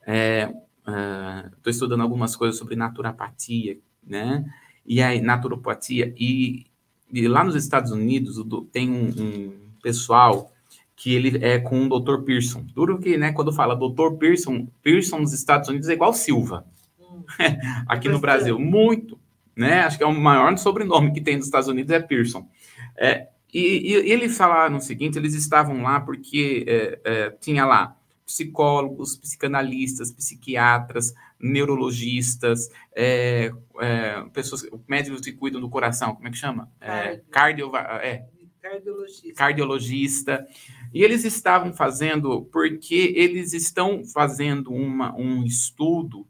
Estou 0.00 0.14
é, 0.14 0.52
uh, 0.86 1.70
estudando 1.70 2.02
algumas 2.02 2.36
coisas 2.36 2.58
sobre 2.58 2.76
naturopatia, 2.76 3.78
né? 4.04 4.44
E 4.84 5.02
a 5.02 5.20
naturopatia 5.20 6.14
e, 6.16 6.66
e 7.12 7.26
lá 7.26 7.42
nos 7.42 7.56
Estados 7.56 7.90
Unidos 7.90 8.36
tem 8.70 8.88
um, 8.88 9.08
um, 9.08 9.52
pessoal 9.82 10.52
que 10.94 11.12
ele 11.14 11.44
é 11.44 11.58
com 11.58 11.86
o 11.86 12.00
Dr. 12.00 12.22
Pearson. 12.22 12.64
Duro 12.74 12.98
que, 12.98 13.16
né? 13.16 13.32
Quando 13.32 13.52
fala 13.52 13.74
Dr. 13.74 14.16
Pearson, 14.18 14.68
Pearson 14.82 15.18
nos 15.18 15.32
Estados 15.32 15.68
Unidos 15.68 15.88
é 15.88 15.92
igual 15.92 16.14
Silva. 16.14 16.64
Hum, 16.98 17.24
Aqui 17.86 18.08
no 18.08 18.20
Brasil, 18.20 18.58
muito, 18.58 19.18
né? 19.56 19.80
Acho 19.80 19.98
que 19.98 20.04
é 20.04 20.06
o 20.06 20.14
maior 20.14 20.56
sobrenome 20.56 21.12
que 21.12 21.20
tem 21.20 21.36
nos 21.36 21.46
Estados 21.46 21.68
Unidos 21.68 21.90
é 21.90 22.00
Pearson. 22.00 22.48
É, 22.96 23.28
e, 23.58 23.92
e, 23.92 24.12
eles 24.12 24.36
falaram 24.36 24.76
o 24.76 24.82
seguinte: 24.82 25.16
eles 25.16 25.32
estavam 25.32 25.82
lá 25.82 25.98
porque 25.98 26.62
é, 26.68 27.00
é, 27.04 27.30
tinha 27.30 27.64
lá 27.64 27.96
psicólogos, 28.26 29.16
psicanalistas, 29.16 30.12
psiquiatras, 30.12 31.14
neurologistas, 31.40 32.68
é, 32.94 33.50
é 33.80 34.24
pessoas, 34.32 34.68
médicos 34.86 35.22
que 35.22 35.32
cuidam 35.32 35.58
do 35.58 35.70
coração, 35.70 36.14
como 36.14 36.28
é 36.28 36.30
que 36.30 36.36
chama? 36.36 36.70
É, 36.78 37.22
cardio, 37.30 37.74
é, 37.74 38.26
cardiologista. 38.60 39.34
cardiologista. 39.34 40.46
E 40.92 41.02
eles 41.02 41.24
estavam 41.24 41.72
fazendo, 41.72 42.42
porque 42.52 43.14
eles 43.16 43.54
estão 43.54 44.04
fazendo 44.04 44.70
uma, 44.70 45.16
um 45.16 45.42
estudo 45.44 46.26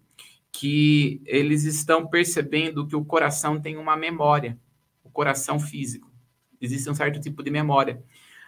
que 0.52 1.20
eles 1.26 1.64
estão 1.64 2.06
percebendo 2.06 2.86
que 2.86 2.94
o 2.94 3.04
coração 3.04 3.60
tem 3.60 3.76
uma 3.76 3.96
memória, 3.96 4.56
o 5.02 5.10
coração 5.10 5.58
físico 5.58 6.15
existe 6.60 6.90
um 6.90 6.94
certo 6.94 7.20
tipo 7.20 7.42
de 7.42 7.50
memória. 7.50 8.02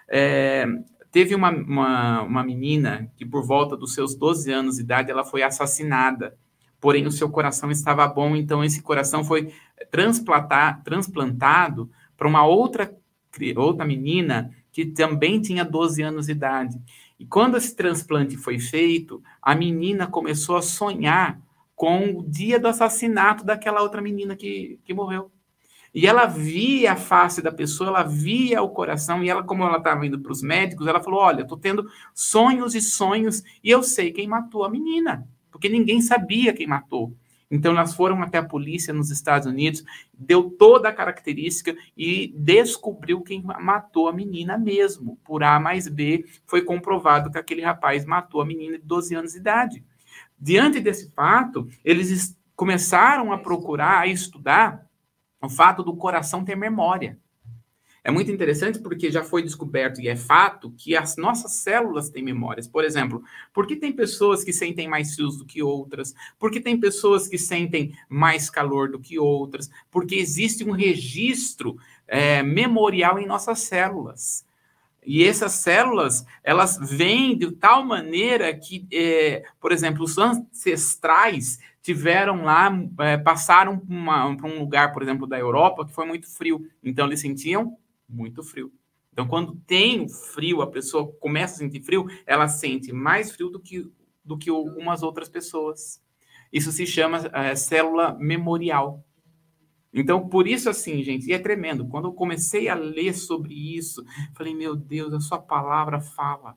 É, 0.08 0.66
teve 1.10 1.34
uma, 1.34 1.50
uma, 1.50 2.22
uma, 2.22 2.44
menina 2.44 3.10
que, 3.16 3.24
por 3.24 3.44
volta 3.44 3.76
dos 3.76 3.94
seus 3.94 4.14
12 4.14 4.52
anos 4.52 4.76
de 4.76 4.82
idade, 4.82 5.10
ela 5.10 5.24
foi 5.24 5.42
assassinada. 5.42 6.36
Porém, 6.80 7.06
o 7.06 7.10
seu 7.10 7.28
coração 7.28 7.70
estava 7.70 8.06
bom, 8.06 8.36
então 8.36 8.62
esse 8.62 8.82
coração 8.82 9.24
foi 9.24 9.52
transplantado 9.90 11.90
para 12.16 12.28
uma 12.28 12.46
outra, 12.46 12.94
outra 13.56 13.84
menina 13.84 14.50
que 14.70 14.86
também 14.86 15.40
tinha 15.40 15.64
12 15.64 16.02
anos 16.02 16.26
de 16.26 16.32
idade. 16.32 16.80
E 17.18 17.26
quando 17.26 17.56
esse 17.56 17.74
transplante 17.74 18.36
foi 18.36 18.60
feito, 18.60 19.20
a 19.42 19.54
menina 19.54 20.06
começou 20.06 20.56
a 20.56 20.62
sonhar 20.62 21.40
com 21.74 22.18
o 22.18 22.22
dia 22.22 22.60
do 22.60 22.68
assassinato 22.68 23.44
daquela 23.44 23.82
outra 23.82 24.00
menina 24.00 24.36
que, 24.36 24.78
que 24.84 24.94
morreu. 24.94 25.30
E 25.94 26.06
ela 26.06 26.26
via 26.26 26.92
a 26.92 26.96
face 26.96 27.40
da 27.40 27.50
pessoa, 27.50 27.88
ela 27.88 28.02
via 28.02 28.62
o 28.62 28.68
coração, 28.68 29.24
e 29.24 29.30
ela, 29.30 29.42
como 29.42 29.64
ela 29.64 29.78
estava 29.78 30.06
indo 30.06 30.20
para 30.20 30.32
os 30.32 30.42
médicos, 30.42 30.86
ela 30.86 31.02
falou: 31.02 31.20
Olha, 31.20 31.42
estou 31.42 31.58
tendo 31.58 31.88
sonhos 32.14 32.74
e 32.74 32.80
sonhos, 32.80 33.42
e 33.62 33.70
eu 33.70 33.82
sei 33.82 34.12
quem 34.12 34.28
matou 34.28 34.64
a 34.64 34.70
menina, 34.70 35.26
porque 35.50 35.68
ninguém 35.68 36.00
sabia 36.00 36.52
quem 36.52 36.66
matou. 36.66 37.14
Então, 37.50 37.72
elas 37.72 37.94
foram 37.94 38.22
até 38.22 38.38
a 38.38 38.44
polícia 38.44 38.92
nos 38.92 39.10
Estados 39.10 39.46
Unidos, 39.46 39.82
deu 40.12 40.50
toda 40.50 40.88
a 40.90 40.92
característica 40.92 41.74
e 41.96 42.34
descobriu 42.36 43.22
quem 43.22 43.42
matou 43.42 44.06
a 44.06 44.12
menina 44.12 44.58
mesmo. 44.58 45.18
Por 45.24 45.42
A 45.42 45.58
mais 45.58 45.88
B, 45.88 46.26
foi 46.46 46.62
comprovado 46.62 47.30
que 47.30 47.38
aquele 47.38 47.62
rapaz 47.62 48.04
matou 48.04 48.42
a 48.42 48.46
menina 48.46 48.78
de 48.78 48.84
12 48.84 49.14
anos 49.14 49.32
de 49.32 49.38
idade. 49.38 49.84
Diante 50.38 50.78
desse 50.78 51.10
fato, 51.12 51.66
eles 51.82 52.38
começaram 52.54 53.32
a 53.32 53.38
procurar, 53.38 54.00
a 54.00 54.06
estudar 54.06 54.87
o 55.40 55.48
fato 55.48 55.82
do 55.82 55.96
coração 55.96 56.44
ter 56.44 56.56
memória. 56.56 57.18
É 58.08 58.10
muito 58.10 58.30
interessante 58.30 58.78
porque 58.78 59.10
já 59.10 59.22
foi 59.22 59.42
descoberto 59.42 60.00
e 60.00 60.08
é 60.08 60.16
fato 60.16 60.72
que 60.78 60.96
as 60.96 61.16
nossas 61.16 61.52
células 61.56 62.08
têm 62.08 62.22
memórias. 62.22 62.66
Por 62.66 62.84
exemplo, 62.84 63.22
por 63.52 63.66
que 63.66 63.76
tem 63.76 63.92
pessoas 63.92 64.42
que 64.42 64.52
sentem 64.52 64.88
mais 64.88 65.14
frios 65.14 65.36
do 65.36 65.44
que 65.44 65.62
outras? 65.62 66.14
Por 66.38 66.50
que 66.50 66.60
tem 66.60 66.78
pessoas 66.78 67.28
que 67.28 67.36
sentem 67.36 67.92
mais 68.08 68.48
calor 68.48 68.90
do 68.90 68.98
que 68.98 69.18
outras? 69.18 69.68
Porque 69.90 70.14
existe 70.14 70.64
um 70.64 70.72
registro 70.72 71.76
é, 72.06 72.42
memorial 72.42 73.18
em 73.18 73.26
nossas 73.26 73.60
células. 73.60 74.46
E 75.04 75.24
essas 75.24 75.52
células, 75.52 76.24
elas 76.42 76.78
vêm 76.78 77.36
de 77.36 77.50
tal 77.52 77.84
maneira 77.84 78.54
que, 78.54 78.86
é, 78.92 79.42
por 79.60 79.72
exemplo, 79.72 80.04
os 80.04 80.18
ancestrais 80.18 81.58
tiveram 81.82 82.44
lá, 82.44 82.70
é, 83.00 83.16
passaram 83.16 83.78
para 83.78 84.46
um 84.46 84.58
lugar, 84.58 84.92
por 84.92 85.02
exemplo, 85.02 85.26
da 85.26 85.38
Europa, 85.38 85.86
que 85.86 85.92
foi 85.92 86.06
muito 86.06 86.28
frio. 86.28 86.66
Então, 86.82 87.06
eles 87.06 87.20
sentiam 87.20 87.76
muito 88.08 88.42
frio. 88.42 88.72
Então, 89.12 89.26
quando 89.26 89.56
tem 89.66 90.08
frio, 90.08 90.62
a 90.62 90.66
pessoa 90.66 91.12
começa 91.20 91.54
a 91.54 91.58
sentir 91.58 91.82
frio, 91.82 92.06
ela 92.24 92.46
sente 92.46 92.92
mais 92.92 93.32
frio 93.32 93.48
do 93.48 93.58
que, 93.58 93.90
do 94.24 94.38
que 94.38 94.48
algumas 94.48 95.02
outras 95.02 95.28
pessoas. 95.28 96.00
Isso 96.52 96.70
se 96.70 96.86
chama 96.86 97.28
é, 97.32 97.54
célula 97.54 98.16
memorial. 98.18 99.04
Então, 99.92 100.28
por 100.28 100.46
isso, 100.46 100.70
assim, 100.70 101.02
gente, 101.02 101.26
e 101.26 101.32
é 101.32 101.38
tremendo. 101.38 101.88
Quando 101.88 102.08
eu 102.08 102.12
comecei 102.12 102.68
a 102.68 102.74
ler 102.74 103.14
sobre 103.14 103.54
isso, 103.54 104.04
falei, 104.34 104.54
meu 104.54 104.76
Deus, 104.76 105.12
a 105.12 105.20
sua 105.20 105.38
palavra 105.38 106.00
fala. 106.00 106.56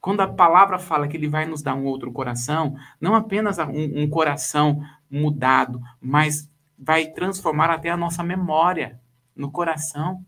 Quando 0.00 0.20
a 0.20 0.28
palavra 0.28 0.78
fala 0.78 1.06
que 1.06 1.16
ele 1.16 1.28
vai 1.28 1.46
nos 1.46 1.62
dar 1.62 1.74
um 1.74 1.84
outro 1.84 2.10
coração, 2.10 2.74
não 3.00 3.14
apenas 3.14 3.58
um, 3.58 4.02
um 4.02 4.08
coração 4.08 4.82
mudado, 5.10 5.80
mas 6.00 6.50
vai 6.78 7.06
transformar 7.08 7.70
até 7.70 7.90
a 7.90 7.96
nossa 7.96 8.22
memória 8.22 8.98
no 9.36 9.50
coração. 9.50 10.24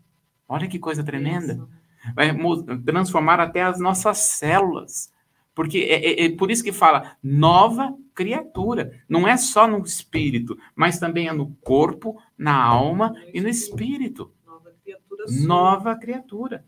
Olha 0.47 0.69
que 0.69 0.79
coisa 0.79 1.03
tremenda. 1.03 1.67
Vai 2.15 2.37
transformar 2.85 3.41
até 3.41 3.63
as 3.63 3.81
nossas 3.81 4.19
células. 4.19 5.11
Porque 5.55 5.79
é, 5.79 6.25
é, 6.25 6.25
é, 6.25 6.37
por 6.37 6.51
isso 6.51 6.65
que 6.65 6.73
fala 6.73 7.17
nova 7.23 7.95
criatura. 8.15 9.01
Não 9.09 9.27
é 9.29 9.37
só 9.37 9.67
no 9.67 9.79
espírito, 9.79 10.59
mas 10.75 10.99
também 10.99 11.29
é 11.29 11.33
no 11.33 11.55
corpo, 11.63 12.21
na 12.37 12.55
alma 12.55 13.15
e 13.33 13.41
no 13.41 13.49
espírito. 13.49 14.33
Nova 14.47 14.73
criatura. 14.83 15.25
Nova 15.47 15.97
criatura. 15.97 16.65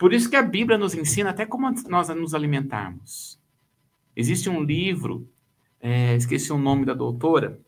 Por 0.00 0.14
isso 0.14 0.30
que 0.30 0.36
a 0.36 0.40
Bíblia 0.42 0.78
nos 0.78 0.94
ensina 0.94 1.28
até 1.28 1.44
como 1.44 1.70
nós 1.86 2.08
nos 2.08 2.32
alimentarmos. 2.32 3.38
Existe 4.16 4.48
um 4.48 4.62
livro, 4.62 5.28
é, 5.78 6.16
esqueci 6.16 6.50
o 6.50 6.56
nome 6.56 6.86
da 6.86 6.94
doutora, 6.94 7.60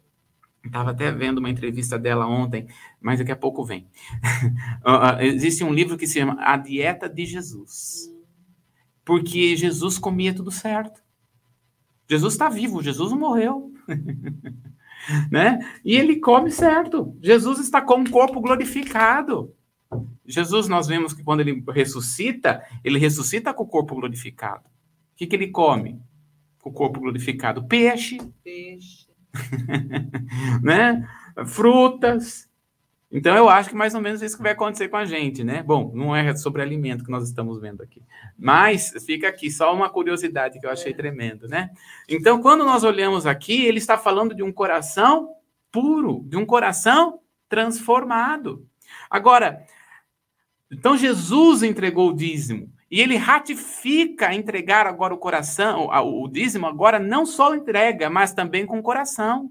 estava 0.65 0.93
até 0.93 1.13
vendo 1.13 1.41
uma 1.41 1.51
entrevista 1.51 1.99
dela 1.99 2.27
ontem, 2.27 2.67
mas 3.03 3.19
daqui 3.19 3.33
a 3.33 3.37
pouco 3.37 3.63
vem. 3.63 3.87
Existe 5.21 5.63
um 5.63 5.75
livro 5.75 5.99
que 5.99 6.07
se 6.07 6.21
chama 6.21 6.39
A 6.41 6.57
Dieta 6.57 7.07
de 7.07 7.27
Jesus. 7.27 8.11
Porque 9.05 9.55
Jesus 9.55 9.99
comia 9.99 10.35
tudo 10.35 10.51
certo. 10.51 11.03
Jesus 12.09 12.33
está 12.33 12.49
vivo, 12.49 12.83
Jesus 12.83 13.11
não 13.11 13.19
morreu. 13.19 13.75
né? 15.31 15.59
E 15.85 15.95
ele 15.95 16.17
come 16.17 16.51
certo. 16.51 17.15
Jesus 17.21 17.59
está 17.59 17.83
com 17.83 18.01
o 18.01 18.11
corpo 18.11 18.41
glorificado. 18.41 19.55
Jesus, 20.27 20.69
nós 20.69 20.87
vemos 20.87 21.13
que 21.13 21.23
quando 21.23 21.41
ele 21.41 21.63
ressuscita, 21.69 22.63
ele 22.85 22.99
ressuscita 22.99 23.53
com 23.53 23.65
o 23.65 23.69
corpo 23.69 23.95
glorificado. 23.95 24.65
O 25.13 25.17
que, 25.17 25.27
que 25.27 25.37
ele 25.37 25.49
come 25.49 26.01
com 26.61 26.71
o 26.71 26.73
corpo 26.73 27.01
glorificado? 27.01 27.65
Peixe. 27.65 28.19
Peixe. 28.43 29.09
né? 30.63 31.09
Frutas. 31.47 32.49
Então, 33.15 33.37
eu 33.37 33.47
acho 33.47 33.69
que 33.69 33.77
mais 33.77 33.95
ou 33.95 34.01
menos 34.01 34.23
isso 34.23 34.37
que 34.39 34.43
vai 34.43 34.53
acontecer 34.53 34.89
com 34.89 34.97
a 34.97 35.05
gente, 35.05 35.45
né? 35.45 35.63
Bom, 35.63 35.93
não 35.95 36.17
é 36.17 36.35
sobre 36.35 36.63
alimento 36.63 37.05
que 37.05 37.11
nós 37.11 37.29
estamos 37.29 37.61
vendo 37.61 37.83
aqui. 37.83 38.03
Mas 38.39 38.95
fica 39.05 39.29
aqui 39.29 39.51
só 39.51 39.75
uma 39.75 39.91
curiosidade 39.91 40.59
que 40.59 40.65
eu 40.65 40.71
achei 40.71 40.93
é. 40.93 40.97
tremendo, 40.97 41.47
né? 41.47 41.71
Então, 42.09 42.41
quando 42.41 42.65
nós 42.65 42.85
olhamos 42.85 43.27
aqui, 43.27 43.67
ele 43.67 43.77
está 43.77 43.99
falando 43.99 44.35
de 44.35 44.43
um 44.43 44.51
coração 44.51 45.35
puro, 45.71 46.25
de 46.27 46.39
um 46.39 46.47
coração 46.47 47.21
transformado. 47.51 48.67
Agora, 49.11 49.63
então 50.73 50.97
Jesus 50.97 51.63
entregou 51.63 52.11
o 52.11 52.17
dízimo. 52.17 52.73
E 52.91 53.01
ele 53.01 53.17
ratifica 53.17 54.35
entregar 54.35 54.87
agora 54.87 55.15
o 55.15 55.19
coração, 55.19 55.89
o 55.89 56.29
dízimo 56.29 56.67
agora 56.67 56.99
não 56.99 57.25
só 57.25 57.55
entrega, 57.55 58.11
mas 58.11 58.35
também 58.35 58.67
com 58.67 58.79
o 58.79 58.83
coração 58.83 59.51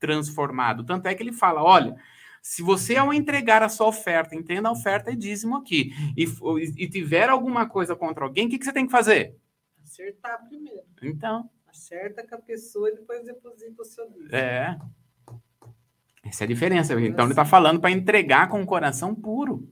transformado. 0.00 0.84
Tanto 0.84 1.06
é 1.06 1.14
que 1.14 1.22
ele 1.22 1.32
fala: 1.32 1.62
olha, 1.62 1.96
Se 2.42 2.62
você, 2.62 2.96
ao 2.96 3.14
entregar 3.14 3.62
a 3.62 3.70
sua 3.70 3.86
oferta, 3.86 4.34
entenda 4.34 4.68
a 4.68 4.72
oferta 4.72 5.10
é 5.10 5.14
dízimo 5.14 5.56
aqui, 5.56 5.92
e, 6.14 6.24
e 6.76 6.88
tiver 6.88 7.30
alguma 7.30 7.66
coisa 7.66 7.96
contra 7.96 8.22
alguém, 8.24 8.46
o 8.46 8.50
que, 8.50 8.58
que 8.58 8.64
você 8.66 8.72
tem 8.72 8.84
que 8.84 8.92
fazer? 8.92 9.34
Acertar 9.82 10.46
primeiro. 10.46 10.82
Então. 11.02 11.48
Acerta 11.66 12.26
com 12.26 12.34
a 12.34 12.38
pessoa 12.38 12.90
e 12.90 12.96
depois 12.96 13.24
deposita 13.24 13.80
o 13.80 13.84
seu 13.84 14.06
dízimo. 14.10 14.34
É. 14.34 14.78
Essa 16.22 16.42
é 16.42 16.46
a 16.46 16.48
diferença. 16.48 16.92
Então, 17.00 17.24
ele 17.24 17.32
está 17.32 17.44
falando 17.44 17.80
para 17.80 17.90
entregar 17.90 18.48
com 18.48 18.60
o 18.60 18.66
coração 18.66 19.14
puro. 19.14 19.66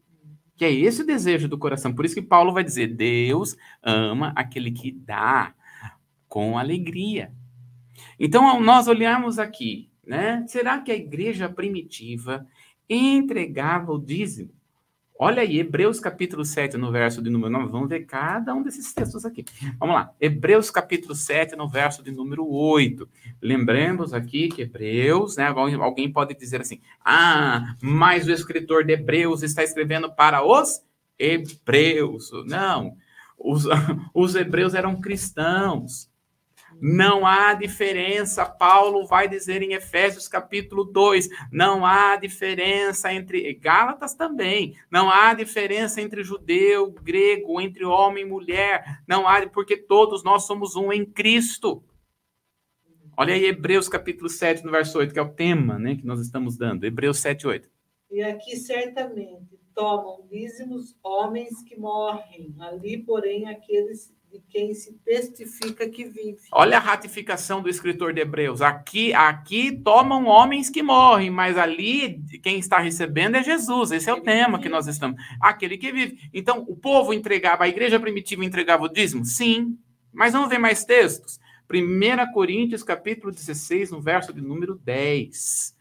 Que 0.62 0.66
é 0.66 0.72
esse 0.72 1.02
o 1.02 1.04
desejo 1.04 1.48
do 1.48 1.58
coração. 1.58 1.92
Por 1.92 2.04
isso 2.04 2.14
que 2.14 2.22
Paulo 2.22 2.52
vai 2.52 2.62
dizer: 2.62 2.86
Deus 2.86 3.56
ama 3.82 4.32
aquele 4.36 4.70
que 4.70 4.92
dá 4.92 5.52
com 6.28 6.56
alegria. 6.56 7.32
Então, 8.16 8.60
nós 8.60 8.86
olhamos 8.86 9.40
aqui, 9.40 9.90
né? 10.06 10.44
Será 10.46 10.78
que 10.78 10.92
a 10.92 10.94
igreja 10.94 11.48
primitiva 11.48 12.46
entregava 12.88 13.90
o 13.90 13.98
dízimo? 13.98 14.52
Olha 15.24 15.42
aí, 15.42 15.60
Hebreus 15.60 16.00
capítulo 16.00 16.44
7, 16.44 16.76
no 16.76 16.90
verso 16.90 17.22
de 17.22 17.30
número 17.30 17.48
9. 17.52 17.70
Vamos 17.70 17.88
ver 17.88 18.06
cada 18.06 18.52
um 18.52 18.60
desses 18.60 18.92
textos 18.92 19.24
aqui. 19.24 19.44
Vamos 19.78 19.94
lá. 19.94 20.12
Hebreus 20.20 20.68
capítulo 20.68 21.14
7, 21.14 21.54
no 21.54 21.68
verso 21.68 22.02
de 22.02 22.10
número 22.10 22.44
8. 22.44 23.08
Lembremos 23.40 24.12
aqui 24.12 24.48
que 24.48 24.62
Hebreus, 24.62 25.36
né? 25.36 25.46
Alguém 25.46 26.10
pode 26.12 26.34
dizer 26.34 26.60
assim: 26.60 26.80
ah, 27.04 27.76
mas 27.80 28.26
o 28.26 28.32
escritor 28.32 28.84
de 28.84 28.94
Hebreus 28.94 29.44
está 29.44 29.62
escrevendo 29.62 30.12
para 30.12 30.44
os 30.44 30.82
hebreus. 31.16 32.32
Não. 32.44 32.96
Os, 33.38 33.64
os 34.12 34.34
hebreus 34.34 34.74
eram 34.74 35.00
cristãos. 35.00 36.10
Não 36.84 37.24
há 37.24 37.54
diferença, 37.54 38.44
Paulo 38.44 39.06
vai 39.06 39.28
dizer 39.28 39.62
em 39.62 39.72
Efésios 39.72 40.26
capítulo 40.26 40.82
2, 40.82 41.28
não 41.52 41.86
há 41.86 42.16
diferença 42.16 43.14
entre 43.14 43.54
Gálatas 43.54 44.14
também, 44.14 44.76
não 44.90 45.08
há 45.08 45.32
diferença 45.32 46.02
entre 46.02 46.24
judeu, 46.24 46.90
grego, 46.90 47.60
entre 47.60 47.84
homem 47.84 48.24
e 48.24 48.28
mulher, 48.28 49.00
não 49.06 49.28
há, 49.28 49.48
porque 49.48 49.76
todos 49.76 50.24
nós 50.24 50.42
somos 50.42 50.74
um 50.74 50.92
em 50.92 51.04
Cristo. 51.04 51.84
Olha 53.16 53.34
aí 53.34 53.44
Hebreus 53.44 53.88
capítulo 53.88 54.28
7, 54.28 54.64
no 54.64 54.72
verso 54.72 54.98
8, 54.98 55.12
que 55.12 55.20
é 55.20 55.22
o 55.22 55.32
tema, 55.32 55.78
né, 55.78 55.94
que 55.94 56.04
nós 56.04 56.18
estamos 56.18 56.56
dando. 56.56 56.82
Hebreus 56.82 57.20
7, 57.20 57.46
8. 57.46 57.70
E 58.10 58.24
aqui 58.24 58.56
certamente 58.56 59.56
tomam 59.72 60.26
dízimos 60.28 60.96
homens 61.00 61.62
que 61.62 61.78
morrem, 61.78 62.52
ali, 62.58 62.98
porém, 62.98 63.48
aqueles 63.48 64.12
de 64.32 64.40
quem 64.48 64.72
se 64.72 64.94
testifica 65.04 65.86
que 65.86 66.04
vive. 66.04 66.38
Olha 66.50 66.78
a 66.78 66.80
ratificação 66.80 67.60
do 67.60 67.68
escritor 67.68 68.14
de 68.14 68.22
Hebreus. 68.22 68.62
Aqui, 68.62 69.12
aqui 69.12 69.70
tomam 69.70 70.24
homens 70.24 70.70
que 70.70 70.82
morrem, 70.82 71.30
mas 71.30 71.58
ali 71.58 72.18
quem 72.42 72.58
está 72.58 72.78
recebendo 72.78 73.36
é 73.36 73.42
Jesus. 73.42 73.92
Esse 73.92 74.08
é 74.08 74.14
o 74.14 74.22
tema 74.22 74.58
que 74.58 74.70
nós 74.70 74.86
estamos. 74.86 75.20
Aquele 75.38 75.76
que 75.76 75.92
vive. 75.92 76.30
Então, 76.32 76.64
o 76.66 76.74
povo 76.74 77.12
entregava, 77.12 77.64
a 77.64 77.68
igreja 77.68 78.00
primitiva 78.00 78.42
entregava 78.42 78.84
o 78.84 78.88
dízimo? 78.88 79.22
Sim. 79.24 79.78
Mas 80.10 80.32
vamos 80.32 80.48
ver 80.48 80.58
mais 80.58 80.82
textos. 80.82 81.38
1 81.70 82.32
Coríntios, 82.32 82.82
capítulo 82.82 83.32
16, 83.32 83.90
no 83.90 84.00
verso 84.00 84.32
de 84.32 84.40
número 84.40 84.74
10, 84.76 85.74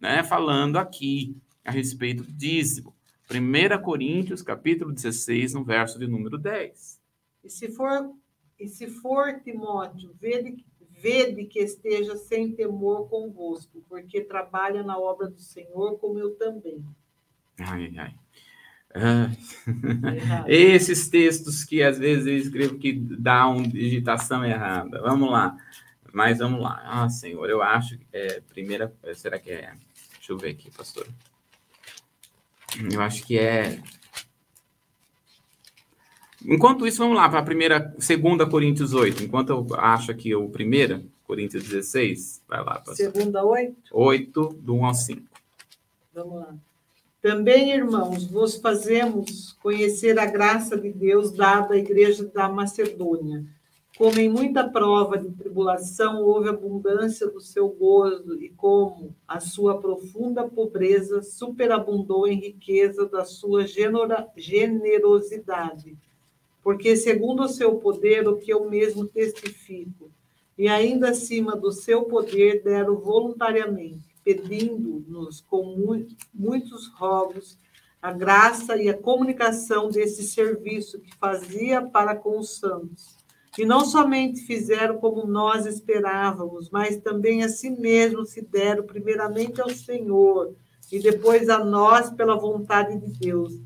né? 0.00 0.22
Falando 0.24 0.76
aqui 0.76 1.36
a 1.64 1.70
respeito 1.70 2.24
do 2.24 2.32
dízimo. 2.32 2.94
1 3.30 3.82
Coríntios, 3.82 4.42
capítulo 4.42 4.92
16, 4.92 5.54
no 5.54 5.64
verso 5.64 5.98
de 5.98 6.06
número 6.06 6.36
10. 6.36 7.01
E 7.44 7.50
se 7.50 7.70
for, 7.70 8.12
e 8.58 8.68
se 8.68 8.86
for 8.88 9.40
Timóteo, 9.40 10.14
vede, 10.20 10.64
vede 10.90 11.44
que 11.46 11.58
esteja 11.60 12.16
sem 12.16 12.52
temor 12.52 13.08
convosco, 13.08 13.84
porque 13.88 14.22
trabalha 14.22 14.82
na 14.82 14.98
obra 14.98 15.28
do 15.28 15.40
Senhor, 15.40 15.98
como 15.98 16.18
eu 16.18 16.34
também. 16.36 16.84
Ai, 17.58 17.92
ai. 17.98 18.14
Ah, 18.94 19.30
esses 20.46 21.08
textos 21.08 21.64
que 21.64 21.82
às 21.82 21.98
vezes 21.98 22.26
eu 22.26 22.36
escrevo 22.36 22.78
que 22.78 22.92
dá 22.92 23.48
uma 23.48 23.66
digitação 23.66 24.44
errada. 24.44 25.00
Vamos 25.00 25.30
lá. 25.30 25.56
Mas 26.12 26.38
vamos 26.38 26.60
lá. 26.60 26.82
Ah, 26.84 27.08
Senhor, 27.08 27.48
eu 27.48 27.62
acho 27.62 27.96
que 27.96 28.06
é 28.12 28.40
primeira. 28.40 28.94
Será 29.14 29.38
que 29.38 29.50
é. 29.50 29.72
Deixa 30.14 30.32
eu 30.32 30.38
ver 30.38 30.50
aqui, 30.50 30.70
pastor. 30.70 31.08
Eu 32.92 33.00
acho 33.00 33.24
que 33.24 33.38
é 33.38 33.82
Enquanto 36.44 36.86
isso, 36.86 36.98
vamos 36.98 37.16
lá 37.16 37.28
para 37.28 37.40
a 37.40 37.44
primeira, 37.44 37.92
segunda 37.98 38.46
Coríntios 38.46 38.94
8. 38.94 39.24
Enquanto 39.24 39.50
eu 39.50 39.66
acho 39.76 40.10
aqui 40.10 40.34
o 40.34 40.48
primeira, 40.48 41.02
Coríntios 41.24 41.64
16, 41.64 42.42
vai 42.48 42.58
lá. 42.58 42.76
Pastor. 42.76 42.96
Segunda 42.96 43.44
8? 43.44 43.76
8, 43.92 44.56
do 44.60 44.74
1 44.74 44.86
ao 44.86 44.94
5. 44.94 45.22
Vamos 46.14 46.34
lá. 46.34 46.54
Também, 47.20 47.72
irmãos, 47.72 48.26
vos 48.26 48.56
fazemos 48.56 49.52
conhecer 49.62 50.18
a 50.18 50.26
graça 50.26 50.76
de 50.76 50.92
Deus 50.92 51.30
dada 51.30 51.74
à 51.74 51.78
igreja 51.78 52.24
da 52.24 52.48
Macedônia. 52.48 53.44
Como 53.96 54.18
em 54.18 54.28
muita 54.28 54.68
prova 54.68 55.16
de 55.16 55.30
tribulação 55.30 56.20
houve 56.22 56.48
abundância 56.48 57.28
do 57.28 57.40
seu 57.40 57.68
gozo, 57.68 58.42
e 58.42 58.48
como 58.48 59.14
a 59.28 59.38
sua 59.38 59.78
profunda 59.78 60.48
pobreza 60.48 61.22
superabundou 61.22 62.26
em 62.26 62.40
riqueza 62.40 63.06
da 63.06 63.24
sua 63.24 63.64
generosidade 63.66 65.96
porque 66.62 66.96
segundo 66.96 67.42
o 67.42 67.48
seu 67.48 67.76
poder, 67.76 68.28
o 68.28 68.36
que 68.36 68.52
eu 68.52 68.68
mesmo 68.70 69.06
testifico, 69.06 70.10
e 70.56 70.68
ainda 70.68 71.10
acima 71.10 71.56
do 71.56 71.72
seu 71.72 72.04
poder 72.04 72.62
deram 72.62 72.96
voluntariamente, 72.96 74.14
pedindo-nos 74.22 75.40
com 75.40 76.04
muitos 76.32 76.86
rogos 76.94 77.58
a 78.00 78.12
graça 78.12 78.76
e 78.76 78.88
a 78.88 78.98
comunicação 78.98 79.88
desse 79.88 80.24
serviço 80.24 81.00
que 81.00 81.14
fazia 81.16 81.80
para 81.82 82.16
com 82.16 82.38
os 82.38 82.58
santos. 82.58 83.16
E 83.56 83.64
não 83.64 83.84
somente 83.84 84.40
fizeram 84.40 84.98
como 84.98 85.24
nós 85.24 85.66
esperávamos, 85.66 86.68
mas 86.70 86.96
também 86.96 87.44
a 87.44 87.48
si 87.48 87.70
mesmos 87.70 88.30
se 88.30 88.42
deram 88.42 88.84
primeiramente 88.84 89.60
ao 89.60 89.70
Senhor 89.70 90.52
e 90.90 90.98
depois 90.98 91.48
a 91.48 91.64
nós 91.64 92.10
pela 92.10 92.34
vontade 92.34 92.98
de 92.98 93.18
Deus 93.18 93.60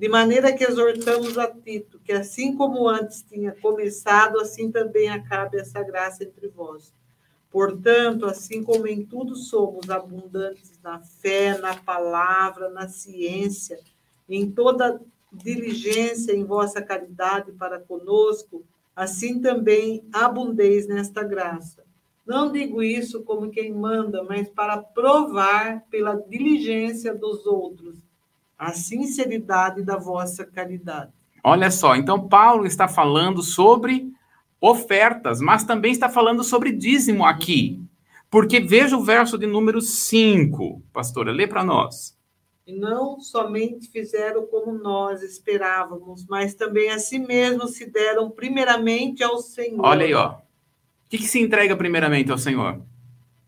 de 0.00 0.08
maneira 0.08 0.50
que 0.50 0.64
exortamos 0.64 1.36
a 1.36 1.46
Tito, 1.46 2.00
que 2.02 2.10
assim 2.10 2.56
como 2.56 2.88
antes 2.88 3.22
tinha 3.22 3.52
começado, 3.60 4.40
assim 4.40 4.72
também 4.72 5.10
acabe 5.10 5.58
essa 5.58 5.82
graça 5.82 6.24
entre 6.24 6.48
vós. 6.48 6.90
Portanto, 7.50 8.24
assim 8.24 8.64
como 8.64 8.86
em 8.86 9.04
tudo 9.04 9.36
somos 9.36 9.90
abundantes 9.90 10.72
na 10.82 11.00
fé, 11.00 11.58
na 11.58 11.76
palavra, 11.76 12.70
na 12.70 12.88
ciência, 12.88 13.78
em 14.26 14.50
toda 14.50 15.02
diligência 15.30 16.32
em 16.32 16.44
vossa 16.44 16.80
caridade 16.80 17.52
para 17.52 17.78
conosco, 17.78 18.64
assim 18.96 19.38
também 19.38 20.02
abundeis 20.10 20.88
nesta 20.88 21.22
graça. 21.22 21.84
Não 22.24 22.50
digo 22.50 22.82
isso 22.82 23.22
como 23.22 23.50
quem 23.50 23.70
manda, 23.70 24.24
mas 24.24 24.48
para 24.48 24.78
provar 24.78 25.84
pela 25.90 26.14
diligência 26.14 27.14
dos 27.14 27.44
outros 27.44 27.98
a 28.60 28.74
sinceridade 28.74 29.82
da 29.82 29.96
vossa 29.96 30.44
caridade. 30.44 31.10
Olha 31.42 31.70
só, 31.70 31.96
então 31.96 32.28
Paulo 32.28 32.66
está 32.66 32.86
falando 32.86 33.42
sobre 33.42 34.12
ofertas, 34.60 35.40
mas 35.40 35.64
também 35.64 35.90
está 35.90 36.10
falando 36.10 36.44
sobre 36.44 36.70
dízimo 36.70 37.24
aqui. 37.24 37.82
Porque 38.30 38.60
veja 38.60 38.98
o 38.98 39.02
verso 39.02 39.38
de 39.38 39.46
número 39.46 39.80
5, 39.80 40.82
pastora, 40.92 41.32
lê 41.32 41.46
para 41.46 41.64
nós. 41.64 42.14
E 42.66 42.78
não 42.78 43.18
somente 43.18 43.88
fizeram 43.88 44.46
como 44.46 44.72
nós 44.74 45.22
esperávamos, 45.22 46.26
mas 46.28 46.54
também 46.54 46.90
a 46.90 46.98
si 46.98 47.18
mesmos 47.18 47.72
se 47.72 47.90
deram 47.90 48.30
primeiramente 48.30 49.24
ao 49.24 49.38
Senhor. 49.38 49.80
Olha 49.82 50.04
aí, 50.04 50.12
ó. 50.12 50.32
O 50.32 50.38
que, 51.08 51.16
que 51.16 51.26
se 51.26 51.40
entrega 51.40 51.74
primeiramente 51.74 52.30
ao 52.30 52.38
Senhor? 52.38 52.78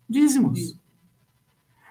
Dízimos. 0.09 0.55
Dízimos. 0.55 0.82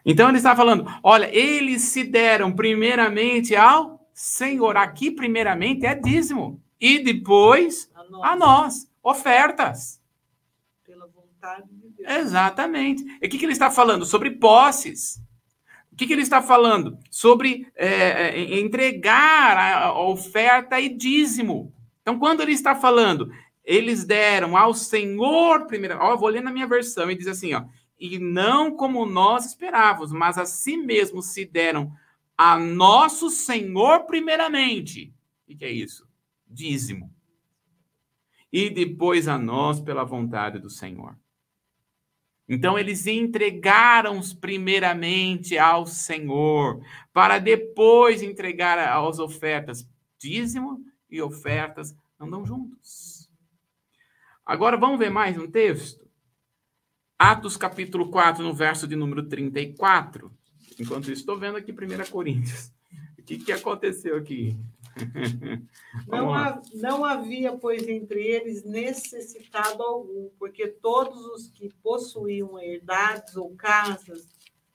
Então 0.05 0.29
ele 0.29 0.39
está 0.39 0.55
falando: 0.55 0.87
olha, 1.03 1.29
eles 1.35 1.83
se 1.83 2.05
deram 2.05 2.53
primeiramente 2.53 3.55
ao 3.55 4.07
Senhor. 4.13 4.77
Aqui, 4.77 5.11
primeiramente, 5.11 5.87
é 5.87 5.95
dízimo. 5.95 6.61
E 6.81 6.99
depois 6.99 7.91
a 7.95 8.05
nós, 8.05 8.23
a 8.25 8.37
nós 8.37 8.91
ofertas. 9.03 10.01
Pela 10.85 11.07
vontade 11.07 11.69
de 11.71 11.89
Deus. 11.91 12.11
Exatamente. 12.19 13.05
E 13.23 13.27
o 13.27 13.31
que, 13.31 13.39
que 13.39 13.45
ele 13.45 13.53
está 13.53 13.71
falando? 13.71 14.05
Sobre 14.05 14.31
posses. 14.31 15.21
O 15.93 15.97
que, 15.97 16.07
que 16.07 16.13
ele 16.13 16.23
está 16.23 16.41
falando? 16.41 16.99
Sobre 17.11 17.71
é, 17.77 18.31
é 18.31 18.61
entregar 18.61 19.57
a 19.57 20.01
oferta 20.01 20.81
e 20.81 20.89
dízimo. 20.89 21.73
Então, 22.01 22.19
quando 22.19 22.41
ele 22.41 22.53
está 22.53 22.75
falando, 22.75 23.31
eles 23.65 24.05
deram 24.05 24.57
ao 24.57 24.75
Senhor 24.75 25.67
primeiro. 25.67 25.99
Ó, 26.01 26.17
vou 26.17 26.29
ler 26.29 26.43
na 26.43 26.51
minha 26.51 26.67
versão 26.67 27.11
e 27.11 27.15
diz 27.15 27.27
assim: 27.27 27.55
ó, 27.55 27.65
e 28.03 28.19
não 28.19 28.77
como 28.77 29.07
nós 29.07 29.47
esperávamos, 29.47 30.11
mas 30.11 30.37
a 30.37 30.45
si 30.45 30.77
mesmos 30.77 31.27
se 31.27 31.45
deram 31.45 31.97
a 32.37 32.59
nosso 32.59 33.31
Senhor 33.31 34.07
primeiramente. 34.07 35.15
O 35.49 35.57
que 35.57 35.65
é 35.65 35.71
isso? 35.71 36.05
Dízimo. 36.45 37.15
E 38.53 38.69
depois 38.69 39.29
a 39.29 39.39
nós 39.39 39.81
pela 39.81 40.03
vontade 40.03 40.59
do 40.59 40.69
Senhor. 40.69 41.17
Então 42.49 42.77
eles 42.77 43.07
entregaram 43.07 44.21
primeiramente 44.41 45.57
ao 45.57 45.87
Senhor, 45.87 46.85
para 47.13 47.39
depois 47.39 48.21
entregar 48.21 48.81
as 48.81 49.21
ofertas. 49.21 49.89
Dízimo 50.19 50.85
e 51.09 51.23
ofertas 51.23 51.95
andam 52.19 52.45
juntos. 52.45 53.31
Agora 54.45 54.77
vamos 54.77 54.99
ver 54.99 55.09
mais 55.09 55.39
um 55.39 55.49
texto? 55.49 56.02
Atos 57.23 57.57
capítulo 57.57 58.11
4, 58.11 58.43
no 58.43 58.53
verso 58.53 58.85
de 58.89 58.97
número 58.97 59.23
34. 59.23 60.29
Enquanto 60.77 61.05
isso, 61.05 61.21
estou 61.21 61.39
vendo 61.39 61.57
aqui 61.57 61.71
1 61.71 62.11
Coríntios. 62.11 62.73
O 63.17 63.23
que, 63.23 63.39
que 63.39 63.53
aconteceu 63.53 64.17
aqui? 64.17 64.59
Não, 66.09 66.35
ha, 66.35 66.61
não 66.75 67.05
havia, 67.05 67.57
pois, 67.57 67.87
entre 67.89 68.21
eles 68.21 68.65
necessitado 68.65 69.83
algum, 69.83 70.31
porque 70.39 70.67
todos 70.67 71.25
os 71.27 71.49
que 71.49 71.73
possuíam 71.83 72.59
herdades 72.59 73.37
ou 73.37 73.55
casas, 73.55 74.29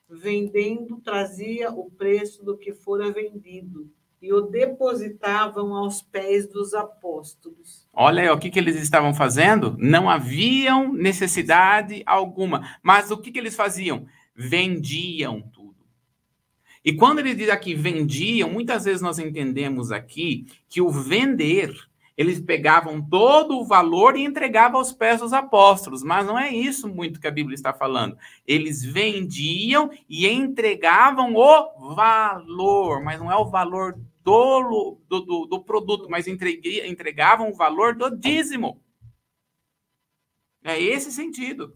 vendendo, 0.10 1.02
trazia 1.02 1.70
o 1.70 1.92
preço 1.92 2.44
do 2.46 2.58
que 2.58 2.74
fora 2.74 3.12
vendido 3.12 3.92
e 4.22 4.34
o 4.34 4.42
depositavam 4.42 5.76
aos 5.76 6.02
pés 6.02 6.48
dos 6.48 6.74
apóstolos. 6.74 7.87
Olha 8.00 8.22
aí, 8.22 8.30
o 8.30 8.38
que, 8.38 8.52
que 8.52 8.60
eles 8.60 8.76
estavam 8.76 9.14
fazendo? 9.14 9.76
Não 9.80 10.08
haviam 10.08 10.94
necessidade 10.94 12.04
alguma. 12.06 12.78
Mas 12.84 13.10
o 13.10 13.18
que, 13.18 13.32
que 13.32 13.40
eles 13.40 13.56
faziam? 13.56 14.06
Vendiam 14.36 15.44
e 16.88 16.94
quando 16.94 17.20
ele 17.20 17.36
diz 17.36 17.50
aqui 17.50 17.76
vendiam, 17.76 18.50
muitas 18.50 18.86
vezes 18.86 19.02
nós 19.02 19.20
entendemos 19.20 19.92
aqui 19.92 20.46
que 20.70 20.80
o 20.80 20.90
vender, 20.90 21.76
eles 22.16 22.40
pegavam 22.40 23.02
todo 23.02 23.60
o 23.60 23.66
valor 23.66 24.16
e 24.16 24.24
entregavam 24.24 24.80
aos 24.80 24.94
pés 24.94 25.20
dos 25.20 25.34
apóstolos, 25.34 26.02
mas 26.02 26.26
não 26.26 26.40
é 26.40 26.50
isso 26.50 26.88
muito 26.88 27.20
que 27.20 27.28
a 27.28 27.32
Bíblia 27.32 27.56
está 27.56 27.74
falando. 27.74 28.18
Eles 28.48 28.86
vendiam 28.86 29.92
e 30.08 30.30
entregavam 30.30 31.36
o 31.36 31.94
valor, 31.94 33.04
mas 33.04 33.20
não 33.20 33.30
é 33.30 33.36
o 33.36 33.50
valor 33.50 34.00
do, 34.28 35.00
do, 35.08 35.46
do, 35.46 35.64
produto, 35.64 36.10
mas 36.10 36.28
entregavam 36.28 37.50
o 37.50 37.56
valor 37.56 37.96
do 37.96 38.10
dízimo. 38.10 38.84
É 40.62 40.82
esse 40.82 41.14
sentido. 41.14 41.74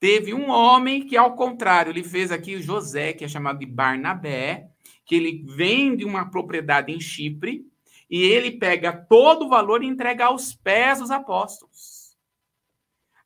Teve 0.00 0.32
um 0.32 0.48
homem 0.48 1.06
que, 1.06 1.14
ao 1.14 1.36
contrário, 1.36 1.90
ele 1.90 2.02
fez 2.02 2.32
aqui 2.32 2.54
o 2.54 2.62
José, 2.62 3.12
que 3.12 3.22
é 3.22 3.28
chamado 3.28 3.58
de 3.58 3.66
Barnabé, 3.66 4.70
que 5.04 5.14
ele 5.14 5.44
vende 5.46 6.06
uma 6.06 6.30
propriedade 6.30 6.90
em 6.90 6.98
Chipre 6.98 7.66
e 8.08 8.22
ele 8.22 8.52
pega 8.52 8.90
todo 8.90 9.44
o 9.44 9.48
valor 9.50 9.82
e 9.82 9.86
entrega 9.86 10.24
aos 10.24 10.54
pés 10.54 11.00
dos 11.00 11.10
apóstolos. 11.10 12.16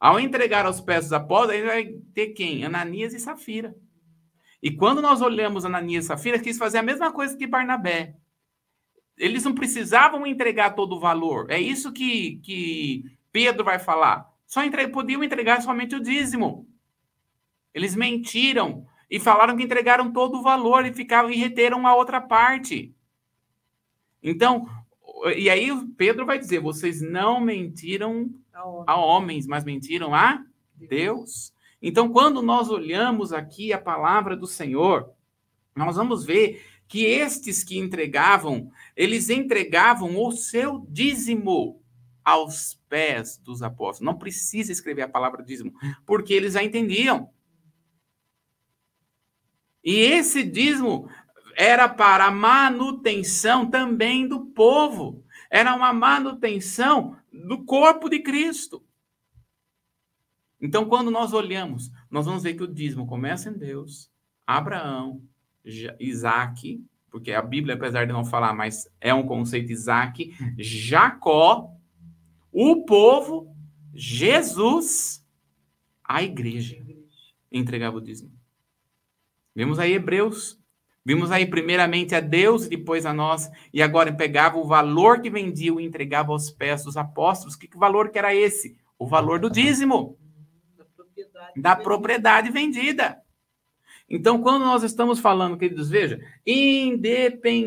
Ao 0.01 0.19
entregar 0.19 0.67
aos 0.67 0.81
pés 0.81 1.05
dos 1.05 1.13
apóstolos, 1.13 1.55
ele 1.55 1.67
vai 1.67 1.87
ter 2.13 2.29
quem? 2.29 2.65
Ananias 2.65 3.15
e 3.15 3.21
Safira. 3.21 3.73
E 4.63 4.71
quando 4.71 5.01
nós 5.01 5.23
olhamos 5.23 5.65
Ananias 5.65 6.05
e 6.05 6.09
Safira, 6.09 6.39
quis 6.39 6.59
fazer 6.59 6.79
a 6.79 6.83
mesma 6.83 7.13
coisa 7.13 7.37
que 7.37 7.47
Barnabé. 7.47 8.17
Eles 9.17 9.45
não 9.45 9.55
precisavam 9.55 10.27
entregar 10.27 10.71
todo 10.71 10.97
o 10.97 11.01
valor. 11.01 11.51
É 11.51 11.61
isso 11.61 11.93
que, 11.93 12.37
que 12.39 13.05
Pedro 13.33 13.65
vai 13.65 13.79
falar. 13.79 14.29
Só 14.47 14.63
entre... 14.63 14.89
podiam 14.89 15.23
entregar 15.23 15.61
somente 15.63 15.95
o 15.95 16.01
dízimo. 16.01 16.69
Eles 17.73 17.95
mentiram 17.95 18.87
e 19.11 19.21
falaram 19.21 19.57
que 19.57 19.63
entregaram 19.63 20.13
todo 20.13 20.39
o 20.39 20.43
valor 20.43 20.85
e 20.85 20.93
ficavam 20.93 21.31
e 21.31 21.37
reteram 21.37 21.87
a 21.87 21.95
outra 21.95 22.21
parte. 22.21 22.95
Então, 24.23 24.69
e 25.37 25.49
aí 25.49 25.71
Pedro 25.97 26.27
vai 26.27 26.39
dizer: 26.39 26.61
vocês 26.61 27.01
não 27.01 27.41
mentiram 27.41 28.31
a 28.87 28.97
homens, 28.97 29.47
mas 29.47 29.65
mentiram 29.65 30.15
a 30.15 30.45
Deus. 30.75 31.53
Então, 31.81 32.09
quando 32.09 32.43
nós 32.43 32.69
olhamos 32.69 33.33
aqui 33.33 33.73
a 33.73 33.79
palavra 33.79 34.37
do 34.37 34.47
Senhor, 34.47 35.13
nós 35.75 35.97
vamos 35.97 36.25
ver 36.25 36.65
que 36.89 37.05
estes 37.05 37.63
que 37.63 37.79
entregavam, 37.79 38.71
eles 38.97 39.31
entregavam 39.31 40.17
o 40.19 40.33
seu 40.33 40.85
dízimo 40.89 41.81
aos 42.25 42.75
pés 42.89 43.39
dos 43.39 43.63
apóstolos. 43.63 44.01
Não 44.01 44.19
precisa 44.19 44.73
escrever 44.73 45.03
a 45.03 45.09
palavra 45.09 45.43
dízimo, 45.43 45.73
porque 46.05 46.35
eles 46.35 46.55
já 46.55 46.63
entendiam. 46.63 47.31
E 49.85 50.01
esse 50.01 50.43
dízimo 50.43 51.09
era 51.57 51.89
para 51.89 52.27
a 52.27 52.31
manutenção 52.31 53.71
também 53.71 54.27
do 54.27 54.47
povo. 54.47 55.25
Era 55.51 55.75
uma 55.75 55.93
manutenção 55.93 57.17
do 57.33 57.65
corpo 57.65 58.09
de 58.09 58.21
Cristo. 58.21 58.85
Então, 60.61 60.87
quando 60.87 61.11
nós 61.11 61.33
olhamos, 61.33 61.91
nós 62.11 62.27
vamos 62.27 62.43
ver 62.43 62.55
que 62.55 62.63
o 62.63 62.73
dízimo 62.73 63.07
começa 63.07 63.49
em 63.49 63.57
Deus, 63.57 64.11
Abraão, 64.47 65.23
Isaac, 66.01 66.83
porque 67.11 67.33
a 67.33 67.43
Bíblia, 67.43 67.75
apesar 67.75 68.07
de 68.07 68.13
não 68.13 68.25
falar, 68.25 68.53
mas 68.55 68.89
é 69.01 69.15
um 69.15 69.27
conceito 69.27 69.73
Isaac, 69.73 70.35
Jacó 70.59 71.79
o 72.53 72.85
povo, 72.85 73.55
Jesus, 73.95 75.25
a 76.03 76.23
igreja 76.23 76.77
entregava 77.53 77.97
o 77.97 78.01
dízimo. 78.01 78.33
Vimos 79.55 79.79
aí 79.79 79.93
Hebreus, 79.93 80.59
vimos 81.05 81.31
aí 81.31 81.47
primeiramente 81.47 82.15
a 82.15 82.21
Deus 82.21 82.67
e 82.67 82.71
depois 82.71 83.05
a 83.07 83.13
nós, 83.13 83.51
e 83.73 83.83
agora 83.83 84.13
pegava 84.13 84.59
o 84.59 84.67
valor 84.67 85.21
que 85.21 85.31
vendia 85.31 85.71
e 85.71 85.85
entregava 85.85 86.33
aos 86.33 86.51
pés 86.51 86.85
dos 86.85 86.97
apóstolos. 86.97 87.55
Que, 87.55 87.69
que 87.69 87.79
valor 87.79 88.11
que 88.11 88.19
era 88.19 88.35
esse? 88.35 88.77
O 88.99 89.07
valor 89.07 89.39
do 89.39 89.51
dízimo. 89.51 90.19
Da 91.25 91.25
propriedade, 91.25 91.61
da 91.61 91.77
propriedade 91.77 92.51
vendida. 92.51 93.23
Então, 94.11 94.41
quando 94.41 94.65
nós 94.65 94.83
estamos 94.83 95.21
falando, 95.21 95.59
queridos, 95.59 95.91
veja, 95.91 96.19
independente, 96.47 97.59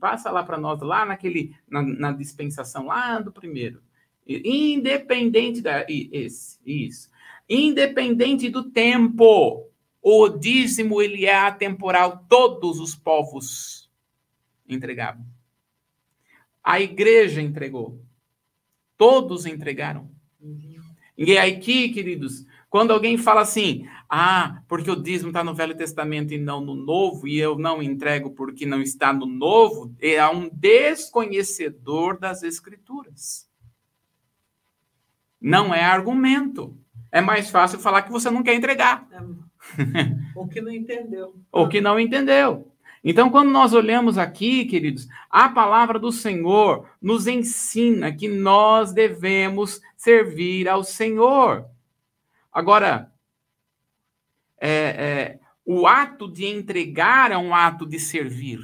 passa 0.00 0.30
lá 0.30 0.44
para 0.44 0.56
nós, 0.56 0.80
lá 0.80 1.04
naquele, 1.04 1.52
na, 1.68 1.82
na, 1.82 2.12
dispensação 2.12 2.86
lá 2.86 3.18
do 3.18 3.32
primeiro, 3.32 3.82
independente 4.24 5.60
da, 5.60 5.84
esse, 5.88 6.60
isso, 6.64 7.10
independente 7.48 8.48
do 8.48 8.70
tempo, 8.70 9.68
o 10.00 10.28
dízimo 10.28 11.02
ele 11.02 11.26
é 11.26 11.34
atemporal, 11.34 12.24
todos 12.28 12.78
os 12.78 12.94
povos 12.94 13.90
entregavam. 14.68 15.26
A 16.62 16.80
igreja 16.80 17.42
entregou, 17.42 18.00
todos 18.96 19.44
entregaram. 19.44 20.08
E 21.16 21.38
aqui, 21.38 21.88
queridos, 21.88 22.44
quando 22.68 22.92
alguém 22.92 23.16
fala 23.16 23.40
assim, 23.40 23.88
ah, 24.08 24.62
porque 24.68 24.90
o 24.90 25.02
dízimo 25.02 25.30
está 25.30 25.42
no 25.42 25.54
Velho 25.54 25.76
Testamento 25.76 26.34
e 26.34 26.38
não 26.38 26.60
no 26.60 26.74
Novo, 26.74 27.26
e 27.26 27.38
eu 27.38 27.58
não 27.58 27.82
entrego 27.82 28.30
porque 28.30 28.66
não 28.66 28.82
está 28.82 29.12
no 29.12 29.26
Novo, 29.26 29.94
é 30.00 30.24
um 30.28 30.48
desconhecedor 30.52 32.18
das 32.18 32.42
Escrituras. 32.42 33.48
Não 35.40 35.74
é 35.74 35.82
argumento. 35.82 36.76
É 37.10 37.20
mais 37.20 37.50
fácil 37.50 37.78
falar 37.78 38.02
que 38.02 38.12
você 38.12 38.30
não 38.30 38.42
quer 38.42 38.54
entregar. 38.54 39.08
É. 39.10 39.18
Ou 40.34 40.46
que 40.46 40.60
não 40.60 40.70
entendeu. 40.70 41.34
Ou 41.50 41.68
que 41.68 41.80
não 41.80 41.98
entendeu. 41.98 42.70
Então, 43.08 43.30
quando 43.30 43.52
nós 43.52 43.72
olhamos 43.72 44.18
aqui, 44.18 44.64
queridos, 44.64 45.06
a 45.30 45.48
palavra 45.48 45.96
do 45.96 46.10
Senhor 46.10 46.90
nos 47.00 47.28
ensina 47.28 48.12
que 48.12 48.26
nós 48.26 48.92
devemos 48.92 49.80
servir 49.96 50.68
ao 50.68 50.82
Senhor. 50.82 51.64
Agora, 52.52 53.12
é, 54.60 54.68
é, 54.68 55.40
o 55.64 55.86
ato 55.86 56.26
de 56.26 56.46
entregar 56.46 57.30
é 57.30 57.38
um 57.38 57.54
ato 57.54 57.86
de 57.86 58.00
servir. 58.00 58.58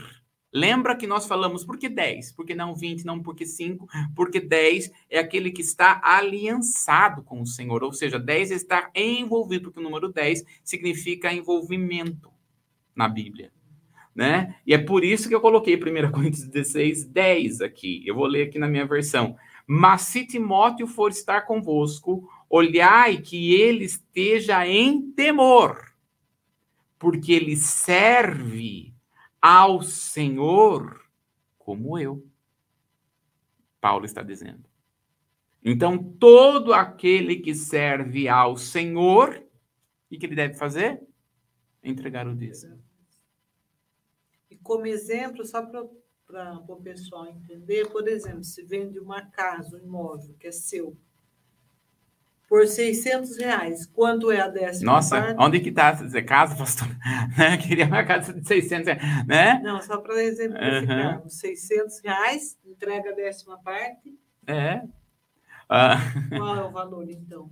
Lembra 0.52 0.96
que 0.96 1.06
nós 1.06 1.24
falamos 1.24 1.64
por 1.64 1.78
que 1.78 1.88
10? 1.88 2.32
Por 2.32 2.44
que 2.44 2.52
não 2.52 2.74
20? 2.74 3.04
Não 3.04 3.22
porque 3.22 3.46
5? 3.46 3.86
Porque 4.12 4.40
10 4.40 4.90
é 5.08 5.20
aquele 5.20 5.52
que 5.52 5.62
está 5.62 6.00
aliançado 6.02 7.22
com 7.22 7.40
o 7.40 7.46
Senhor. 7.46 7.84
Ou 7.84 7.92
seja, 7.92 8.18
10 8.18 8.50
está 8.50 8.90
envolvido, 8.92 9.66
porque 9.66 9.78
o 9.78 9.84
número 9.84 10.12
10 10.12 10.44
significa 10.64 11.32
envolvimento 11.32 12.28
na 12.92 13.08
Bíblia. 13.08 13.52
Né? 14.14 14.56
E 14.66 14.74
é 14.74 14.78
por 14.78 15.04
isso 15.04 15.28
que 15.28 15.34
eu 15.34 15.40
coloquei 15.40 15.74
1 15.76 15.78
Coríntios 16.12 16.46
16, 16.46 17.04
10 17.04 17.60
aqui. 17.62 18.02
Eu 18.06 18.14
vou 18.14 18.26
ler 18.26 18.48
aqui 18.48 18.58
na 18.58 18.68
minha 18.68 18.86
versão. 18.86 19.36
Mas 19.66 20.02
se 20.02 20.26
Timóteo 20.26 20.86
for 20.86 21.10
estar 21.10 21.42
convosco, 21.42 22.28
Olhai 22.54 23.16
que 23.16 23.54
ele 23.54 23.86
esteja 23.86 24.68
em 24.68 25.10
temor, 25.12 25.90
porque 26.98 27.32
ele 27.32 27.56
serve 27.56 28.94
ao 29.40 29.80
Senhor 29.80 31.02
como 31.58 31.98
eu. 31.98 32.22
Paulo 33.80 34.04
está 34.04 34.22
dizendo. 34.22 34.68
Então, 35.64 35.96
todo 35.96 36.74
aquele 36.74 37.36
que 37.36 37.54
serve 37.54 38.28
ao 38.28 38.58
Senhor, 38.58 39.42
o 40.10 40.18
que 40.18 40.26
ele 40.26 40.36
deve 40.36 40.52
fazer? 40.52 41.00
Entregar 41.82 42.28
o 42.28 42.36
dízimo. 42.36 42.81
Como 44.62 44.86
exemplo, 44.86 45.44
só 45.44 45.62
para 45.62 45.82
o 45.82 46.76
pessoal 46.82 47.26
entender, 47.26 47.88
por 47.88 48.06
exemplo, 48.08 48.44
se 48.44 48.62
vende 48.62 48.98
uma 48.98 49.22
casa, 49.22 49.76
um 49.76 49.80
imóvel 49.80 50.34
que 50.38 50.46
é 50.46 50.52
seu, 50.52 50.96
por 52.48 52.66
600 52.66 53.38
reais. 53.38 53.86
Quanto 53.86 54.30
é 54.30 54.40
a 54.40 54.48
décima 54.48 54.92
Nossa, 54.92 55.18
parte? 55.18 55.36
onde 55.40 55.60
que 55.60 55.70
está 55.70 55.88
essa 55.88 56.22
casa, 56.22 56.54
pastor? 56.54 56.88
Né? 57.38 57.56
Queria 57.56 57.86
uma 57.86 58.04
casa 58.04 58.34
de 58.34 58.46
600 58.46 58.86
reais, 58.88 59.26
né? 59.26 59.58
Não, 59.64 59.80
só 59.80 59.96
para 59.96 60.22
exemplificarmos. 60.22 61.32
600 61.38 62.00
reais, 62.00 62.58
entrega 62.64 63.10
a 63.10 63.14
décima 63.14 63.58
parte. 63.62 64.18
É. 64.46 64.82
Ah, 65.74 65.96
Qual 66.36 66.54
é 66.56 66.62
o 66.62 66.70
valor, 66.70 67.08
então? 67.08 67.50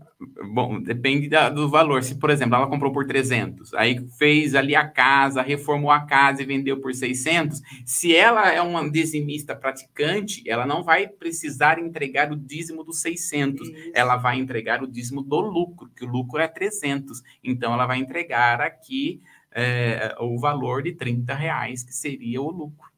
bom, 0.52 0.78
depende 0.78 1.26
da- 1.28 1.48
do 1.48 1.70
valor. 1.70 2.02
Se, 2.02 2.14
por 2.16 2.28
exemplo, 2.28 2.54
ela 2.54 2.66
comprou 2.66 2.92
por 2.92 3.06
300, 3.06 3.72
aí 3.72 4.06
fez 4.18 4.54
ali 4.54 4.76
a 4.76 4.86
casa, 4.86 5.40
reformou 5.40 5.90
a 5.90 6.00
casa 6.02 6.42
e 6.42 6.44
vendeu 6.44 6.78
por 6.80 6.94
600, 6.94 7.62
se 7.86 8.14
ela 8.14 8.52
é 8.52 8.60
uma 8.60 8.90
dizimista 8.90 9.56
praticante, 9.56 10.42
ela 10.46 10.66
não 10.66 10.82
vai 10.82 11.08
precisar 11.08 11.78
entregar 11.78 12.30
o 12.30 12.36
dízimo 12.36 12.84
dos 12.84 13.00
600. 13.00 13.66
Isso. 13.68 13.90
ela 13.94 14.16
vai 14.16 14.38
entregar 14.38 14.82
o 14.82 14.86
dízimo 14.86 15.22
do 15.22 15.40
lucro, 15.40 15.88
que 15.96 16.04
o 16.04 16.08
lucro 16.08 16.40
é 16.42 16.46
300. 16.48 17.22
Então, 17.42 17.72
ela 17.72 17.86
vai 17.86 17.98
entregar 17.98 18.60
aqui 18.60 19.22
é, 19.50 20.14
o 20.20 20.38
valor 20.38 20.82
de 20.82 20.92
30 20.92 21.34
reais, 21.34 21.82
que 21.82 21.94
seria 21.94 22.40
o 22.42 22.50
lucro, 22.50 22.88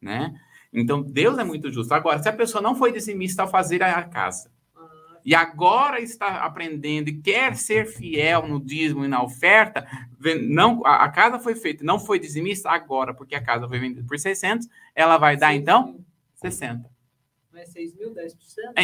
né? 0.00 0.34
Então, 0.72 1.02
Deus 1.02 1.38
é 1.38 1.44
muito 1.44 1.70
justo. 1.72 1.92
Agora, 1.92 2.22
se 2.22 2.28
a 2.28 2.32
pessoa 2.32 2.62
não 2.62 2.74
foi 2.76 2.92
dizimista 2.92 3.42
ao 3.42 3.48
fazer 3.48 3.82
a 3.82 4.02
casa, 4.04 4.50
Ah, 4.76 5.18
e 5.24 5.34
agora 5.34 6.00
está 6.00 6.44
aprendendo 6.44 7.08
e 7.08 7.20
quer 7.20 7.56
ser 7.56 7.86
fiel 7.86 8.46
no 8.46 8.60
dízimo 8.60 9.04
e 9.04 9.08
na 9.08 9.22
oferta, 9.22 9.86
não, 10.42 10.84
a, 10.86 11.08
casa 11.08 11.38
foi 11.38 11.54
feita, 11.54 11.82
não 11.84 11.98
foi 11.98 12.18
dizimista 12.18 12.70
agora, 12.70 13.12
porque 13.12 13.34
a 13.34 13.42
casa 13.42 13.66
foi 13.68 13.78
vendida 13.80 14.04
por 14.06 14.18
600, 14.18 14.68
ela 14.94 15.18
vai 15.18 15.36
dar, 15.36 15.54
então, 15.54 15.86
mil. 15.94 16.04
60. 16.36 16.88
Não 17.52 17.60
é 17.60 17.66
6 17.66 17.94
mil, 17.96 18.14
10%? 18.14 18.34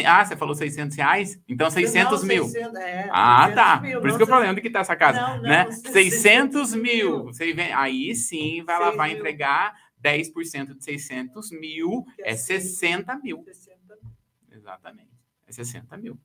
Ah, 0.05 0.25
você 0.25 0.35
falou 0.35 0.53
600 0.53 0.97
reais? 0.97 1.39
Então, 1.47 1.71
600 1.71 2.21
Não, 2.21 2.27
mil. 2.27 2.43
600, 2.43 2.75
é, 2.75 3.09
Ah, 3.13 3.45
600 3.47 3.55
tá. 3.55 3.79
mil, 3.81 4.01
Por 4.01 4.09
isso 4.09 4.17
que 4.17 4.23
eu 4.23 4.27
falei, 4.27 4.49
onde 4.49 4.59
que 4.61 4.69
tá 4.69 4.79
essa 4.81 4.95
casa? 4.95 5.21
Não, 5.21 5.35
não, 5.37 5.43
né? 5.43 5.71
600 5.71 5.93
600 5.93 6.75
mil. 6.75 6.83
mil. 6.83 7.23
Você 7.27 7.53
vem, 7.53 7.71
aí 7.73 8.13
sim, 8.13 8.61
vai, 8.65 8.75
ela 8.75 8.85
Seis 8.87 8.97
vai 8.97 9.09
mil. 9.11 9.17
entregar 9.19 9.73
10% 10.07 10.75
de 10.75 10.83
600 10.83 11.51
mil, 11.51 12.05
é 12.19 12.31
é 12.31 12.35
seis. 12.35 12.77
60 12.77 13.15
mil. 13.17 13.43
60 13.43 13.95
mil. 14.01 14.11
Exatamente. 14.51 15.11
É 15.45 15.51
60 15.51 15.97
mil. 15.97 16.19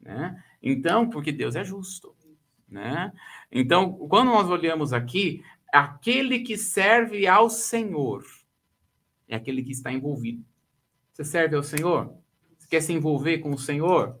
Né? 0.00 0.42
Então, 0.62 1.08
porque 1.08 1.32
Deus 1.32 1.56
é 1.56 1.64
justo. 1.64 2.14
Né? 2.68 3.12
Então, 3.50 3.92
quando 4.08 4.28
nós 4.28 4.48
olhamos 4.48 4.92
aqui, 4.92 5.42
aquele 5.72 6.40
que 6.40 6.56
serve 6.56 7.26
ao 7.26 7.48
Senhor 7.48 8.24
é 9.28 9.36
aquele 9.36 9.62
que 9.62 9.72
está 9.72 9.92
envolvido. 9.92 10.44
Você 11.12 11.24
serve 11.24 11.56
ao 11.56 11.62
Senhor? 11.62 12.16
Você 12.58 12.68
quer 12.68 12.80
se 12.80 12.92
envolver 12.92 13.38
com 13.38 13.50
o 13.50 13.58
Senhor? 13.58 14.18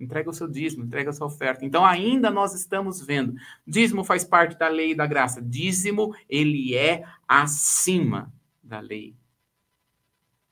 Entrega 0.00 0.30
o 0.30 0.32
seu 0.32 0.48
dízimo, 0.48 0.84
entrega 0.84 1.10
a 1.10 1.12
sua 1.12 1.26
oferta. 1.26 1.64
Então, 1.64 1.84
ainda 1.84 2.30
nós 2.30 2.54
estamos 2.54 3.00
vendo. 3.00 3.34
Dízimo 3.66 4.04
faz 4.04 4.24
parte 4.24 4.58
da 4.58 4.68
lei 4.68 4.94
da 4.94 5.06
graça. 5.06 5.42
Dízimo, 5.42 6.14
ele 6.28 6.74
é 6.74 7.04
acima 7.26 8.32
da 8.62 8.80
lei. 8.80 9.16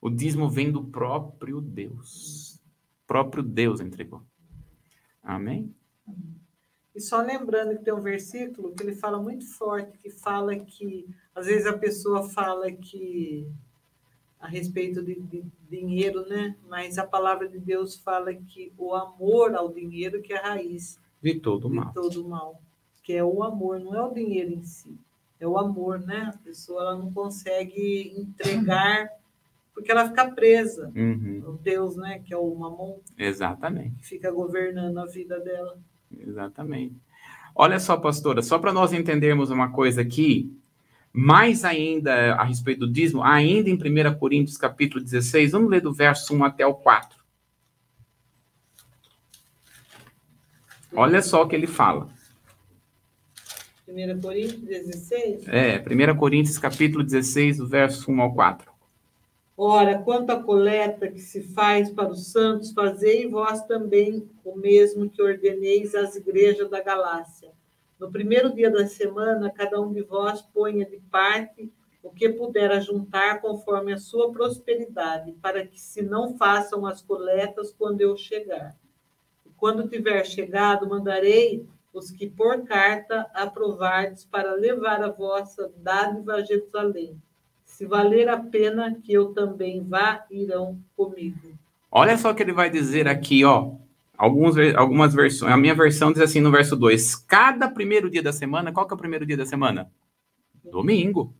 O 0.00 0.10
dízimo 0.10 0.48
vem 0.48 0.70
do 0.70 0.84
próprio 0.84 1.60
Deus. 1.60 2.56
O 3.04 3.06
próprio 3.06 3.42
Deus 3.42 3.80
entregou. 3.80 4.22
Amém? 5.22 5.74
E 6.94 7.00
só 7.00 7.20
lembrando 7.20 7.76
que 7.76 7.84
tem 7.84 7.92
um 7.92 8.00
versículo 8.00 8.74
que 8.74 8.82
ele 8.82 8.94
fala 8.94 9.20
muito 9.20 9.46
forte, 9.52 9.98
que 9.98 10.08
fala 10.08 10.56
que, 10.56 11.06
às 11.34 11.46
vezes 11.46 11.66
a 11.66 11.76
pessoa 11.76 12.28
fala 12.28 12.72
que, 12.72 13.46
a 14.40 14.46
respeito 14.48 15.02
de, 15.02 15.14
de 15.20 15.44
dinheiro, 15.70 16.26
né? 16.28 16.54
Mas 16.68 16.98
a 16.98 17.06
palavra 17.06 17.48
de 17.48 17.58
Deus 17.58 17.96
fala 17.96 18.32
que 18.34 18.72
o 18.78 18.94
amor 18.94 19.54
ao 19.54 19.72
dinheiro 19.72 20.20
que 20.22 20.32
é 20.32 20.38
a 20.38 20.50
raiz 20.54 20.98
De 21.22 21.34
todo 21.34 21.68
de 21.68 21.74
mal. 21.74 21.92
todo 21.92 22.28
mal. 22.28 22.60
Que 23.02 23.14
é 23.14 23.24
o 23.24 23.42
amor, 23.42 23.78
não 23.80 23.94
é 23.94 24.02
o 24.02 24.12
dinheiro 24.12 24.52
em 24.52 24.62
si. 24.62 24.96
É 25.40 25.46
o 25.46 25.56
amor, 25.58 26.00
né? 26.00 26.32
A 26.34 26.38
pessoa 26.44 26.80
ela 26.82 26.96
não 26.96 27.12
consegue 27.12 28.12
entregar, 28.16 29.08
porque 29.74 29.90
ela 29.92 30.08
fica 30.08 30.30
presa. 30.30 30.90
Uhum, 30.96 31.42
O 31.46 31.52
Deus, 31.52 31.96
né? 31.96 32.18
Que 32.24 32.32
é 32.32 32.36
o 32.36 32.54
mamon, 32.54 32.98
Exatamente. 33.18 33.96
que 33.96 34.06
fica 34.06 34.30
governando 34.30 34.98
a 34.98 35.06
vida 35.06 35.38
dela. 35.40 35.78
Exatamente. 36.18 36.94
Olha 37.54 37.78
só, 37.80 37.96
pastora, 37.96 38.42
só 38.42 38.58
para 38.58 38.72
nós 38.72 38.92
entendermos 38.92 39.50
uma 39.50 39.70
coisa 39.70 40.00
aqui, 40.02 40.52
mais 41.18 41.64
ainda 41.64 42.34
a 42.34 42.44
respeito 42.44 42.80
do 42.80 42.92
dízimo, 42.92 43.22
ainda 43.22 43.70
em 43.70 43.74
1 43.74 44.18
Coríntios 44.18 44.58
capítulo 44.58 45.02
16, 45.02 45.52
vamos 45.52 45.70
ler 45.70 45.80
do 45.80 45.90
verso 45.90 46.34
1 46.34 46.44
até 46.44 46.66
o 46.66 46.74
4. 46.74 47.18
Olha 50.94 51.22
só 51.22 51.42
o 51.42 51.48
que 51.48 51.56
ele 51.56 51.66
fala. 51.66 52.10
1 53.88 54.20
Coríntios 54.20 54.60
16. 54.60 55.48
É, 55.48 55.78
1 55.78 56.16
Coríntios 56.18 56.58
capítulo 56.58 57.02
16, 57.02 57.56
do 57.56 57.66
verso 57.66 58.12
1 58.12 58.20
ao 58.20 58.34
4. 58.34 58.70
Ora, 59.56 59.98
quanto 60.00 60.28
à 60.32 60.42
coleta 60.42 61.08
que 61.08 61.20
se 61.20 61.40
faz 61.40 61.88
para 61.88 62.10
os 62.10 62.30
santos, 62.30 62.74
fazei 62.74 63.26
vós 63.26 63.64
também 63.64 64.28
o 64.44 64.54
mesmo 64.54 65.08
que 65.08 65.22
ordeneis 65.22 65.94
às 65.94 66.14
igrejas 66.14 66.68
da 66.68 66.82
Galácia. 66.82 67.55
No 67.98 68.10
primeiro 68.10 68.54
dia 68.54 68.70
da 68.70 68.86
semana, 68.86 69.50
cada 69.50 69.80
um 69.80 69.92
de 69.92 70.02
vós 70.02 70.42
ponha 70.42 70.84
de 70.84 70.98
parte 71.10 71.72
o 72.02 72.10
que 72.10 72.28
puder 72.28 72.70
ajuntar 72.70 73.40
conforme 73.40 73.92
a 73.92 73.98
sua 73.98 74.30
prosperidade, 74.30 75.32
para 75.42 75.66
que 75.66 75.80
se 75.80 76.02
não 76.02 76.36
façam 76.36 76.86
as 76.86 77.02
coletas 77.02 77.74
quando 77.76 78.00
eu 78.00 78.16
chegar. 78.16 78.76
E 79.44 79.50
quando 79.56 79.88
tiver 79.88 80.24
chegado, 80.24 80.88
mandarei 80.88 81.66
os 81.92 82.10
que 82.10 82.28
por 82.28 82.62
carta 82.64 83.28
aprovardes 83.34 84.24
para 84.24 84.52
levar 84.52 85.02
a 85.02 85.10
vossa 85.10 85.72
dádiva 85.78 86.34
a 86.34 86.44
Jerusalém. 86.44 87.20
Se 87.64 87.84
valer 87.86 88.28
a 88.28 88.38
pena 88.38 88.94
que 89.02 89.12
eu 89.12 89.32
também 89.32 89.82
vá, 89.82 90.24
irão 90.30 90.78
comigo. 90.96 91.58
Olha 91.90 92.16
só 92.16 92.30
o 92.30 92.34
que 92.34 92.42
ele 92.42 92.52
vai 92.52 92.70
dizer 92.70 93.08
aqui, 93.08 93.44
ó. 93.44 93.72
Alguns, 94.16 94.56
algumas 94.74 95.14
versões. 95.14 95.52
A 95.52 95.56
minha 95.56 95.74
versão 95.74 96.12
diz 96.12 96.22
assim 96.22 96.40
no 96.40 96.50
verso 96.50 96.76
2: 96.76 97.16
Cada 97.16 97.68
primeiro 97.68 98.10
dia 98.10 98.22
da 98.22 98.32
semana, 98.32 98.72
qual 98.72 98.86
que 98.86 98.92
é 98.92 98.96
o 98.96 98.98
primeiro 98.98 99.26
dia 99.26 99.36
da 99.36 99.46
semana? 99.46 99.90
Domingo. 100.64 101.34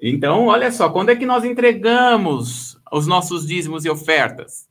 Então, 0.00 0.46
olha 0.46 0.70
só, 0.70 0.90
quando 0.90 1.10
é 1.10 1.16
que 1.16 1.26
nós 1.26 1.44
entregamos 1.44 2.78
os 2.92 3.06
nossos 3.06 3.46
dízimos 3.46 3.84
e 3.84 3.90
ofertas? 3.90 4.68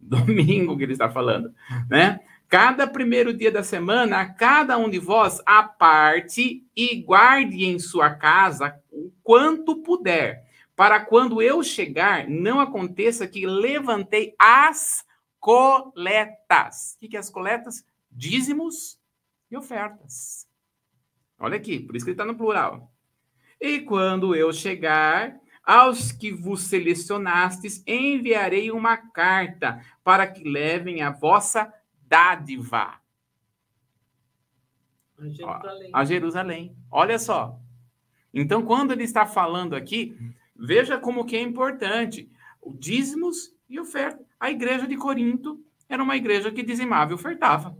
Domingo 0.00 0.76
que 0.76 0.84
ele 0.84 0.92
está 0.92 1.10
falando, 1.10 1.52
né? 1.90 2.20
Cada 2.48 2.86
primeiro 2.86 3.34
dia 3.34 3.52
da 3.52 3.62
semana, 3.62 4.24
cada 4.24 4.78
um 4.78 4.88
de 4.88 4.98
vós 4.98 5.42
aparte 5.44 6.64
e 6.74 7.02
guarde 7.02 7.66
em 7.66 7.78
sua 7.78 8.08
casa 8.08 8.74
o 8.90 9.12
quanto 9.22 9.82
puder, 9.82 10.44
para 10.74 10.98
quando 11.00 11.42
eu 11.42 11.62
chegar, 11.62 12.26
não 12.26 12.58
aconteça 12.58 13.26
que 13.26 13.44
levantei 13.44 14.34
as 14.38 15.04
coletas. 15.40 16.94
O 16.96 17.00
que, 17.00 17.08
que 17.08 17.16
é 17.16 17.20
as 17.20 17.30
coletas? 17.30 17.84
Dízimos 18.10 18.98
e 19.50 19.56
ofertas. 19.56 20.48
Olha 21.38 21.56
aqui, 21.56 21.80
por 21.80 21.94
isso 21.94 22.04
que 22.04 22.10
ele 22.10 22.14
está 22.14 22.24
no 22.24 22.36
plural. 22.36 22.92
E 23.60 23.80
quando 23.80 24.34
eu 24.34 24.52
chegar, 24.52 25.38
aos 25.68 26.10
que 26.10 26.32
vos 26.32 26.62
selecionastes, 26.62 27.82
enviarei 27.86 28.70
uma 28.70 28.96
carta 28.96 29.84
para 30.02 30.26
que 30.26 30.42
levem 30.42 31.02
a 31.02 31.10
vossa 31.10 31.70
dádiva 32.00 32.98
A 35.18 35.28
Jerusalém. 35.28 35.90
a 35.92 36.04
Jerusalém. 36.04 36.76
Olha 36.90 37.18
só. 37.18 37.60
Então, 38.32 38.64
quando 38.64 38.92
ele 38.92 39.04
está 39.04 39.26
falando 39.26 39.76
aqui, 39.76 40.16
veja 40.56 40.98
como 40.98 41.26
que 41.26 41.36
é 41.36 41.42
importante. 41.42 42.30
O 42.62 42.72
dízimos 42.72 43.54
e 43.68 43.78
oferta. 43.78 44.24
A 44.38 44.50
igreja 44.50 44.86
de 44.86 44.96
Corinto 44.96 45.62
era 45.88 46.02
uma 46.02 46.16
igreja 46.16 46.50
que 46.50 46.62
dizimava 46.62 47.12
e 47.12 47.14
ofertava. 47.14 47.76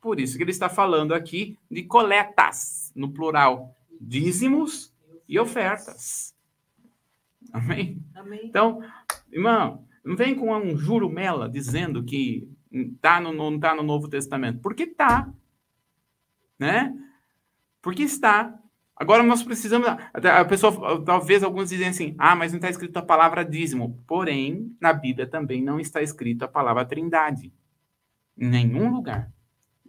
Por 0.00 0.18
isso 0.18 0.36
que 0.36 0.42
ele 0.42 0.50
está 0.50 0.68
falando 0.68 1.14
aqui 1.14 1.58
de 1.70 1.84
coletas, 1.84 2.92
no 2.94 3.12
plural. 3.12 3.76
Dízimos 4.00 4.92
e 5.28 5.38
ofertas. 5.38 6.34
Amém? 7.52 8.02
Amém. 8.14 8.40
Então, 8.44 8.82
irmão, 9.30 9.86
não 10.04 10.16
vem 10.16 10.34
com 10.34 10.54
um 10.56 10.76
jurumela 10.76 11.48
dizendo 11.48 12.02
que 12.02 12.48
tá 13.00 13.20
no, 13.20 13.32
não 13.32 13.54
está 13.54 13.74
no 13.74 13.82
Novo 13.82 14.08
Testamento. 14.08 14.60
Porque 14.60 14.84
está. 14.84 15.32
Né? 16.58 16.92
Porque 17.80 18.02
está. 18.02 18.58
Agora 18.96 19.22
nós 19.22 19.42
precisamos. 19.42 19.88
A 19.88 20.44
pessoa, 20.44 21.02
talvez 21.04 21.42
alguns 21.42 21.70
dizem 21.70 21.88
assim: 21.88 22.14
ah, 22.18 22.36
mas 22.36 22.52
não 22.52 22.58
está 22.58 22.70
escrito 22.70 22.96
a 22.96 23.02
palavra 23.02 23.44
dízimo. 23.44 24.02
Porém, 24.06 24.76
na 24.80 24.92
Bíblia 24.92 25.26
também 25.26 25.62
não 25.62 25.80
está 25.80 26.02
escrito 26.02 26.44
a 26.44 26.48
palavra 26.48 26.84
trindade. 26.84 27.52
Em 28.38 28.48
nenhum 28.48 28.90
lugar. 28.90 29.32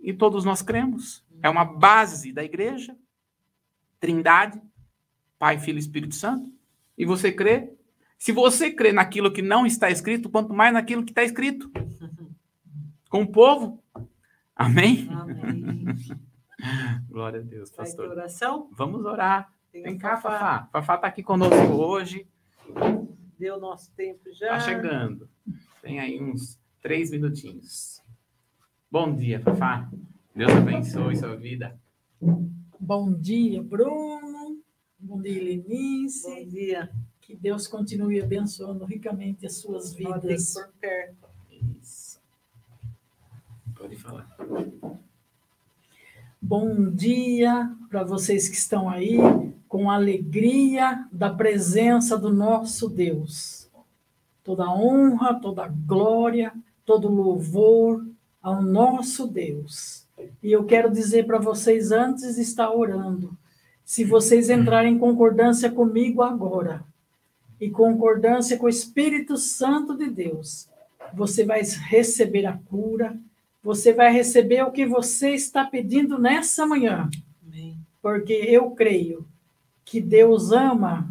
E 0.02 0.14
todos 0.14 0.44
nós 0.44 0.62
cremos. 0.62 1.24
É 1.42 1.50
uma 1.50 1.66
base 1.66 2.32
da 2.32 2.44
igreja. 2.44 2.96
Trindade, 4.00 4.62
Pai, 5.38 5.60
Filho 5.60 5.78
e 5.78 5.80
Espírito 5.80 6.16
Santo. 6.16 6.52
E 6.98 7.06
você 7.06 7.32
crê? 7.32 7.72
Se 8.18 8.32
você 8.32 8.72
crê 8.72 8.92
naquilo 8.92 9.32
que 9.32 9.42
não 9.42 9.66
está 9.66 9.90
escrito, 9.90 10.30
quanto 10.30 10.54
mais 10.54 10.74
naquilo 10.74 11.04
que 11.04 11.12
está 11.12 11.24
escrito. 11.24 11.72
com 13.10 13.22
o 13.22 13.28
povo. 13.28 13.84
Amém? 14.56 15.08
Amém. 15.12 15.86
Glória 17.10 17.40
a 17.40 17.44
Deus, 17.44 17.72
pastor. 17.72 18.10
oração? 18.10 18.70
Vamos 18.74 19.06
orar. 19.06 19.52
Tem 19.72 19.84
Vem 19.84 19.98
cá, 19.98 20.18
Fafá. 20.18 20.40
Fafá. 20.40 20.70
Fafá 20.72 20.96
está 20.96 21.08
aqui 21.08 21.24
conosco 21.24 21.74
hoje. 21.74 22.28
Deu 23.40 23.60
nosso 23.60 23.92
tempo 23.94 24.32
já. 24.32 24.58
Está 24.58 24.60
chegando. 24.62 25.28
Tem 25.82 26.00
aí 26.00 26.22
uns 26.22 26.60
três 26.82 27.12
minutinhos. 27.12 28.02
Bom 28.92 29.16
dia, 29.16 29.40
Fafá. 29.42 29.90
Deus 30.36 30.52
abençoe 30.52 31.16
sua 31.16 31.36
vida. 31.36 31.80
Bom 32.80 33.14
dia, 33.14 33.62
Bruno. 33.62 34.62
Bom 35.00 35.22
dia, 35.22 35.40
Bom 35.40 35.46
Lenice. 35.46 36.46
dia. 36.46 36.90
Que 37.22 37.36
Deus 37.36 37.68
continue 37.68 38.22
abençoando 38.22 38.86
ricamente 38.86 39.46
as 39.46 39.58
suas 39.58 39.94
vidas. 39.94 40.54
por 40.54 40.68
perto. 40.80 41.28
Isso. 41.82 42.22
Pode 43.76 43.96
falar. 43.96 44.28
Bom 46.56 46.92
dia 46.92 47.68
para 47.90 48.04
vocês 48.04 48.48
que 48.48 48.56
estão 48.56 48.88
aí 48.88 49.18
com 49.68 49.90
alegria 49.90 51.04
da 51.12 51.28
presença 51.28 52.16
do 52.16 52.32
nosso 52.32 52.88
Deus. 52.88 53.68
Toda 54.44 54.70
honra, 54.70 55.34
toda 55.34 55.68
glória, 55.68 56.54
todo 56.86 57.10
louvor 57.10 58.06
ao 58.40 58.62
nosso 58.62 59.26
Deus. 59.26 60.06
E 60.44 60.52
eu 60.52 60.64
quero 60.64 60.92
dizer 60.92 61.26
para 61.26 61.40
vocês 61.40 61.92
antes 61.92 62.36
de 62.36 62.44
estar 62.44 62.72
orando, 62.72 63.36
se 63.84 64.04
vocês 64.04 64.48
entrarem 64.48 64.94
em 64.94 65.00
concordância 65.00 65.72
comigo 65.72 66.22
agora 66.22 66.86
e 67.60 67.68
concordância 67.68 68.60
com 68.60 68.68
o 68.68 68.70
Espírito 68.70 69.38
Santo 69.38 69.98
de 69.98 70.08
Deus, 70.08 70.70
você 71.16 71.44
vai 71.44 71.64
receber 71.90 72.46
a 72.46 72.56
cura, 72.70 73.18
você 73.64 73.94
vai 73.94 74.12
receber 74.12 74.62
o 74.64 74.72
que 74.72 74.86
você 74.86 75.32
está 75.32 75.64
pedindo 75.64 76.20
nessa 76.20 76.66
manhã, 76.66 77.10
Amém. 77.48 77.78
porque 78.02 78.34
eu 78.34 78.72
creio 78.72 79.26
que 79.86 80.02
Deus 80.02 80.52
ama 80.52 81.10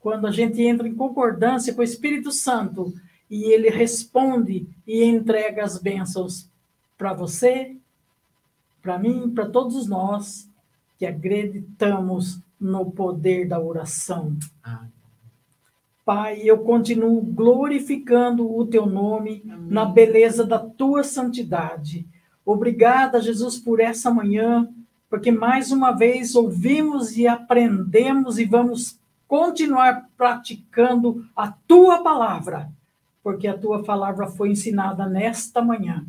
quando 0.00 0.26
a 0.26 0.30
gente 0.30 0.62
entra 0.62 0.86
em 0.86 0.94
concordância 0.94 1.74
com 1.74 1.80
o 1.80 1.84
Espírito 1.84 2.30
Santo 2.30 2.94
e 3.28 3.44
ele 3.44 3.68
responde 3.68 4.66
e 4.86 5.02
entrega 5.02 5.64
as 5.64 5.78
bênçãos 5.78 6.48
para 6.96 7.12
você, 7.12 7.76
para 8.80 8.98
mim, 8.98 9.30
para 9.30 9.48
todos 9.48 9.88
nós 9.88 10.48
que 10.98 11.06
acreditamos 11.06 12.38
no 12.60 12.90
poder 12.90 13.48
da 13.48 13.58
oração. 13.58 14.36
Ah, 14.62 14.86
Pai, 16.04 16.42
eu 16.42 16.58
continuo 16.58 17.20
glorificando 17.22 18.52
o 18.52 18.66
teu 18.66 18.86
nome 18.86 19.42
Amém. 19.44 19.70
na 19.70 19.84
beleza 19.84 20.44
da 20.44 20.58
tua 20.58 21.04
santidade. 21.04 22.08
Obrigada, 22.44 23.20
Jesus, 23.20 23.56
por 23.56 23.78
essa 23.78 24.10
manhã, 24.10 24.68
porque 25.08 25.30
mais 25.30 25.70
uma 25.70 25.92
vez 25.92 26.34
ouvimos 26.34 27.16
e 27.16 27.28
aprendemos 27.28 28.38
e 28.38 28.44
vamos 28.44 28.98
continuar 29.28 30.08
praticando 30.16 31.24
a 31.36 31.52
tua 31.68 32.02
palavra, 32.02 32.68
porque 33.22 33.46
a 33.46 33.56
tua 33.56 33.84
palavra 33.84 34.26
foi 34.26 34.50
ensinada 34.50 35.06
nesta 35.06 35.62
manhã. 35.62 36.04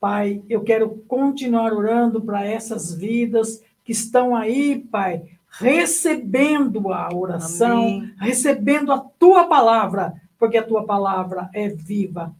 Pai, 0.00 0.42
eu 0.48 0.62
quero 0.62 0.90
continuar 1.06 1.72
orando 1.72 2.20
para 2.20 2.44
essas 2.44 2.92
vidas 2.92 3.62
que 3.84 3.92
estão 3.92 4.34
aí, 4.34 4.80
Pai, 4.90 5.22
recebendo 5.58 6.92
a 6.92 7.08
oração, 7.14 7.82
Amém. 7.82 8.14
recebendo 8.18 8.92
a 8.92 8.98
tua 8.98 9.46
palavra, 9.46 10.14
porque 10.38 10.56
a 10.56 10.66
tua 10.66 10.84
palavra 10.84 11.48
é 11.52 11.68
viva. 11.68 12.34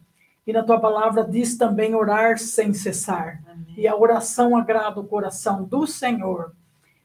E 0.45 0.53
na 0.53 0.63
tua 0.63 0.79
palavra 0.79 1.23
diz 1.23 1.57
também 1.57 1.95
orar 1.95 2.37
sem 2.37 2.73
cessar. 2.73 3.41
Amém. 3.49 3.73
E 3.77 3.87
a 3.87 3.95
oração 3.95 4.55
agrada 4.55 4.99
o 4.99 5.07
coração 5.07 5.63
do 5.63 5.87
Senhor. 5.87 6.53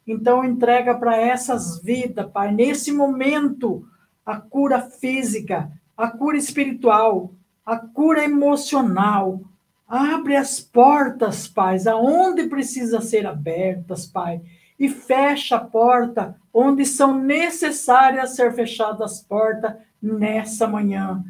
Então 0.06 0.44
entrega 0.44 0.94
para 0.94 1.16
essas 1.16 1.80
vidas, 1.82 2.30
Pai, 2.30 2.52
nesse 2.52 2.92
momento, 2.92 3.86
a 4.26 4.36
cura 4.36 4.80
física, 4.80 5.70
a 5.96 6.08
cura 6.08 6.36
espiritual, 6.36 7.32
a 7.64 7.76
cura 7.76 8.24
emocional. 8.24 9.40
Abre 9.86 10.36
as 10.36 10.60
portas, 10.60 11.48
Pai, 11.48 11.76
aonde 11.88 12.48
precisa 12.48 13.00
ser 13.00 13.26
abertas, 13.26 14.06
Pai, 14.06 14.40
e 14.80 14.88
fecha 14.88 15.56
a 15.56 15.60
porta 15.60 16.34
onde 16.52 16.86
são 16.86 17.14
necessárias 17.20 18.34
ser 18.34 18.54
fechadas 18.54 19.12
as 19.12 19.22
portas 19.22 19.74
nessa 20.02 20.66
manhã. 20.66 21.22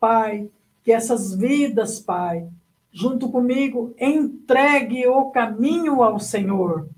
Pai, 0.00 0.48
que 0.82 0.90
essas 0.90 1.34
vidas, 1.34 2.00
Pai, 2.00 2.48
junto 2.90 3.28
comigo, 3.28 3.94
entregue 4.00 5.06
o 5.06 5.26
caminho 5.26 6.02
ao 6.02 6.18
Senhor. 6.18 6.88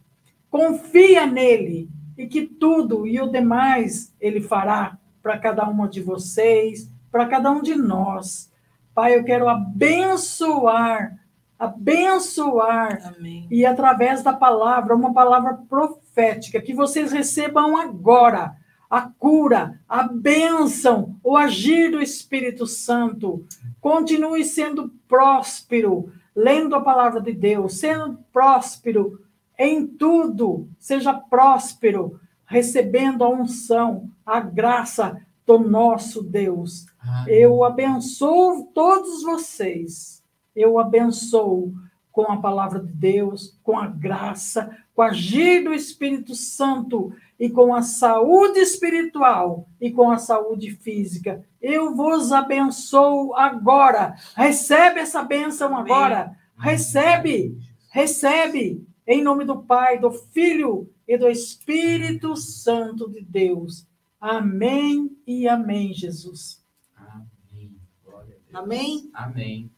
Confia 0.48 1.26
nele 1.26 1.90
e 2.16 2.26
que 2.26 2.46
tudo 2.46 3.04
e 3.04 3.20
o 3.20 3.26
demais 3.26 4.14
ele 4.20 4.40
fará 4.40 4.96
para 5.20 5.36
cada 5.38 5.68
uma 5.68 5.88
de 5.88 6.00
vocês, 6.00 6.88
para 7.10 7.26
cada 7.26 7.50
um 7.50 7.60
de 7.60 7.74
nós. 7.74 8.50
Pai, 8.94 9.16
eu 9.16 9.24
quero 9.24 9.48
abençoar, 9.48 11.18
abençoar 11.58 13.14
Amém. 13.16 13.46
e 13.50 13.64
através 13.64 14.22
da 14.22 14.32
palavra, 14.32 14.94
uma 14.94 15.12
palavra 15.12 15.54
profética, 15.68 16.60
que 16.60 16.74
vocês 16.74 17.12
recebam 17.12 17.76
agora 17.76 18.56
a 18.88 19.02
cura, 19.02 19.80
a 19.88 20.04
bênção, 20.04 21.16
o 21.22 21.36
agir 21.36 21.90
do 21.90 22.00
Espírito 22.00 22.66
Santo. 22.66 23.44
Continue 23.80 24.44
sendo 24.44 24.92
próspero, 25.08 26.12
lendo 26.34 26.74
a 26.76 26.80
palavra 26.80 27.20
de 27.20 27.32
Deus, 27.32 27.78
sendo 27.78 28.18
próspero 28.32 29.20
em 29.58 29.86
tudo, 29.86 30.68
seja 30.78 31.14
próspero, 31.14 32.20
recebendo 32.44 33.24
a 33.24 33.28
unção, 33.28 34.10
a 34.24 34.38
graça 34.38 35.20
do 35.46 35.58
nosso 35.58 36.22
Deus. 36.22 36.86
Eu 37.26 37.64
abençoo 37.64 38.70
todos 38.74 39.22
vocês. 39.22 40.15
Eu 40.56 40.78
abençoo 40.78 41.74
com 42.16 42.32
a 42.32 42.38
palavra 42.38 42.80
de 42.80 42.90
Deus, 42.94 43.58
com 43.62 43.78
a 43.78 43.86
graça, 43.86 44.74
com 44.94 45.02
o 45.02 45.04
agir 45.04 45.62
do 45.62 45.74
Espírito 45.74 46.34
Santo 46.34 47.12
e 47.38 47.50
com 47.50 47.74
a 47.74 47.82
saúde 47.82 48.58
espiritual 48.58 49.68
e 49.78 49.90
com 49.90 50.10
a 50.10 50.16
saúde 50.16 50.70
física. 50.70 51.44
Eu 51.60 51.94
vos 51.94 52.32
abençoo 52.32 53.34
agora. 53.34 54.16
Recebe 54.34 55.00
essa 55.00 55.22
bênção 55.22 55.76
agora. 55.76 56.34
Recebe, 56.58 57.58
recebe, 57.90 58.82
em 59.06 59.22
nome 59.22 59.44
do 59.44 59.62
Pai, 59.62 59.98
do 59.98 60.10
Filho 60.10 60.90
e 61.06 61.18
do 61.18 61.28
Espírito 61.28 62.34
Santo 62.34 63.10
de 63.10 63.20
Deus. 63.20 63.86
Amém 64.18 65.14
e 65.26 65.46
amém, 65.46 65.92
Jesus. 65.92 66.64
Amém. 66.96 67.76
Glória 68.02 68.38
a 68.48 68.52
Deus. 68.52 68.64
Amém? 68.64 69.10
Amém. 69.12 69.75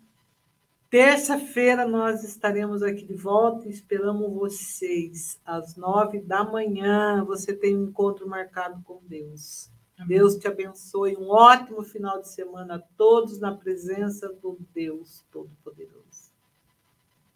Terça-feira 0.91 1.87
nós 1.87 2.25
estaremos 2.25 2.83
aqui 2.83 3.05
de 3.05 3.15
volta 3.15 3.69
e 3.69 3.71
esperamos 3.71 4.33
vocês 4.33 5.39
às 5.45 5.77
nove 5.77 6.21
da 6.21 6.43
manhã. 6.43 7.23
Você 7.25 7.55
tem 7.55 7.77
um 7.77 7.85
encontro 7.85 8.27
marcado 8.27 8.83
com 8.85 8.99
Deus. 9.07 9.71
Amém. 9.99 10.17
Deus 10.17 10.37
te 10.37 10.49
abençoe. 10.49 11.15
Um 11.17 11.29
ótimo 11.29 11.83
final 11.83 12.21
de 12.23 12.29
semana 12.29 12.77
a 12.77 12.83
todos 12.97 13.39
na 13.39 13.55
presença 13.55 14.33
do 14.33 14.59
Deus 14.73 15.27
Todo-Poderoso. 15.31 16.33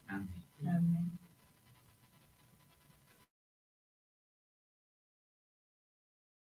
Amém. 0.09 0.42
Amém. 0.64 1.22